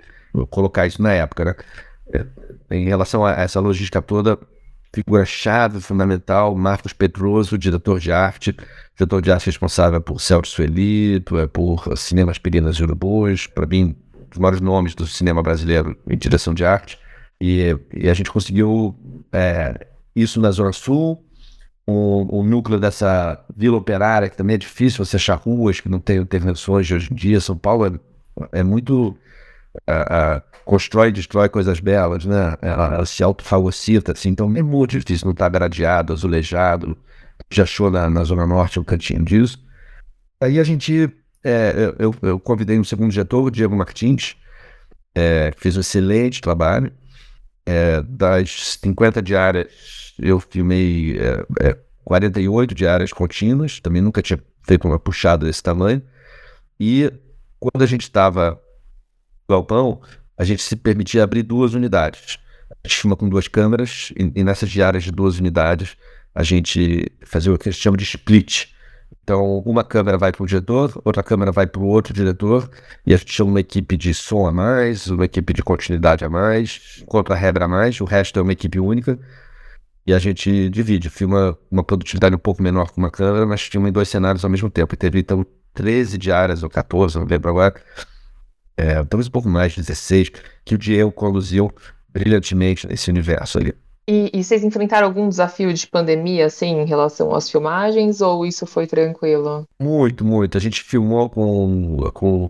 colocar 0.50 0.86
isso 0.86 1.00
na 1.00 1.12
época, 1.12 1.44
né? 1.44 1.54
É, 2.12 2.76
em 2.76 2.86
relação 2.86 3.24
a 3.24 3.32
essa 3.32 3.60
logística 3.60 4.00
toda, 4.02 4.38
figura-chave 4.92 5.80
fundamental, 5.80 6.54
Marcos 6.54 6.92
Pedroso, 6.92 7.58
diretor 7.58 8.00
de 8.00 8.10
arte, 8.10 8.56
diretor 8.96 9.20
de 9.20 9.30
arte 9.30 9.46
responsável 9.46 10.00
por 10.00 10.20
Celso 10.20 10.52
Sueli, 10.52 11.22
por 11.52 11.96
Cinema 11.96 12.30
Aspirinas 12.30 12.76
e 12.76 12.82
Urubus, 12.82 13.46
para 13.46 13.66
mim, 13.66 13.94
os 14.32 14.38
maiores 14.38 14.60
nomes 14.60 14.94
do 14.94 15.06
cinema 15.06 15.42
brasileiro 15.42 15.96
em 16.08 16.16
direção 16.16 16.54
de 16.54 16.64
arte. 16.64 16.98
E, 17.40 17.76
e 17.92 18.08
a 18.08 18.14
gente 18.14 18.30
conseguiu 18.30 18.96
é, 19.32 19.86
isso 20.14 20.40
na 20.40 20.50
Zona 20.50 20.72
Sul, 20.72 21.22
o, 21.86 22.40
o, 22.40 22.42
núcleo 22.42 22.80
dessa 22.80 23.44
vila 23.54 23.76
operária, 23.76 24.28
que 24.28 24.36
também 24.36 24.54
é 24.54 24.58
difícil 24.58 25.04
você 25.04 25.16
achar 25.16 25.36
ruas 25.36 25.80
que 25.80 25.88
não 25.88 26.00
tem 26.00 26.16
intervenções 26.16 26.90
hoje 26.90 27.12
em 27.12 27.14
dia. 27.14 27.40
São 27.40 27.56
Paulo 27.56 27.86
é, 27.86 28.60
é 28.60 28.62
muito 28.62 29.16
uh, 29.88 30.42
constrói 30.64 31.08
e 31.08 31.12
destrói 31.12 31.48
coisas 31.48 31.80
belas, 31.80 32.24
né? 32.24 32.56
Ela, 32.60 32.94
ela 32.94 33.06
se 33.06 33.22
autofagocita, 33.22 34.12
assim, 34.12 34.30
então 34.30 34.52
é 34.56 34.62
muito 34.62 34.98
difícil 34.98 35.26
não 35.26 35.32
estar 35.32 35.44
tá 35.46 35.50
gradeado, 35.50 36.12
azulejado. 36.12 36.96
Já 37.50 37.62
achou 37.62 37.90
na, 37.90 38.10
na 38.10 38.24
Zona 38.24 38.46
Norte 38.46 38.80
um 38.80 38.84
cantinho 38.84 39.24
disso. 39.24 39.64
Aí 40.40 40.58
a 40.58 40.64
gente, 40.64 41.08
é, 41.44 41.94
eu, 41.98 42.14
eu 42.20 42.40
convidei 42.40 42.78
um 42.78 42.84
segundo 42.84 43.12
diretor, 43.12 43.44
o 43.44 43.50
Diego 43.50 43.76
Martins, 43.76 44.36
é, 45.14 45.52
fez 45.56 45.76
um 45.76 45.80
excelente 45.80 46.40
trabalho. 46.40 46.92
É, 47.64 48.02
das 48.02 48.78
50 48.80 49.20
diárias, 49.22 50.14
eu 50.18 50.38
filmei 50.38 51.18
é, 51.18 51.68
é, 51.68 51.78
48 52.04 52.74
diárias 52.74 53.12
contínuas, 53.12 53.80
também 53.80 54.02
nunca 54.02 54.22
tinha 54.22 54.38
feito 54.62 54.86
uma 54.86 54.98
puxada 54.98 55.46
desse 55.46 55.62
tamanho. 55.62 56.02
E 56.78 57.12
quando 57.58 57.82
a 57.82 57.86
gente 57.86 58.02
estava 58.02 58.60
galpão, 59.48 60.00
a 60.36 60.44
gente 60.44 60.62
se 60.62 60.76
permitia 60.76 61.24
abrir 61.24 61.42
duas 61.42 61.74
unidades. 61.74 62.38
A 62.70 62.88
gente 62.88 63.00
filma 63.00 63.16
com 63.16 63.28
duas 63.28 63.48
câmeras 63.48 64.12
e, 64.16 64.40
e 64.40 64.44
nessas 64.44 64.70
diárias 64.70 65.04
de 65.04 65.10
duas 65.10 65.38
unidades 65.38 65.96
a 66.34 66.42
gente 66.42 67.10
fazia 67.24 67.52
o 67.52 67.58
que 67.58 67.68
a 67.68 67.72
gente 67.72 67.80
chama 67.80 67.96
de 67.96 68.04
split. 68.04 68.66
Então, 69.22 69.58
uma 69.60 69.82
câmera 69.82 70.18
vai 70.18 70.30
para 70.30 70.42
o 70.42 70.46
diretor, 70.46 71.00
outra 71.04 71.22
câmera 71.22 71.50
vai 71.50 71.66
para 71.66 71.80
o 71.80 71.86
outro 71.86 72.12
diretor, 72.12 72.70
e 73.04 73.14
a 73.14 73.16
gente 73.16 73.32
chama 73.32 73.50
uma 73.50 73.60
equipe 73.60 73.96
de 73.96 74.12
som 74.12 74.46
a 74.46 74.52
mais, 74.52 75.08
uma 75.08 75.24
equipe 75.24 75.52
de 75.52 75.62
continuidade 75.62 76.24
a 76.24 76.28
mais, 76.28 77.02
contra-regra 77.06 77.64
a 77.64 77.68
mais, 77.68 78.00
o 78.00 78.04
resto 78.04 78.38
é 78.38 78.42
uma 78.42 78.52
equipe 78.52 78.78
única, 78.78 79.18
e 80.06 80.12
a 80.12 80.18
gente 80.18 80.68
divide, 80.68 81.10
filma 81.10 81.58
uma 81.70 81.82
produtividade 81.82 82.34
um 82.36 82.38
pouco 82.38 82.62
menor 82.62 82.92
com 82.92 83.00
uma 83.00 83.10
câmera, 83.10 83.46
mas 83.46 83.62
filma 83.62 83.88
em 83.88 83.92
dois 83.92 84.08
cenários 84.08 84.44
ao 84.44 84.50
mesmo 84.50 84.70
tempo, 84.70 84.94
e 84.94 84.96
teve 84.96 85.18
então 85.18 85.44
13 85.74 86.18
diárias 86.18 86.62
ou 86.62 86.70
14, 86.70 87.18
não 87.18 87.26
lembro 87.26 87.50
agora, 87.50 87.74
é, 88.76 89.02
talvez 89.04 89.28
um 89.28 89.30
pouco 89.30 89.48
mais, 89.48 89.74
16, 89.74 90.30
que 90.64 90.74
o 90.74 90.78
Diego 90.78 91.10
conduziu 91.10 91.72
brilhantemente 92.08 92.86
nesse 92.86 93.10
universo 93.10 93.58
ali. 93.58 93.74
E, 94.08 94.30
e, 94.32 94.44
vocês 94.44 94.62
enfrentaram 94.62 95.08
algum 95.08 95.28
desafio 95.28 95.72
de 95.74 95.84
pandemia, 95.84 96.46
assim, 96.46 96.80
em 96.80 96.86
relação 96.86 97.34
às 97.34 97.50
filmagens, 97.50 98.20
ou 98.20 98.46
isso 98.46 98.64
foi 98.64 98.86
tranquilo? 98.86 99.66
Muito, 99.80 100.24
muito. 100.24 100.56
A 100.56 100.60
gente 100.60 100.80
filmou 100.84 101.28
com, 101.28 101.96
com 102.14 102.48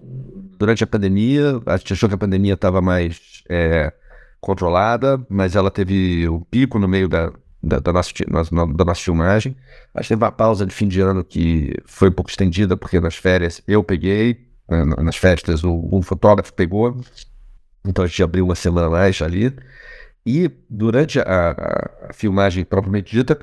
durante 0.59 0.85
a 0.85 0.87
pandemia, 0.87 1.59
a 1.65 1.79
gente 1.79 1.95
achou 1.95 2.11
que 2.11 2.15
a 2.15 2.19
pandemia 2.19 2.53
estava 2.53 2.83
mais 2.83 3.43
é, 3.49 3.91
controlada, 4.39 5.25
mas 5.31 5.57
ela 5.57 5.71
teve 5.71 6.29
um 6.29 6.41
pico 6.41 6.79
no 6.79 6.87
meio 6.87 7.09
da, 7.09 7.33
da, 7.63 7.79
da, 7.79 7.93
nossa, 7.93 8.13
da 8.75 8.85
nossa 8.85 9.01
filmagem. 9.01 9.57
A 9.95 10.03
gente 10.03 10.11
teve 10.11 10.23
uma 10.23 10.33
pausa 10.33 10.67
de 10.67 10.75
fim 10.75 10.87
de 10.87 11.01
ano 11.01 11.25
que 11.25 11.73
foi 11.87 12.11
um 12.11 12.13
pouco 12.13 12.31
estendida, 12.31 12.77
porque 12.77 13.01
nas 13.01 13.17
férias 13.17 13.63
eu 13.67 13.83
peguei, 13.83 14.46
né, 14.69 14.85
nas 15.03 15.17
festas, 15.17 15.63
o, 15.65 15.89
o, 15.91 16.03
fotógrafo 16.03 16.53
pegou, 16.53 17.01
então 17.85 18.05
a 18.05 18.07
gente 18.09 18.23
abriu 18.23 18.45
uma 18.45 18.55
semana 18.55 18.91
mais 18.91 19.21
ali. 19.23 19.55
E 20.25 20.51
durante 20.69 21.21
a, 21.21 21.25
a, 22.09 22.13
filmagem 22.13 22.65
propriamente 22.65 23.15
dita, 23.15 23.39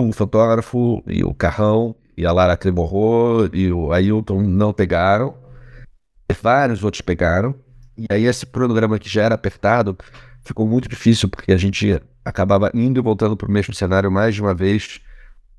o 0.00 0.12
fotógrafo 0.12 1.02
e 1.06 1.22
o 1.22 1.32
Carrão 1.32 1.94
e 2.16 2.26
a 2.26 2.32
Lara 2.32 2.56
Cremorro 2.56 3.48
e 3.52 3.72
o 3.72 3.92
Ailton 3.92 4.42
não 4.42 4.72
pegaram, 4.72 5.36
vários 6.42 6.82
outros 6.82 7.00
pegaram. 7.00 7.54
E 7.96 8.06
aí 8.10 8.24
esse 8.26 8.46
cronograma 8.46 8.98
que 8.98 9.08
já 9.08 9.22
era 9.22 9.34
apertado 9.34 9.96
ficou 10.44 10.66
muito 10.66 10.88
difícil 10.88 11.28
porque 11.28 11.52
a 11.52 11.56
gente 11.56 12.00
acabava 12.24 12.70
indo 12.74 12.98
e 12.98 13.02
voltando 13.02 13.36
para 13.36 13.48
o 13.48 13.50
mesmo 13.50 13.74
cenário 13.74 14.10
mais 14.10 14.34
de 14.34 14.42
uma 14.42 14.54
vez 14.54 15.00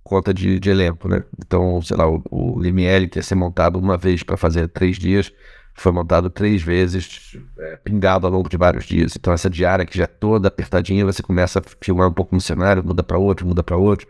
conta 0.10 0.34
de, 0.34 0.60
de 0.60 0.70
elenco, 0.72 1.08
né? 1.08 1.24
Então, 1.38 1.80
sei 1.84 1.96
lá, 1.96 2.10
o, 2.10 2.24
o 2.32 2.60
que 2.60 3.20
ia 3.20 3.24
ser 3.24 3.36
montado 3.36 3.78
uma 3.78 3.96
vez 3.96 4.24
para 4.24 4.36
fazer 4.36 4.68
três 4.68 4.98
dias, 4.98 5.32
foi 5.76 5.92
montado 5.92 6.32
três 6.32 6.64
vezes, 6.64 7.38
é, 7.60 7.78
pingado 7.78 8.26
ao 8.26 8.34
longo 8.34 8.50
de 8.50 8.58
vários 8.58 8.86
dias. 8.86 9.16
Então, 9.16 9.32
essa 9.32 9.50
diária 9.50 9.86
que 9.86 9.96
já 9.96 10.06
é 10.06 10.08
toda 10.08 10.48
apertadinha, 10.48 11.06
você 11.06 11.22
começa 11.22 11.60
a 11.60 11.64
filmar 11.80 12.10
um 12.10 12.12
pouco 12.12 12.34
no 12.34 12.42
cenário, 12.42 12.84
muda 12.84 13.04
para 13.04 13.20
outro, 13.20 13.46
muda 13.46 13.64
para 13.64 13.78
outro, 13.78 14.08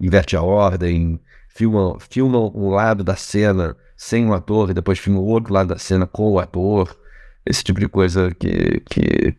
inverte 0.00 0.36
a 0.36 0.42
ordem, 0.42 1.20
filma, 1.48 1.98
filma 1.98 2.38
um 2.38 2.70
lado 2.70 3.02
da 3.02 3.16
cena 3.16 3.76
sem 3.96 4.26
o 4.26 4.32
ator 4.32 4.70
e 4.70 4.74
depois 4.74 4.98
filma 4.98 5.18
o 5.18 5.26
outro 5.26 5.52
lado 5.52 5.68
da 5.68 5.78
cena 5.78 6.06
com 6.06 6.30
o 6.30 6.38
ator. 6.38 6.96
Esse 7.44 7.64
tipo 7.64 7.80
de 7.80 7.88
coisa 7.88 8.30
que, 8.30 8.80
que 8.88 9.36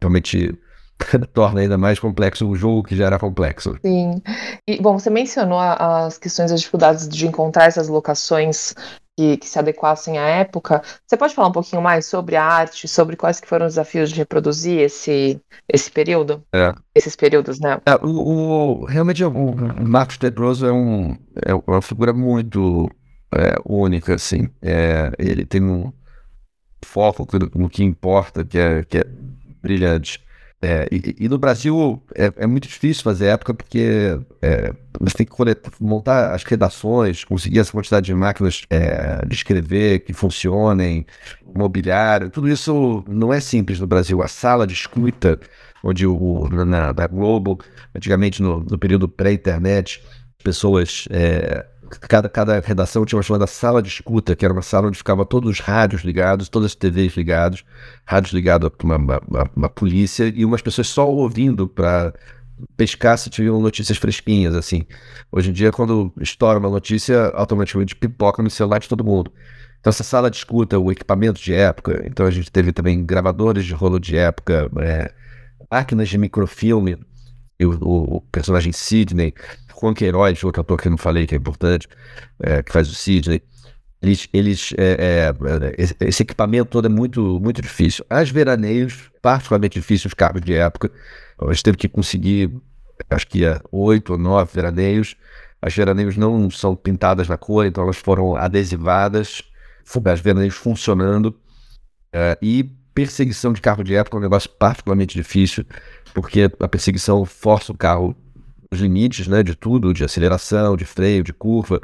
realmente 0.00 0.56
torna 1.32 1.60
ainda 1.60 1.78
mais 1.78 1.98
complexo 1.98 2.48
o 2.48 2.56
jogo 2.56 2.82
que 2.82 2.96
já 2.96 3.06
era 3.06 3.18
complexo. 3.18 3.76
Sim. 3.84 4.22
E, 4.68 4.80
bom, 4.80 4.98
você 4.98 5.10
mencionou 5.10 5.58
as 5.58 6.18
questões 6.18 6.50
das 6.50 6.60
dificuldades 6.60 7.08
de 7.08 7.26
encontrar 7.26 7.66
essas 7.66 7.88
locações 7.88 8.74
que, 9.16 9.36
que, 9.36 9.48
se 9.48 9.58
adequassem 9.58 10.18
à 10.18 10.26
época. 10.26 10.82
Você 11.06 11.16
pode 11.16 11.34
falar 11.34 11.48
um 11.48 11.52
pouquinho 11.52 11.82
mais 11.82 12.06
sobre 12.06 12.36
a 12.36 12.44
arte, 12.44 12.88
sobre 12.88 13.16
quais 13.16 13.40
que 13.40 13.48
foram 13.48 13.66
os 13.66 13.72
desafios 13.74 14.10
de 14.10 14.16
reproduzir 14.16 14.78
esse, 14.80 15.40
esse 15.68 15.90
período? 15.90 16.42
É. 16.54 16.72
Esses 16.94 17.16
períodos, 17.16 17.60
né? 17.60 17.80
É, 17.84 17.94
o, 17.96 18.08
o, 18.08 18.84
realmente, 18.86 19.22
o 19.24 19.54
Marcos 19.82 20.16
Tedroso 20.16 20.66
é, 20.66 20.72
um, 20.72 21.16
é 21.44 21.54
uma 21.54 21.82
figura 21.82 22.12
muito 22.12 22.90
é, 23.34 23.56
única, 23.64 24.14
assim. 24.14 24.48
É, 24.62 25.12
ele 25.18 25.44
tem 25.44 25.62
um 25.62 25.92
foco 26.82 27.26
no 27.54 27.68
que 27.68 27.84
importa, 27.84 28.44
que 28.44 28.58
é, 28.58 28.82
que 28.84 28.98
é 28.98 29.04
brilhante. 29.62 30.22
É, 30.62 30.86
e, 30.92 31.16
e, 31.20 31.28
no 31.28 31.38
Brasil 31.38 32.02
é, 32.14 32.30
é, 32.36 32.46
muito 32.46 32.68
difícil 32.68 33.02
fazer 33.02 33.28
época 33.28 33.54
porque 33.54 34.20
é, 34.42 34.74
você 35.00 35.16
tem 35.16 35.26
que 35.26 35.32
coletar, 35.32 35.72
montar 35.80 36.34
as 36.34 36.44
redações, 36.44 37.24
conseguir 37.24 37.60
essa 37.60 37.72
quantidade 37.72 38.04
de 38.04 38.14
máquinas 38.14 38.62
é, 38.68 39.24
de 39.24 39.34
escrever 39.34 40.00
que 40.00 40.12
funcionem, 40.12 41.06
mobiliário, 41.54 42.28
tudo 42.28 42.46
isso 42.46 43.02
não 43.08 43.32
é 43.32 43.40
simples 43.40 43.80
no 43.80 43.86
Brasil. 43.86 44.22
A 44.22 44.28
sala 44.28 44.66
de 44.66 44.74
escuta, 44.74 45.40
onde 45.82 46.06
o, 46.06 46.46
na, 46.50 46.92
na 46.92 47.06
Globo, 47.06 47.58
antigamente 47.94 48.42
no, 48.42 48.60
no 48.60 48.78
período 48.78 49.08
pré-internet, 49.08 50.02
pessoas 50.44 51.06
é, 51.10 51.64
cada, 51.98 52.28
cada 52.28 52.60
redação 52.60 53.04
tinha 53.04 53.16
uma 53.16 53.22
chamada 53.22 53.46
sala 53.46 53.82
de 53.82 53.88
escuta, 53.88 54.36
que 54.36 54.44
era 54.44 54.52
uma 54.52 54.62
sala 54.62 54.88
onde 54.88 54.98
ficavam 54.98 55.24
todos 55.24 55.50
os 55.50 55.60
rádios 55.60 56.02
ligados, 56.02 56.48
todas 56.48 56.66
as 56.66 56.74
TVs 56.74 57.16
ligados, 57.16 57.64
rádios 58.04 58.32
ligados 58.32 58.70
a 58.70 58.84
uma, 58.84 58.96
uma, 58.96 59.50
uma, 59.56 59.68
polícia 59.68 60.32
e 60.34 60.44
umas 60.44 60.62
pessoas 60.62 60.88
só 60.88 61.08
ouvindo 61.08 61.66
para 61.66 62.14
pescar 62.76 63.16
se 63.18 63.30
tinham 63.30 63.60
notícias 63.60 63.98
fresquinhas, 63.98 64.54
assim. 64.54 64.86
Hoje 65.32 65.50
em 65.50 65.52
dia, 65.52 65.72
quando 65.72 66.12
estoura 66.20 66.58
uma 66.58 66.70
notícia, 66.70 67.28
automaticamente 67.34 67.96
pipoca 67.96 68.42
no 68.42 68.50
celular 68.50 68.78
de 68.78 68.88
todo 68.88 69.04
mundo. 69.04 69.32
Então, 69.80 69.90
essa 69.90 70.04
sala 70.04 70.30
de 70.30 70.36
escuta, 70.36 70.78
o 70.78 70.92
equipamento 70.92 71.40
de 71.40 71.54
época, 71.54 72.02
então 72.04 72.26
a 72.26 72.30
gente 72.30 72.50
teve 72.50 72.72
também 72.72 73.04
gravadores 73.04 73.64
de 73.64 73.72
rolo 73.72 73.98
de 73.98 74.16
época, 74.16 74.70
é, 74.78 75.10
máquinas 75.70 76.08
de 76.08 76.18
microfilme, 76.18 76.98
o, 77.66 78.16
o 78.16 78.20
personagem 78.32 78.72
Sidney, 78.72 79.34
Juan 79.80 79.94
Queiroz, 79.94 80.42
outro 80.44 80.60
ator 80.60 80.78
que 80.78 80.88
eu 80.88 80.90
não 80.90 80.98
falei 80.98 81.26
que 81.26 81.34
é 81.34 81.38
importante, 81.38 81.88
é, 82.40 82.62
que 82.62 82.72
faz 82.72 82.90
o 82.90 82.94
Sidney, 82.94 83.42
eles, 84.02 84.28
eles 84.32 84.72
é, 84.78 85.28
é, 85.28 86.06
esse 86.06 86.22
equipamento 86.22 86.70
todo 86.70 86.86
é 86.86 86.88
muito, 86.88 87.38
muito 87.40 87.60
difícil. 87.60 88.04
As 88.08 88.30
veraneios, 88.30 89.10
particularmente 89.20 89.78
difíceis 89.78 90.06
os 90.06 90.14
carros 90.14 90.40
de 90.40 90.54
época, 90.54 90.90
a 91.38 91.52
gente 91.52 91.62
teve 91.62 91.76
que 91.76 91.88
conseguir, 91.88 92.50
acho 93.10 93.26
que 93.26 93.42
oito 93.70 94.12
ou 94.12 94.18
nove 94.18 94.50
veraneios. 94.54 95.16
As 95.60 95.74
veraneios 95.74 96.16
não 96.16 96.50
são 96.50 96.74
pintadas 96.74 97.28
na 97.28 97.36
cor, 97.36 97.66
então 97.66 97.84
elas 97.84 97.98
foram 97.98 98.34
adesivadas, 98.36 99.42
as 100.06 100.20
veraneios 100.20 100.54
funcionando. 100.54 101.38
É, 102.12 102.38
e 102.40 102.70
perseguição 102.94 103.52
de 103.52 103.60
carro 103.60 103.82
de 103.82 103.94
época 103.94 104.16
é 104.16 104.18
um 104.18 104.22
negócio 104.22 104.50
particularmente 104.50 105.16
difícil, 105.16 105.64
porque 106.14 106.50
a 106.58 106.68
perseguição 106.68 107.24
força 107.24 107.72
o 107.72 107.76
carro 107.76 108.16
os 108.72 108.78
limites 108.78 109.26
né, 109.26 109.42
de 109.42 109.54
tudo, 109.54 109.92
de 109.92 110.04
aceleração, 110.04 110.76
de 110.76 110.84
freio, 110.84 111.24
de 111.24 111.32
curva. 111.32 111.80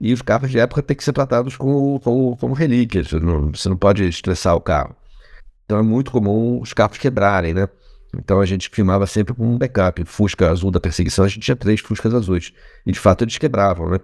E 0.00 0.12
os 0.12 0.20
carros 0.20 0.50
de 0.50 0.58
época 0.58 0.82
têm 0.82 0.96
que 0.96 1.04
ser 1.04 1.12
tratados 1.12 1.56
como, 1.56 2.00
como, 2.00 2.36
como 2.36 2.54
relíquias. 2.54 3.08
Você 3.08 3.20
não, 3.20 3.52
você 3.52 3.68
não 3.68 3.76
pode 3.76 4.04
estressar 4.04 4.56
o 4.56 4.60
carro. 4.60 4.96
Então 5.64 5.78
é 5.78 5.82
muito 5.82 6.10
comum 6.10 6.60
os 6.60 6.72
carros 6.72 6.98
quebrarem, 6.98 7.54
né? 7.54 7.68
Então 8.18 8.40
a 8.40 8.46
gente 8.46 8.68
filmava 8.68 9.06
sempre 9.06 9.34
com 9.34 9.46
um 9.46 9.56
backup. 9.56 10.04
Fusca 10.04 10.50
azul 10.50 10.70
da 10.70 10.80
perseguição, 10.80 11.24
a 11.24 11.28
gente 11.28 11.40
tinha 11.40 11.56
três 11.56 11.80
Fuscas 11.80 12.12
azuis. 12.12 12.52
E 12.84 12.92
de 12.92 12.98
fato 12.98 13.22
eles 13.22 13.38
quebravam, 13.38 13.88
né? 13.88 14.00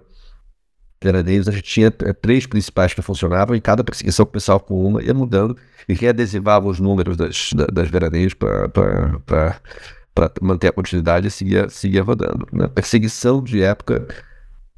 Veraneiros, 1.03 1.47
a 1.47 1.51
gente 1.51 1.63
tinha 1.63 1.87
é, 1.87 2.13
três 2.13 2.45
principais 2.45 2.93
que 2.93 3.01
funcionavam 3.01 3.55
e 3.55 3.61
cada 3.61 3.83
perseguição 3.83 4.25
começava 4.25 4.59
com 4.59 4.85
uma, 4.85 5.01
ia 5.01 5.13
mudando 5.13 5.57
e 5.89 5.93
readesivava 5.93 6.67
os 6.67 6.79
números 6.79 7.17
das, 7.17 7.51
das 7.73 7.89
veraneiros 7.89 8.35
para 8.35 9.59
manter 10.39 10.67
a 10.67 10.71
continuidade 10.71 11.27
e 11.27 11.31
seguir, 11.31 11.69
seguir 11.71 11.99
rodando. 12.01 12.47
Né? 12.53 12.67
Perseguição 12.67 13.43
de 13.43 13.63
época 13.63 14.07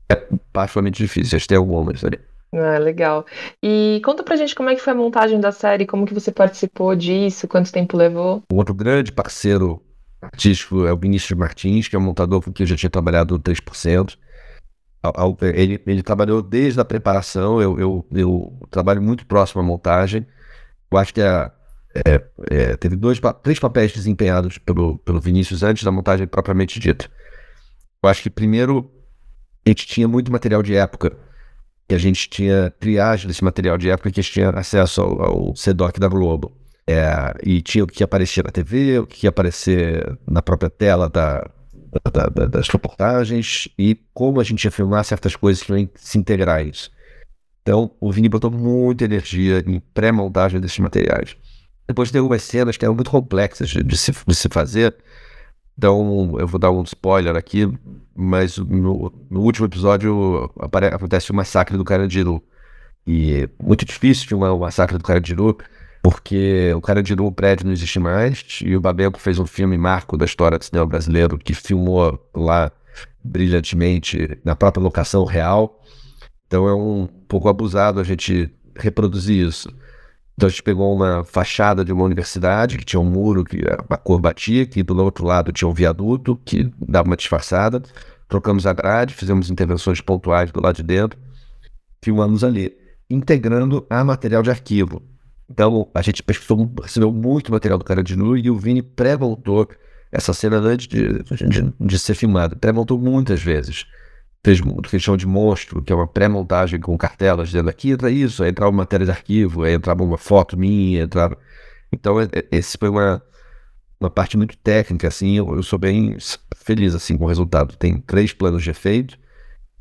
é 0.10 0.16
particularmente 0.54 1.04
difícil, 1.04 1.36
acho 1.36 1.44
que 1.44 1.50
tem 1.50 1.58
algumas 1.58 2.04
ali. 2.06 2.20
Ah, 2.54 2.78
legal. 2.78 3.26
E 3.62 4.00
conta 4.06 4.24
pra 4.24 4.36
gente 4.36 4.56
como 4.56 4.70
é 4.70 4.76
que 4.76 4.82
foi 4.82 4.94
a 4.94 4.96
montagem 4.96 5.40
da 5.40 5.52
série, 5.52 5.86
como 5.86 6.06
que 6.06 6.14
você 6.14 6.32
participou 6.32 6.96
disso, 6.96 7.48
quanto 7.48 7.72
tempo 7.72 7.98
levou? 7.98 8.44
Um 8.52 8.58
outro 8.58 8.74
grande 8.74 9.12
parceiro 9.12 9.82
artístico 10.22 10.86
é 10.86 10.94
o 10.94 10.98
Vinícius 10.98 11.38
Martins, 11.38 11.88
que 11.88 11.96
é 11.96 12.00
um 12.00 12.04
montador 12.04 12.42
com 12.42 12.54
quem 12.54 12.64
eu 12.64 12.68
já 12.70 12.78
tinha 12.78 12.90
trabalhado 12.90 13.38
3%. 13.40 14.16
Ele, 15.54 15.82
ele 15.86 16.02
trabalhou 16.02 16.42
desde 16.42 16.80
a 16.80 16.86
preparação, 16.86 17.62
eu, 17.62 17.78
eu, 17.78 18.06
eu 18.12 18.60
trabalho 18.70 19.02
muito 19.02 19.26
próximo 19.26 19.62
à 19.62 19.64
montagem. 19.64 20.26
Eu 20.90 20.98
acho 20.98 21.14
que 21.14 21.22
a, 21.22 21.52
é, 21.94 22.24
é, 22.50 22.78
teve 22.78 22.96
dois, 22.96 23.20
três 23.44 23.60
papéis 23.60 23.92
desempenhados 23.92 24.58
pelo, 24.58 24.98
pelo 25.00 25.20
Vinícius 25.20 25.62
antes 25.62 25.84
da 25.84 25.92
montagem 25.92 26.26
propriamente 26.26 26.80
dita. 26.80 27.10
Eu 28.02 28.10
acho 28.10 28.24
que 28.24 28.30
primeiro 28.30 28.90
a 29.66 29.70
gente 29.70 29.86
tinha 29.86 30.08
muito 30.08 30.32
material 30.32 30.64
de 30.64 30.76
época, 30.76 31.16
que 31.88 31.96
a 31.96 31.98
gente 31.98 32.30
tinha 32.30 32.72
triagem 32.80 33.28
desse 33.28 33.44
material 33.44 33.78
de 33.78 33.90
época, 33.90 34.12
que 34.12 34.20
a 34.20 34.24
gente 34.24 34.34
tinha 34.34 34.50
acesso 34.50 35.02
ao, 35.02 35.56
CEDOC 35.56 36.00
da 36.00 36.08
Globo. 36.08 36.58
É, 36.86 37.34
e 37.44 37.62
tinha 37.62 37.84
o 37.84 37.88
que 37.88 38.04
aparecia 38.04 38.44
na 38.44 38.52
TV, 38.52 39.00
o 39.00 39.08
que 39.08 39.26
aparecer 39.26 40.18
na 40.28 40.42
própria 40.42 40.70
tela 40.70 41.10
da, 41.10 41.50
da, 42.12 42.28
da, 42.28 42.46
das 42.46 42.68
reportagens 42.68 43.68
e 43.78 44.00
como 44.14 44.40
a 44.40 44.44
gente 44.44 44.64
ia 44.64 44.72
filmar 44.72 45.04
certas 45.04 45.36
coisas 45.36 45.68
iam 45.68 45.90
se 45.96 46.18
integrar 46.18 46.58
a 46.58 46.64
isso. 46.64 46.92
Então, 47.62 47.92
o 48.00 48.12
Vini 48.12 48.28
botou 48.28 48.52
muita 48.52 49.06
energia 49.06 49.64
em 49.66 49.80
pré-montagem 49.94 50.60
desses 50.60 50.80
materiais. 50.80 51.38
Depois 51.88 52.12
tem 52.12 52.20
algumas 52.20 52.44
cenas 52.44 52.76
que 52.76 52.84
eram 52.84 52.96
muito 52.96 53.10
complexas 53.10 53.70
de, 53.70 53.98
se, 53.98 54.12
de 54.12 54.36
se 54.36 54.50
fazer. 54.50 54.96
Então, 55.78 56.36
eu 56.40 56.48
vou 56.48 56.60
dar 56.60 56.72
um 56.72 56.84
spoiler 56.84 57.36
aqui, 57.36 57.72
mas 58.16 58.58
no, 58.58 59.12
no 59.30 59.42
último 59.42 59.66
episódio 59.66 60.52
apare, 60.60 60.88
acontece 60.88 61.32
o 61.32 61.36
massacre 61.36 61.78
do 61.78 61.86
Carandiru. 61.86 62.44
E 63.08 63.34
é 63.34 63.50
muito 63.62 63.86
difícil 63.86 64.28
de 64.28 64.36
um 64.36 64.58
massacre 64.58 64.98
do 64.98 65.04
Carandiru, 65.04 65.58
porque 66.04 66.74
o 66.76 66.82
Carandiru, 66.82 67.26
o 67.26 67.32
prédio 67.32 67.66
não 67.66 67.72
existe 67.72 67.98
mais, 67.98 68.60
e 68.62 68.76
o 68.76 68.82
Babenco 68.82 69.18
fez 69.18 69.40
um 69.40 69.46
filme 69.46 69.78
marco 69.78 70.18
da 70.18 70.26
história 70.26 70.60
do 70.60 70.66
cinema 70.66 70.86
brasileiro, 70.86 71.38
que 71.38 71.54
filmou 71.54 72.20
lá 72.36 72.70
brilhantemente 73.24 74.38
na 74.44 74.54
própria 74.54 74.84
locação 74.84 75.24
real. 75.24 75.82
Então 76.46 76.68
é 76.68 76.76
um 76.76 77.08
pouco 77.08 77.48
abusado 77.48 78.02
a 78.02 78.04
gente 78.04 78.54
reproduzir 78.76 79.48
isso. 79.48 79.70
Então 80.36 80.48
a 80.48 80.50
gente 80.50 80.62
pegou 80.62 80.94
uma 80.94 81.24
fachada 81.24 81.86
de 81.86 81.94
uma 81.94 82.04
universidade 82.04 82.78
que 82.78 82.84
tinha 82.84 83.00
um 83.00 83.10
muro 83.10 83.46
que 83.46 83.62
a 83.90 83.98
cor 83.98 84.20
batia, 84.20 84.66
que 84.66 84.84
do 84.84 85.02
outro 85.02 85.26
lado 85.26 85.54
tinha 85.54 85.70
um 85.70 85.74
viaduto 85.74 86.36
que 86.44 86.70
dava 86.86 87.08
uma 87.08 87.16
disfarçada. 87.16 87.82
Trocamos 88.28 88.68
a 88.68 88.74
grade, 88.74 89.14
fizemos 89.14 89.50
intervenções 89.50 90.02
pontuais 90.02 90.52
do 90.52 90.62
lado 90.62 90.76
de 90.76 90.84
dentro, 90.84 91.18
filmamos 92.04 92.44
ali, 92.44 92.76
integrando 93.10 93.86
a 93.90 94.04
material 94.04 94.44
de 94.44 94.50
arquivo. 94.50 95.13
Então 95.50 95.90
a 95.94 96.02
gente 96.02 96.24
recebeu 96.82 97.12
muito 97.12 97.52
material 97.52 97.78
do 97.78 97.86
cara 97.86 98.04
de 98.04 98.16
nu 98.16 98.38
e 98.38 98.50
o 98.50 98.58
Vini 98.58 98.82
pré-voltou 98.82 99.68
essa 100.12 100.34
cena 100.34 100.58
antes 100.58 100.88
de, 100.88 101.24
de, 101.24 101.74
de 101.80 102.00
ser 102.00 102.16
filmada. 102.16 102.56
Pré-voltou 102.56 102.98
muitas 103.00 103.42
vezes 103.42 103.86
fez 104.44 104.60
o 104.60 104.82
que 104.82 104.96
eles 104.96 105.04
chamam 105.04 105.18
de 105.18 105.26
monstro, 105.26 105.82
que 105.82 105.92
é 105.92 105.96
uma 105.96 106.08
pré-montagem 106.08 106.80
com 106.80 106.98
cartelas 106.98 107.48
dizendo 107.48 107.70
aqui 107.70 107.92
entra 107.92 108.12
isso, 108.12 108.44
aí 108.44 108.50
entrava 108.50 108.70
uma 108.70 108.80
matéria 108.80 109.06
de 109.06 109.12
arquivo, 109.12 109.64
aí 109.64 109.74
entrava 109.74 110.04
uma 110.04 110.18
foto 110.18 110.58
minha, 110.58 111.04
entrava... 111.04 111.38
Então, 111.92 112.20
é, 112.20 112.26
é, 112.26 112.46
esse 112.52 112.78
foi 112.78 112.90
uma, 112.90 113.24
uma 114.00 114.10
parte 114.10 114.36
muito 114.36 114.58
técnica, 114.58 115.08
assim, 115.08 115.38
eu, 115.38 115.56
eu 115.56 115.64
sou 115.64 115.80
bem 115.80 116.18
feliz, 116.56 116.94
assim, 116.94 117.18
com 117.18 117.24
o 117.24 117.28
resultado. 117.28 117.78
Tem 117.78 118.00
três 118.02 118.34
planos 118.34 118.64
de 118.64 118.70
efeito, 118.70 119.18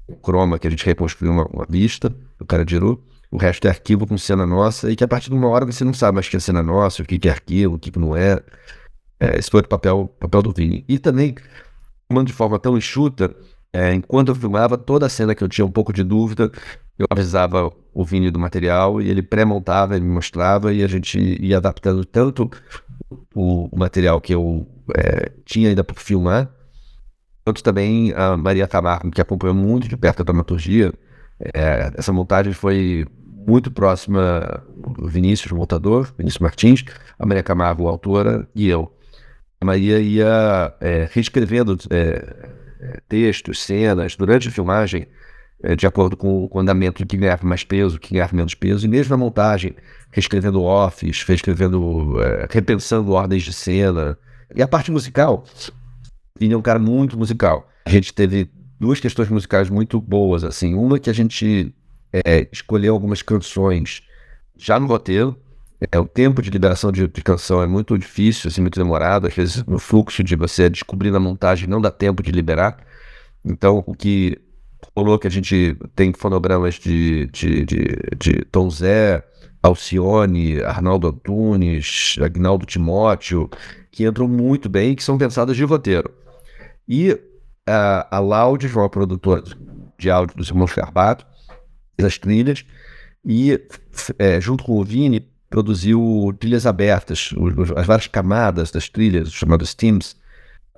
o 0.07 0.15
croma, 0.15 0.59
que 0.59 0.69
a 0.69 0.71
gente 0.71 0.87
reconstruiu 0.87 1.33
uma, 1.33 1.47
uma 1.47 1.67
vista, 1.69 2.15
o 2.39 2.45
cara 2.45 2.65
tirou, 2.65 3.03
o 3.33 3.39
resto 3.39 3.66
é 3.66 3.70
arquivo 3.70 4.07
com 4.07 4.18
cena 4.18 4.47
nossa, 4.47 4.91
e 4.93 4.97
que 4.97 5.05
a 5.05 5.09
partir 5.09 5.30
de 5.30 5.37
uma 5.37 5.49
hora 5.49 5.66
você 5.66 5.85
não 5.85 5.95
sabe 5.95 6.16
mais 6.16 6.28
que 6.28 6.37
é 6.37 6.41
cena 6.41 6.62
nossa, 6.62 7.03
o 7.03 7.07
que, 7.07 7.28
é 7.28 7.30
arquivo, 7.33 7.74
o 7.76 7.78
que, 7.78 7.99
não 7.99 8.14
é. 8.14 8.41
é 9.18 9.39
esse 9.39 9.51
foi 9.51 9.62
o 9.62 9.68
papel, 9.68 10.14
papel 10.20 10.43
do 10.43 10.53
Vini. 10.53 10.85
E 10.89 10.99
também, 10.99 11.35
tomando 12.09 12.26
de 12.28 12.33
forma 12.33 12.59
tão 12.59 12.76
enxuta, 12.76 13.35
É, 13.74 13.95
enquanto 13.95 14.28
eu 14.28 14.35
filmava, 14.35 14.76
toda 14.76 15.07
a 15.07 15.09
cena 15.09 15.35
que 15.35 15.43
eu 15.43 15.49
tinha 15.49 15.64
um 15.64 15.70
pouco 15.72 15.95
de 15.95 16.05
dúvida, 16.05 16.51
eu 16.99 17.07
avisava 17.11 17.72
o 17.95 18.05
Vini 18.05 18.30
do 18.30 18.39
material 18.39 19.01
e 19.01 19.09
ele 19.09 19.22
pré-montava, 19.22 19.97
ele 19.97 20.05
me 20.05 20.12
mostrava 20.12 20.74
e 20.74 20.85
a 20.85 20.87
gente 20.87 21.18
ia 21.43 21.57
adaptando 21.57 22.05
tanto 22.05 22.51
o, 23.35 23.74
o 23.74 23.78
material 23.78 24.20
que 24.20 24.35
eu 24.35 24.66
é, 24.95 25.33
tinha 25.47 25.70
ainda 25.70 25.83
por 25.83 25.99
filmar, 25.99 26.51
quanto 27.47 27.62
também 27.62 28.12
a 28.12 28.37
Maria 28.37 28.68
Camargo, 28.68 29.11
que 29.11 29.22
acompanhou 29.22 29.57
muito 29.57 29.89
de 29.89 29.97
perto 29.97 30.20
a 30.20 30.24
dramaturgia. 30.24 30.93
É, 31.41 31.93
essa 31.97 32.12
montagem 32.12 32.53
foi 32.53 33.07
muito 33.47 33.70
próxima 33.70 34.62
do 34.76 35.09
Vinícius, 35.09 35.53
o 35.53 35.57
montador, 35.57 36.12
Vinícius 36.16 36.40
Martins, 36.40 36.84
a 37.18 37.26
Maria 37.26 37.43
Camargo, 37.43 37.88
autora, 37.88 38.49
e 38.55 38.68
eu. 38.68 38.93
A 39.61 39.64
Maria 39.64 40.01
ia 40.01 40.74
é, 40.80 41.09
reescrevendo 41.12 41.78
é, 41.90 42.49
é 42.80 43.01
textos, 43.09 43.62
cenas, 43.62 44.16
durante 44.16 44.49
a 44.49 44.51
filmagem, 44.51 45.07
é, 45.62 45.76
de 45.76 45.86
acordo 45.86 46.16
com 46.16 46.49
o 46.53 46.59
andamento 46.59 47.07
que 47.07 47.16
ganhava 47.16 47.47
mais 47.47 47.62
peso, 47.62 47.99
que 47.99 48.14
ganhava 48.14 48.34
menos 48.34 48.55
peso, 48.55 48.84
e 48.84 48.88
mesmo 48.88 49.11
na 49.11 49.16
montagem, 49.16 49.76
reescrevendo 50.11 50.62
offs, 50.62 51.22
reescrevendo, 51.22 52.20
é, 52.20 52.49
repensando 52.51 53.12
ordens 53.12 53.45
de 53.45 53.53
cena. 53.53 54.18
E 54.55 54.61
a 54.61 54.68
parte 54.68 54.90
musical, 54.90 55.45
Vini 56.38 56.55
é 56.55 56.57
um 56.57 56.62
cara 56.62 56.78
muito 56.78 57.16
musical. 57.16 57.68
A 57.86 57.90
gente 57.90 58.12
teve 58.12 58.51
duas 58.80 58.99
questões 58.99 59.28
musicais 59.28 59.70
muito 59.70 60.01
boas, 60.01 60.43
assim. 60.43 60.74
Uma 60.74 60.99
que 60.99 61.09
a 61.09 61.12
gente 61.12 61.72
é, 62.13 62.49
escolheu 62.53 62.95
algumas 62.95 63.23
canções 63.23 64.03
já 64.57 64.79
no 64.79 64.87
roteiro. 64.87 65.37
É, 65.91 65.99
o 65.99 66.07
tempo 66.07 66.41
de 66.41 66.51
liberação 66.51 66.93
de, 66.93 67.09
de, 67.09 67.23
canção 67.23 67.63
é 67.63 67.67
muito 67.67 67.99
difícil, 67.99 68.49
assim, 68.49 68.61
muito 68.61 68.79
demorado. 68.79 69.27
Às 69.27 69.35
vezes, 69.35 69.65
no 69.65 69.79
fluxo 69.79 70.23
de 70.23 70.37
você 70.37 70.71
descobrir 70.71 71.11
na 71.11 71.19
montagem, 71.19 71.69
não 71.69 71.81
dá 71.81 71.91
tempo 71.91 72.23
de 72.23 72.31
liberar. 72.31 72.79
Então, 73.45 73.83
o 73.87 73.95
que 73.95 74.39
rolou 74.97 75.19
que 75.19 75.27
a 75.27 75.31
gente 75.31 75.77
tem 75.97 76.13
fonogramas 76.13 76.75
de, 76.75 77.27
de, 77.27 77.65
de, 77.65 77.79
de 78.17 78.45
Tom 78.51 78.71
Zé, 78.71 79.25
Alcione, 79.63 80.63
Arnaldo 80.63 81.09
Antunes, 81.09 82.17
Agnaldo 82.21 82.67
Timóteo, 82.67 83.49
que 83.91 84.05
entram 84.07 84.29
muito 84.29 84.69
bem 84.69 84.93
e 84.93 84.97
que 84.97 85.05
são 85.05 85.19
pensadas 85.19 85.57
de 85.57 85.65
roteiro. 85.65 86.11
E 86.89 87.19
a, 87.67 88.17
a 88.17 88.19
Loud, 88.19 88.67
uma 88.67 88.89
produtora 88.89 89.43
de 89.99 90.11
áudio 90.11 90.37
dos 90.37 90.49
irmãos 90.49 90.73
Carbato, 90.73 91.27
as 91.99 92.18
trilhas, 92.18 92.64
e 93.24 93.61
é, 94.18 94.40
junto 94.40 94.64
com 94.64 94.78
o 94.78 94.84
Vini, 94.84 95.28
produziu 95.49 96.34
trilhas 96.38 96.66
abertas, 96.66 97.30
as 97.76 97.86
várias 97.86 98.07
camadas 98.07 98.70
das 98.70 98.88
trilhas, 98.88 99.30
chamadas 99.32 99.74
themes, 99.74 100.16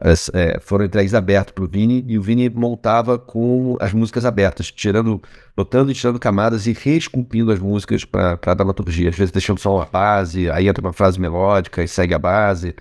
as, 0.00 0.28
é, 0.34 0.58
foram 0.60 0.84
entregues 0.84 1.14
abertas 1.14 1.52
para 1.54 1.64
o 1.64 1.68
Vini, 1.68 2.04
e 2.08 2.18
o 2.18 2.22
Vini 2.22 2.50
montava 2.50 3.18
com 3.18 3.76
as 3.80 3.92
músicas 3.92 4.24
abertas, 4.24 4.70
tirando, 4.70 5.22
botando 5.56 5.90
e 5.90 5.94
tirando 5.94 6.18
camadas 6.18 6.66
e 6.66 6.72
reesculpindo 6.72 7.52
as 7.52 7.60
músicas 7.60 8.04
para 8.04 8.38
a 8.44 8.54
dramaturgia, 8.54 9.08
às 9.08 9.16
vezes 9.16 9.30
deixando 9.30 9.60
só 9.60 9.76
uma 9.76 9.86
base, 9.86 10.50
aí 10.50 10.68
entra 10.68 10.84
uma 10.84 10.92
frase 10.92 11.20
melódica 11.20 11.82
e 11.82 11.88
segue 11.88 12.12
a 12.12 12.18
base. 12.18 12.74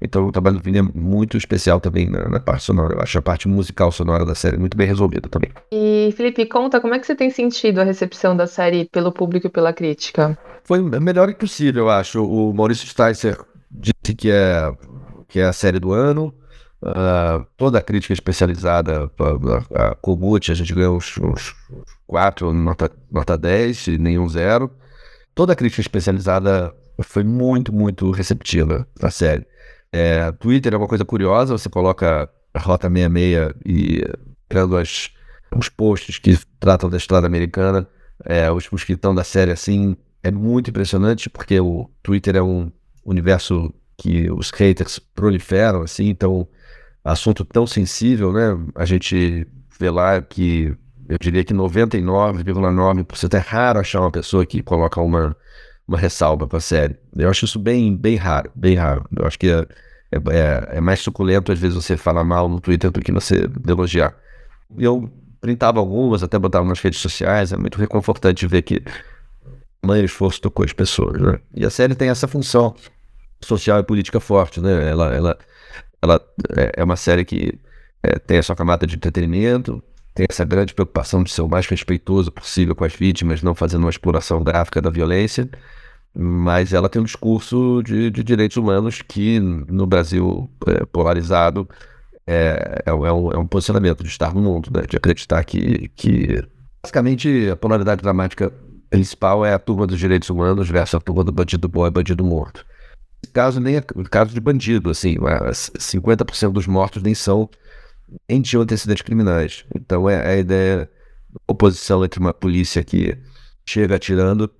Então 0.00 0.26
o 0.26 0.32
trabalho 0.32 0.56
do 0.56 0.62
Vini 0.62 0.78
é 0.78 0.82
muito 0.82 1.36
especial 1.36 1.80
também 1.80 2.08
na, 2.08 2.28
na, 2.28 2.40
parte 2.40 2.64
sonora. 2.64 2.94
Eu 2.94 3.00
acho 3.00 3.18
a 3.18 3.22
parte 3.22 3.48
musical 3.48 3.90
sonora 3.90 4.24
da 4.24 4.34
série 4.34 4.56
muito 4.56 4.76
bem 4.76 4.86
resolvida 4.86 5.28
também. 5.28 5.50
E 5.72 6.12
Felipe, 6.16 6.46
conta 6.46 6.80
como 6.80 6.94
é 6.94 6.98
que 6.98 7.06
você 7.06 7.14
tem 7.14 7.30
sentido 7.30 7.80
a 7.80 7.84
recepção 7.84 8.36
da 8.36 8.46
série 8.46 8.88
pelo 8.92 9.12
público 9.12 9.48
e 9.48 9.50
pela 9.50 9.72
crítica? 9.72 10.38
Foi 10.64 10.80
melhor 10.80 11.28
que 11.28 11.34
possível, 11.34 11.84
eu 11.84 11.90
acho. 11.90 12.24
O 12.24 12.52
Maurício 12.52 12.86
Sticer 12.86 13.38
disse 13.70 14.14
que 14.16 14.30
é, 14.30 14.72
que 15.26 15.40
é 15.40 15.44
a 15.44 15.52
série 15.52 15.80
do 15.80 15.92
ano. 15.92 16.34
Uh, 16.80 17.44
toda 17.56 17.78
a 17.78 17.82
crítica 17.82 18.12
especializada, 18.12 19.10
a, 19.18 19.82
a, 19.82 19.90
a 19.90 19.94
Kogut, 19.96 20.52
a 20.52 20.54
gente 20.54 20.72
ganhou 20.72 20.96
uns, 20.96 21.18
uns 21.18 21.56
4, 22.06 22.52
nota, 22.52 22.88
nota 23.10 23.36
10 23.36 23.88
e 23.88 23.98
nenhum 23.98 24.28
zero. 24.28 24.70
Toda 25.34 25.54
a 25.54 25.56
crítica 25.56 25.80
especializada 25.80 26.72
foi 27.02 27.24
muito, 27.24 27.72
muito 27.72 28.10
receptiva 28.10 28.86
na 29.00 29.10
série. 29.10 29.46
É, 29.92 30.30
Twitter 30.32 30.74
é 30.74 30.76
uma 30.76 30.88
coisa 30.88 31.04
curiosa, 31.04 31.56
você 31.56 31.68
coloca 31.68 32.28
a 32.52 32.58
Rota 32.58 32.88
66 32.88 33.54
e 33.64 34.04
pegando 34.48 34.76
as, 34.76 35.10
os 35.56 35.68
posts 35.68 36.18
que 36.18 36.38
tratam 36.58 36.90
da 36.90 36.96
estrada 36.96 37.26
americana, 37.26 37.88
é, 38.24 38.50
os, 38.50 38.68
os 38.70 38.84
que 38.84 38.92
estão 38.92 39.14
da 39.14 39.24
série 39.24 39.50
assim, 39.50 39.96
é 40.22 40.30
muito 40.30 40.70
impressionante, 40.70 41.30
porque 41.30 41.58
o 41.60 41.88
Twitter 42.02 42.36
é 42.36 42.42
um 42.42 42.70
universo 43.04 43.72
que 43.96 44.30
os 44.30 44.50
haters 44.50 44.98
proliferam, 44.98 45.82
assim, 45.82 46.08
então, 46.08 46.46
assunto 47.04 47.44
tão 47.44 47.66
sensível, 47.66 48.32
né? 48.32 48.56
A 48.74 48.84
gente 48.84 49.46
vê 49.78 49.90
lá 49.90 50.20
que 50.20 50.76
eu 51.08 51.18
diria 51.18 51.42
que 51.42 51.54
99,9% 51.54 53.34
é 53.34 53.38
raro 53.38 53.80
achar 53.80 54.00
uma 54.00 54.10
pessoa 54.10 54.44
que 54.44 54.62
coloca 54.62 55.00
uma 55.00 55.34
uma 55.88 55.96
ressalva 55.96 56.46
para 56.46 56.58
a 56.58 56.60
série. 56.60 56.96
Eu 57.16 57.30
acho 57.30 57.46
isso 57.46 57.58
bem, 57.58 57.96
bem 57.96 58.16
raro, 58.16 58.50
bem 58.54 58.76
raro. 58.76 59.06
Eu 59.16 59.26
acho 59.26 59.38
que 59.38 59.48
é, 59.48 59.66
é, 60.12 60.76
é, 60.76 60.80
mais 60.80 61.00
suculento 61.00 61.50
às 61.50 61.58
vezes 61.58 61.74
você 61.74 61.96
falar 61.96 62.22
mal 62.22 62.48
no 62.48 62.60
Twitter 62.60 62.90
do 62.90 63.00
que 63.00 63.10
você 63.10 63.48
elogiar. 63.66 64.14
Eu 64.78 65.10
printava 65.40 65.80
algumas, 65.80 66.22
até 66.22 66.38
botava 66.38 66.66
nas 66.66 66.80
redes 66.80 67.00
sociais, 67.00 67.52
é 67.52 67.56
muito 67.56 67.78
reconfortante 67.78 68.46
ver 68.46 68.62
que 68.62 68.82
maior 69.82 70.04
esforço 70.04 70.40
tocou 70.40 70.64
as 70.64 70.72
pessoas, 70.72 71.20
né? 71.20 71.38
E 71.54 71.64
a 71.64 71.70
série 71.70 71.94
tem 71.94 72.10
essa 72.10 72.28
função 72.28 72.74
social 73.40 73.78
e 73.78 73.82
política 73.82 74.20
forte, 74.20 74.60
né? 74.60 74.90
Ela, 74.90 75.14
ela, 75.14 75.38
ela 76.02 76.20
é, 76.56 76.72
é 76.76 76.84
uma 76.84 76.96
série 76.96 77.24
que 77.24 77.58
é, 78.02 78.18
tem 78.18 78.38
a 78.38 78.42
sua 78.42 78.56
camada 78.56 78.86
de 78.86 78.96
entretenimento, 78.96 79.82
tem 80.18 80.26
essa 80.28 80.44
grande 80.44 80.74
preocupação 80.74 81.22
de 81.22 81.30
ser 81.30 81.42
o 81.42 81.48
mais 81.48 81.64
respeitoso 81.68 82.32
possível 82.32 82.74
com 82.74 82.82
as 82.82 82.92
vítimas, 82.92 83.40
não 83.40 83.54
fazendo 83.54 83.82
uma 83.82 83.90
exploração 83.90 84.42
gráfica 84.42 84.82
da 84.82 84.90
violência, 84.90 85.48
mas 86.12 86.72
ela 86.72 86.88
tem 86.88 87.00
um 87.00 87.04
discurso 87.04 87.80
de, 87.84 88.10
de 88.10 88.24
direitos 88.24 88.56
humanos 88.56 89.00
que 89.00 89.38
no 89.38 89.86
Brasil 89.86 90.50
é, 90.66 90.84
polarizado 90.86 91.68
é, 92.26 92.82
é, 92.84 92.90
é, 92.90 92.92
um, 92.92 93.30
é, 93.30 93.38
um, 93.38 93.46
posicionamento 93.46 94.02
de 94.02 94.08
estar 94.08 94.34
no 94.34 94.40
mundo, 94.40 94.70
né? 94.74 94.86
de 94.88 94.96
acreditar 94.96 95.44
que, 95.44 95.88
que 95.94 96.44
basicamente 96.82 97.48
a 97.48 97.54
polaridade 97.54 98.02
dramática 98.02 98.52
principal 98.90 99.46
é 99.46 99.54
a 99.54 99.58
turma 99.58 99.86
dos 99.86 100.00
direitos 100.00 100.28
humanos 100.30 100.68
versus 100.68 100.96
a 100.96 101.00
turma 101.00 101.22
do 101.22 101.30
bandido 101.30 101.68
bom 101.68 101.86
e 101.86 101.90
bandido 101.92 102.24
morto. 102.24 102.66
Caso 103.32 103.60
nem 103.60 103.76
é 103.76 103.80
caso 104.10 104.34
de 104.34 104.40
bandido, 104.40 104.90
assim, 104.90 105.14
50% 105.14 106.50
dos 106.50 106.66
mortos 106.66 107.04
nem 107.04 107.14
são 107.14 107.48
nem 108.28 108.42
tinham 108.42 108.62
antecedentes 108.62 109.02
criminais. 109.02 109.64
Então 109.74 110.08
é, 110.08 110.14
é 110.14 110.34
a 110.34 110.38
ideia 110.38 110.90
oposição 111.46 112.04
entre 112.04 112.20
uma 112.20 112.32
polícia 112.32 112.82
que 112.82 113.16
chega 113.66 113.96
atirando 113.96 114.50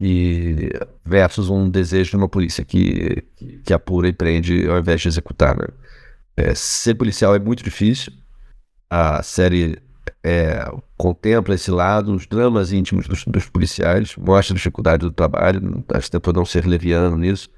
e 0.00 0.70
versus 1.04 1.48
um 1.48 1.68
desejo 1.68 2.10
de 2.10 2.16
uma 2.16 2.28
polícia 2.28 2.64
que, 2.64 3.24
que 3.64 3.72
apura 3.72 4.08
e 4.08 4.12
prende 4.12 4.68
ao 4.68 4.78
invés 4.78 5.00
de 5.00 5.08
executar. 5.08 5.56
Né? 5.56 5.66
É, 6.36 6.54
ser 6.54 6.94
policial 6.94 7.34
é 7.34 7.38
muito 7.38 7.62
difícil. 7.62 8.12
A 8.90 9.22
série 9.22 9.80
é, 10.22 10.64
contempla 10.96 11.54
esse 11.54 11.70
lado, 11.70 12.14
os 12.14 12.26
dramas 12.26 12.72
íntimos 12.72 13.06
dos, 13.06 13.24
dos, 13.24 13.48
policiais, 13.48 14.14
mostra 14.16 14.54
a 14.54 14.56
dificuldade 14.56 15.00
do 15.00 15.12
trabalho, 15.12 15.84
acho 15.94 16.06
que 16.06 16.12
tentou 16.12 16.32
não 16.32 16.44
ser 16.44 16.66
leviano 16.66 17.16
nisso, 17.16 17.48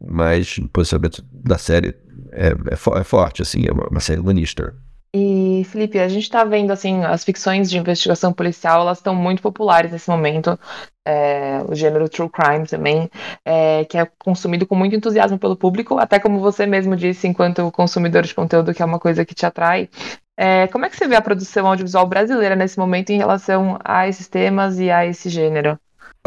mas 0.00 0.58
o 0.58 0.68
posicionamento 0.68 1.24
da 1.32 1.58
série 1.58 1.94
é, 2.32 2.48
é, 2.48 3.00
é 3.00 3.04
forte, 3.04 3.42
assim, 3.42 3.64
é 3.66 3.72
uma, 3.72 3.88
uma 3.88 4.00
série 4.00 4.20
humanista. 4.20 4.74
E, 5.14 5.64
Felipe, 5.64 5.98
a 5.98 6.08
gente 6.08 6.24
está 6.24 6.44
vendo, 6.44 6.70
assim, 6.70 7.02
as 7.04 7.24
ficções 7.24 7.70
de 7.70 7.78
investigação 7.78 8.32
policial, 8.32 8.82
elas 8.82 8.98
estão 8.98 9.14
muito 9.14 9.40
populares 9.40 9.90
nesse 9.90 10.08
momento. 10.10 10.58
É, 11.06 11.62
o 11.66 11.74
gênero 11.74 12.08
true 12.08 12.28
crime 12.28 12.66
também, 12.66 13.10
é, 13.42 13.86
que 13.86 13.96
é 13.96 14.06
consumido 14.18 14.66
com 14.66 14.74
muito 14.74 14.94
entusiasmo 14.94 15.38
pelo 15.38 15.56
público, 15.56 15.98
até 15.98 16.18
como 16.18 16.40
você 16.40 16.66
mesmo 16.66 16.94
disse, 16.94 17.26
enquanto 17.26 17.70
consumidor 17.72 18.22
de 18.24 18.34
conteúdo, 18.34 18.74
que 18.74 18.82
é 18.82 18.84
uma 18.84 18.98
coisa 18.98 19.24
que 19.24 19.34
te 19.34 19.46
atrai. 19.46 19.88
É, 20.36 20.66
como 20.68 20.84
é 20.84 20.90
que 20.90 20.96
você 20.96 21.08
vê 21.08 21.16
a 21.16 21.22
produção 21.22 21.66
audiovisual 21.66 22.06
brasileira 22.06 22.54
nesse 22.54 22.78
momento 22.78 23.10
em 23.10 23.16
relação 23.18 23.78
a 23.82 24.06
esses 24.06 24.28
temas 24.28 24.78
e 24.78 24.90
a 24.90 25.06
esse 25.06 25.30
gênero? 25.30 25.78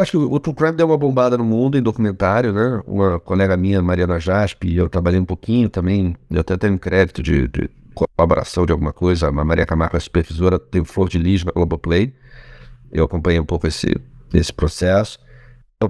Acho 0.02 0.12
que 0.12 0.16
o 0.16 0.40
True 0.40 0.54
Crime 0.56 0.72
deu 0.72 0.86
uma 0.88 0.98
bombada 0.98 1.38
no 1.38 1.44
mundo 1.44 1.78
em 1.78 1.82
documentário, 1.82 2.52
né? 2.52 2.82
Uma 2.86 3.20
colega 3.20 3.56
minha, 3.56 3.80
Mariana 3.80 4.18
Jaspe, 4.18 4.76
eu 4.76 4.88
trabalhei 4.88 5.20
um 5.20 5.24
pouquinho 5.24 5.68
também, 5.68 6.16
eu 6.28 6.40
até 6.40 6.56
tenho 6.56 6.76
crédito 6.76 7.22
de, 7.22 7.46
de 7.46 7.70
colaboração 7.94 8.66
de 8.66 8.72
alguma 8.72 8.92
coisa. 8.92 9.28
A 9.28 9.32
Maria 9.32 9.64
Camargo, 9.64 9.96
a 9.96 10.00
supervisora, 10.00 10.58
tem 10.58 10.84
Flor 10.84 11.08
de 11.08 11.18
Lis 11.18 11.44
na 11.44 11.52
Globoplay. 11.52 12.12
Eu 12.90 13.04
acompanhei 13.04 13.38
um 13.38 13.44
pouco 13.44 13.68
esse, 13.68 13.94
esse 14.34 14.52
processo. 14.52 15.20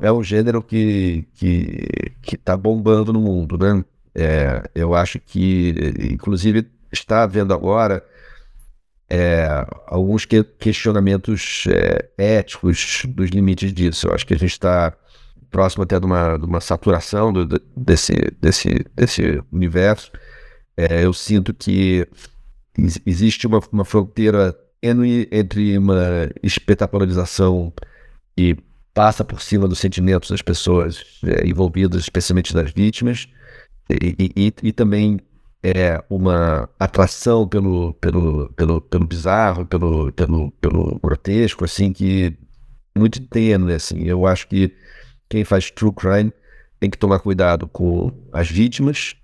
É 0.03 0.13
um 0.13 0.23
gênero 0.23 0.63
que 0.63 1.27
que 1.35 1.87
que 2.21 2.35
está 2.35 2.57
bombando 2.57 3.13
no 3.13 3.21
mundo, 3.21 3.57
né? 3.59 3.83
É, 4.15 4.63
eu 4.75 4.95
acho 4.95 5.19
que, 5.19 5.75
inclusive, 6.13 6.67
está 6.91 7.23
havendo 7.23 7.55
agora 7.55 8.05
é, 9.15 9.67
alguns 9.87 10.25
que, 10.25 10.43
questionamentos 10.43 11.65
é, 11.69 12.09
éticos 12.17 13.03
dos 13.07 13.29
limites 13.29 13.71
disso. 13.71 14.09
Eu 14.09 14.15
acho 14.15 14.27
que 14.27 14.33
a 14.33 14.39
gente 14.39 14.53
está 14.53 14.97
próximo 15.51 15.83
até 15.83 16.01
de 16.01 16.07
uma, 16.07 16.39
de 16.39 16.47
uma 16.47 16.63
saturação 16.63 17.31
do, 17.31 17.47
desse, 17.77 18.15
desse, 18.41 18.87
desse 18.97 19.43
universo. 19.53 20.11
É, 20.75 21.05
eu 21.05 21.13
sinto 21.13 21.53
que 21.53 22.09
existe 23.05 23.47
uma, 23.47 23.61
uma 23.71 23.85
fronteira 23.85 24.57
entre 24.83 25.77
uma 25.77 26.31
espetacularização 26.43 27.71
e 28.35 28.57
passa 28.95 29.23
por 29.23 29.43
cima 29.43 29.69
dos 29.69 29.79
sentimentos 29.79 30.31
das 30.31 30.41
pessoas 30.41 31.05
é, 31.23 31.47
envolvidas, 31.47 32.01
especialmente 32.01 32.55
das 32.55 32.71
vítimas, 32.71 33.29
e, 33.91 34.33
e, 34.35 34.55
e, 34.63 34.73
também 34.73 35.21
é 35.63 36.03
uma 36.11 36.69
atração 36.79 37.47
pelo, 37.47 37.95
pelo, 37.95 38.53
pelo, 38.55 38.81
pelo 38.81 39.07
bizarro, 39.07 39.65
pelo, 39.65 40.13
pelo, 40.13 40.51
pelo 40.53 40.99
grotesco, 41.03 41.65
assim, 41.65 41.93
que 41.93 42.37
muito 42.97 43.21
tênue, 43.29 43.73
assim. 43.75 44.03
Eu 44.03 44.27
acho 44.27 44.49
que 44.49 44.75
quem 45.29 45.45
faz 45.45 45.71
true 45.71 45.93
crime 45.93 46.33
tem 46.81 46.91
que 46.91 46.99
tomar 46.99 47.21
cuidado 47.21 47.69
com 47.69 48.11
as 48.33 48.51
vítimas, 48.51 49.15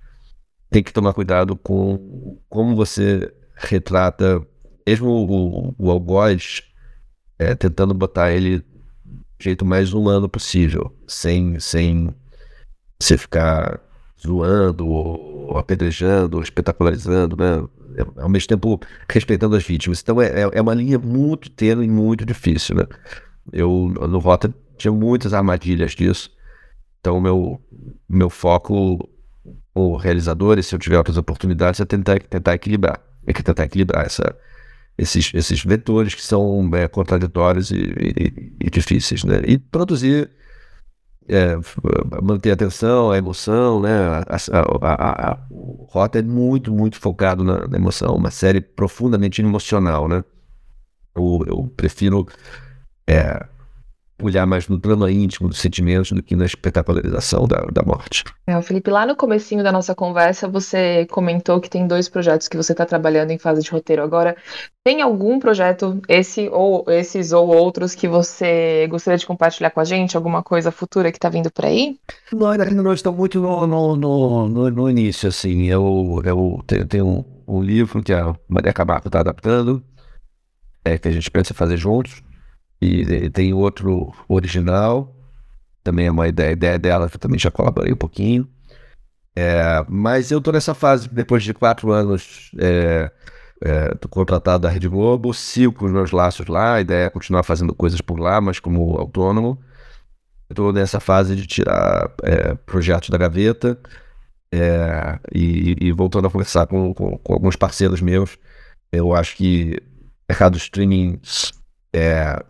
tem 0.71 0.83
que 0.83 0.93
tomar 0.93 1.13
cuidado 1.13 1.57
com 1.57 2.39
como 2.49 2.77
você 2.77 3.33
retrata, 3.57 4.41
mesmo 4.87 5.09
o, 5.09 5.75
o 5.77 5.91
algoz, 5.91 6.63
é, 7.39 7.55
tentando 7.55 7.95
botar 7.95 8.31
ele 8.31 8.65
jeito 9.41 9.65
mais 9.65 9.93
humano 9.93 10.29
possível, 10.29 10.97
sem, 11.07 11.59
sem 11.61 12.15
você 13.01 13.17
ficar 13.17 13.81
zoando, 14.21 14.87
ou, 14.87 15.57
apedrejando, 15.59 16.37
ou 16.37 16.43
espetacularizando, 16.43 17.37
né? 17.37 17.67
É, 17.97 18.23
ao 18.23 18.29
mesmo 18.29 18.49
tempo 18.49 18.81
respeitando 19.09 19.57
as 19.57 19.65
vítimas. 19.65 20.01
Então 20.01 20.21
é, 20.21 20.43
é, 20.43 20.51
é 20.53 20.61
uma 20.61 20.75
linha 20.75 20.99
muito 20.99 21.51
tênue 21.51 21.87
e 21.87 21.91
muito 21.91 22.25
difícil, 22.25 22.77
né? 22.77 22.85
Eu, 23.53 23.93
no 24.09 24.19
Rota, 24.19 24.53
tinha 24.77 24.93
muitas 24.93 25.35
armadilhas 25.35 25.93
disso. 25.93 26.31
Então, 27.01 27.21
meu, 27.21 27.61
meu 28.09 28.29
foco, 28.29 29.09
o 29.75 29.97
realizador, 29.97 30.59
e 30.59 30.63
se 30.63 30.75
eu 30.75 30.79
tiver 30.79 30.99
outras 30.99 31.17
oportunidades, 31.17 31.81
é 31.81 31.85
tentar, 31.85 32.21
tentar 32.21 32.55
equilibrar. 32.55 33.01
É 33.27 33.33
que 33.33 33.43
tentar 33.43 33.65
equilibrar 33.65 34.07
essa, 34.07 34.37
esses, 34.97 35.33
esses 35.35 35.65
vetores 35.65 36.15
que 36.15 36.23
são 36.23 36.69
é, 36.75 36.89
contraditórios 36.89 37.71
e, 37.71 37.77
e, 37.77 38.53
e, 38.61 38.71
difíceis, 38.71 39.25
né? 39.25 39.41
E 39.47 39.59
produzir, 39.59 40.31
é, 41.29 41.57
manter 42.23 42.51
a 42.51 42.55
atenção, 42.55 43.11
a 43.11 43.19
emoção, 43.19 43.81
né? 43.81 43.91
A, 44.27 44.37
a, 44.53 45.33
a, 45.33 45.39
o 45.51 45.87
Rota 45.91 46.19
é 46.19 46.23
muito, 46.23 46.73
muito 46.73 46.99
focado 46.99 47.45
na, 47.45 47.69
na, 47.69 47.77
emoção, 47.77 48.17
uma 48.17 48.31
série 48.31 48.61
profundamente 48.61 49.43
emocional, 49.43 50.09
né? 50.09 50.25
Eu, 51.15 51.45
eu 51.47 51.73
prefiro 51.77 52.27
é, 53.07 53.47
olhar 54.23 54.47
mais 54.47 54.69
no 54.69 54.77
drama 54.77 55.11
íntimo 55.11 55.49
dos 55.49 55.59
sentimentos 55.59 56.13
do 56.13 56.23
que 56.23 56.35
na 56.35 56.45
espetacularização 56.45 57.47
da, 57.47 57.59
da 57.73 57.83
morte. 57.83 58.25
É, 58.47 58.61
Felipe, 58.61 58.91
lá 58.91 59.07
no 59.07 59.15
comecinho 59.15 59.63
da 59.63 59.71
nossa 59.71 59.95
conversa, 59.95 60.49
você 60.49 61.07
comentou 61.07 61.61
que 61.61 61.71
tem 61.71 61.87
dois 61.87 62.09
projetos 62.09 62.49
que 62.49 62.57
você 62.57 62.73
está 62.73 62.85
trabalhando 62.85 63.31
em 63.31 63.39
fase 63.39 63.63
de 63.63 63.71
roteiro 63.71 64.03
agora. 64.03 64.37
Tem 64.85 65.03
algum 65.03 65.39
projeto, 65.39 66.01
esse 66.09 66.49
ou 66.49 66.85
esses 66.89 67.33
ou 67.33 67.49
outros, 67.49 67.95
que 67.95 68.09
você 68.09 68.87
gostaria 68.89 69.19
de 69.19 69.27
compartilhar 69.27 69.71
com 69.71 69.81
a 69.81 69.85
gente? 69.85 70.17
Alguma 70.17 70.43
coisa 70.43 70.71
futura 70.71 71.13
que 71.13 71.19
está 71.19 71.29
vindo 71.29 71.51
por 71.51 71.65
aí? 71.65 71.99
Não, 72.33 72.47
ainda 72.47 72.65
não 72.71 72.93
estou 72.93 73.13
muito 73.13 73.41
no, 73.41 73.67
no, 73.67 73.97
no, 73.97 74.71
no, 74.71 74.91
início, 74.91 75.29
assim. 75.29 75.67
Eu, 75.67 76.23
eu 76.25 76.65
tenho, 76.67 76.87
tenho 76.87 77.07
um, 77.07 77.25
um 77.47 77.63
livro 77.63 78.03
que 78.03 78.13
a 78.13 78.35
Maria 78.49 78.73
Camargo 78.73 79.09
está 79.09 79.21
adaptando, 79.21 79.83
é, 80.85 80.97
que 80.97 81.09
a 81.09 81.13
gente 81.13 81.31
pensa 81.31 81.53
fazer 81.55 81.77
juntos. 81.77 82.23
E 82.81 83.29
tem 83.31 83.53
outro 83.53 84.13
original, 84.29 85.15
também 85.83 86.07
é 86.07 86.11
uma 86.11 86.29
ideia, 86.29 86.53
ideia 86.53 86.79
dela, 86.79 87.09
que 87.09 87.17
eu 87.17 87.21
também 87.21 87.39
já 87.39 87.51
colaborei 87.51 87.93
um 87.93 87.97
pouquinho. 87.97 88.49
É, 89.37 89.85
mas 89.89 90.31
eu 90.31 90.41
tô 90.41 90.53
nessa 90.53 90.75
fase, 90.75 91.09
depois 91.09 91.43
de 91.43 91.55
quatro 91.55 91.93
anos 91.93 92.51
é, 92.59 93.11
é, 93.65 93.95
contratado 94.11 94.63
da 94.63 94.69
Rede 94.69 94.89
Globo, 94.89 95.33
sigo 95.33 95.73
com 95.73 95.87
os 95.87 95.93
meus 95.93 96.11
laços 96.11 96.47
lá, 96.47 96.75
a 96.75 96.81
ideia 96.81 97.07
é 97.07 97.11
continuar 97.11 97.43
fazendo 97.43 97.75
coisas 97.75 98.01
por 98.01 98.19
lá, 98.19 98.41
mas 98.41 98.59
como 98.61 98.97
autônomo. 98.97 99.59
Estou 100.51 100.73
nessa 100.73 100.99
fase 100.99 101.37
de 101.37 101.47
tirar 101.47 102.11
é, 102.23 102.55
projetos 102.55 103.11
da 103.11 103.19
gaveta 103.19 103.79
é, 104.53 105.19
e, 105.35 105.77
e, 105.81 105.93
voltando 105.93 106.27
a 106.27 106.31
conversar 106.31 106.67
com, 106.67 106.95
com, 106.95 107.19
com, 107.19 107.33
alguns 107.33 107.55
parceiros 107.57 108.01
meus. 108.01 108.39
Eu 108.91 109.15
acho 109.15 109.37
que 109.37 109.77
o 109.79 110.33
mercado 110.33 110.57
streaming 110.57 111.21
é, 111.93 112.43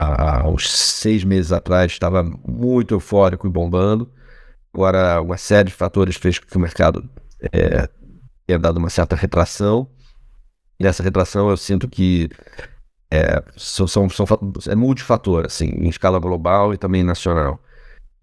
há 0.00 0.48
uns 0.48 0.70
seis 0.70 1.22
meses 1.24 1.52
atrás 1.52 1.92
estava 1.92 2.22
muito 2.22 2.94
eufórico 2.94 3.46
e 3.46 3.50
bombando. 3.50 4.10
Agora, 4.72 5.20
uma 5.20 5.36
série 5.36 5.68
de 5.68 5.74
fatores 5.74 6.16
fez 6.16 6.38
com 6.38 6.46
que 6.46 6.56
o 6.56 6.60
mercado 6.60 7.08
é, 7.52 7.88
tenha 8.46 8.58
dado 8.58 8.78
uma 8.78 8.88
certa 8.88 9.14
retração. 9.14 9.88
E 10.78 10.84
nessa 10.84 11.02
retração 11.02 11.50
eu 11.50 11.56
sinto 11.56 11.86
que 11.86 12.30
é, 13.10 13.42
são, 13.56 13.86
são, 13.86 14.08
são, 14.08 14.26
é 14.68 14.74
multifator, 14.74 15.44
assim, 15.44 15.66
em 15.66 15.88
escala 15.88 16.18
global 16.18 16.72
e 16.72 16.78
também 16.78 17.02
nacional. 17.02 17.60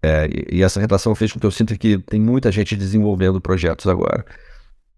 É, 0.02 0.26
e, 0.26 0.58
e, 0.58 0.62
essa 0.62 0.80
retração 0.80 1.14
fez 1.14 1.32
com 1.32 1.38
que 1.38 1.46
eu 1.46 1.50
sinta 1.50 1.76
que 1.76 1.98
tem 1.98 2.20
muita 2.20 2.50
gente 2.50 2.74
desenvolvendo 2.74 3.40
projetos 3.40 3.86
agora. 3.86 4.24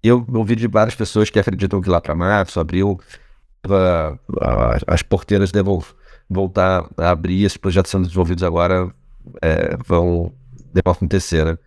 Eu 0.03 0.26
ouvi 0.35 0.57
de 0.57 0.66
várias 0.66 0.95
pessoas 0.95 1.28
que 1.28 1.39
acreditam 1.39 1.81
que 1.83 1.91
lá 1.91 2.01
para 2.01 2.14
março, 2.14 2.61
abril, 2.61 2.99
pra, 3.61 4.18
a, 4.41 4.78
as 4.87 5.03
porteiras 5.03 5.53
devam 5.53 5.83
voltar 6.31 6.89
a 6.97 7.11
abrir, 7.11 7.45
esses 7.45 7.59
projetos 7.59 7.91
sendo 7.91 8.03
desenvolvidos 8.03 8.45
agora 8.45 8.95
é, 9.43 9.76
vão, 9.85 10.33
vão 10.72 10.93
acontecer, 10.93 11.45
né? 11.45 11.59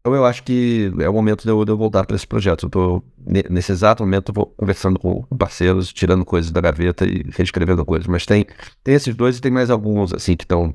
Então 0.00 0.14
eu 0.14 0.24
acho 0.24 0.42
que 0.42 0.92
é 0.98 1.08
o 1.08 1.12
momento 1.12 1.44
de 1.44 1.50
eu, 1.50 1.64
de 1.64 1.70
eu 1.70 1.76
voltar 1.76 2.04
para 2.04 2.16
esse 2.16 2.26
projeto. 2.26 2.66
Eu 2.66 2.70
tô, 2.70 3.02
nesse 3.48 3.70
exato 3.70 4.02
momento, 4.02 4.30
eu 4.30 4.34
vou 4.34 4.46
conversando 4.46 4.98
com 4.98 5.22
parceiros, 5.38 5.92
tirando 5.92 6.24
coisas 6.24 6.50
da 6.50 6.60
gaveta 6.60 7.04
e 7.06 7.24
reescrevendo 7.30 7.84
coisas. 7.84 8.08
Mas 8.08 8.26
tem, 8.26 8.44
tem 8.82 8.96
esses 8.96 9.14
dois 9.14 9.38
e 9.38 9.40
tem 9.40 9.52
mais 9.52 9.70
alguns, 9.70 10.12
assim, 10.12 10.36
que 10.36 10.42
estão 10.44 10.74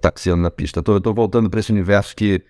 taxiando 0.00 0.40
na 0.40 0.52
pista. 0.52 0.78
Eu 0.78 0.82
tô, 0.84 0.94
eu 0.94 1.00
tô 1.00 1.12
voltando 1.12 1.50
para 1.50 1.58
esse 1.58 1.72
universo 1.72 2.14
que 2.14 2.40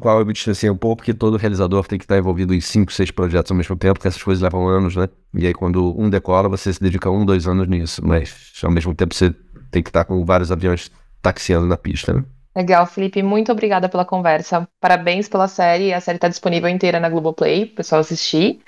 qual 0.00 0.18
eu 0.18 0.26
me 0.26 0.32
distanciei 0.32 0.70
um 0.70 0.76
pouco, 0.76 0.96
porque 0.96 1.14
todo 1.14 1.36
realizador 1.36 1.86
tem 1.86 1.98
que 1.98 2.04
estar 2.04 2.18
envolvido 2.18 2.54
em 2.54 2.60
cinco, 2.60 2.92
seis 2.92 3.10
projetos 3.10 3.50
ao 3.50 3.56
mesmo 3.56 3.76
tempo, 3.76 3.94
porque 3.94 4.08
essas 4.08 4.22
coisas 4.22 4.42
levam 4.42 4.66
anos, 4.66 4.96
né? 4.96 5.08
E 5.34 5.46
aí 5.46 5.54
quando 5.54 5.98
um 5.98 6.10
decola, 6.10 6.48
você 6.48 6.72
se 6.72 6.80
dedica 6.80 7.10
um, 7.10 7.24
dois 7.24 7.46
anos 7.46 7.68
nisso, 7.68 8.04
mas 8.04 8.52
ao 8.62 8.70
mesmo 8.70 8.94
tempo 8.94 9.14
você 9.14 9.34
tem 9.70 9.82
que 9.82 9.90
estar 9.90 10.04
com 10.04 10.24
vários 10.24 10.52
aviões 10.52 10.90
taxiando 11.22 11.66
na 11.66 11.76
pista, 11.76 12.12
né? 12.12 12.24
Legal, 12.56 12.86
Felipe, 12.86 13.20
muito 13.22 13.50
obrigada 13.50 13.88
pela 13.88 14.04
conversa. 14.04 14.68
Parabéns 14.80 15.28
pela 15.28 15.48
série, 15.48 15.92
a 15.92 16.00
série 16.00 16.18
está 16.18 16.28
disponível 16.28 16.68
inteira 16.68 17.00
na 17.00 17.08
Globoplay, 17.08 17.64
o 17.64 17.74
pessoal 17.74 18.00
assistir. 18.00 18.60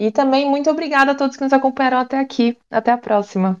E 0.00 0.10
também 0.10 0.48
muito 0.48 0.70
obrigada 0.70 1.12
a 1.12 1.14
todos 1.14 1.36
que 1.36 1.44
nos 1.44 1.52
acompanharam 1.52 1.98
até 1.98 2.18
aqui. 2.18 2.56
Até 2.70 2.90
a 2.90 2.98
próxima. 2.98 3.60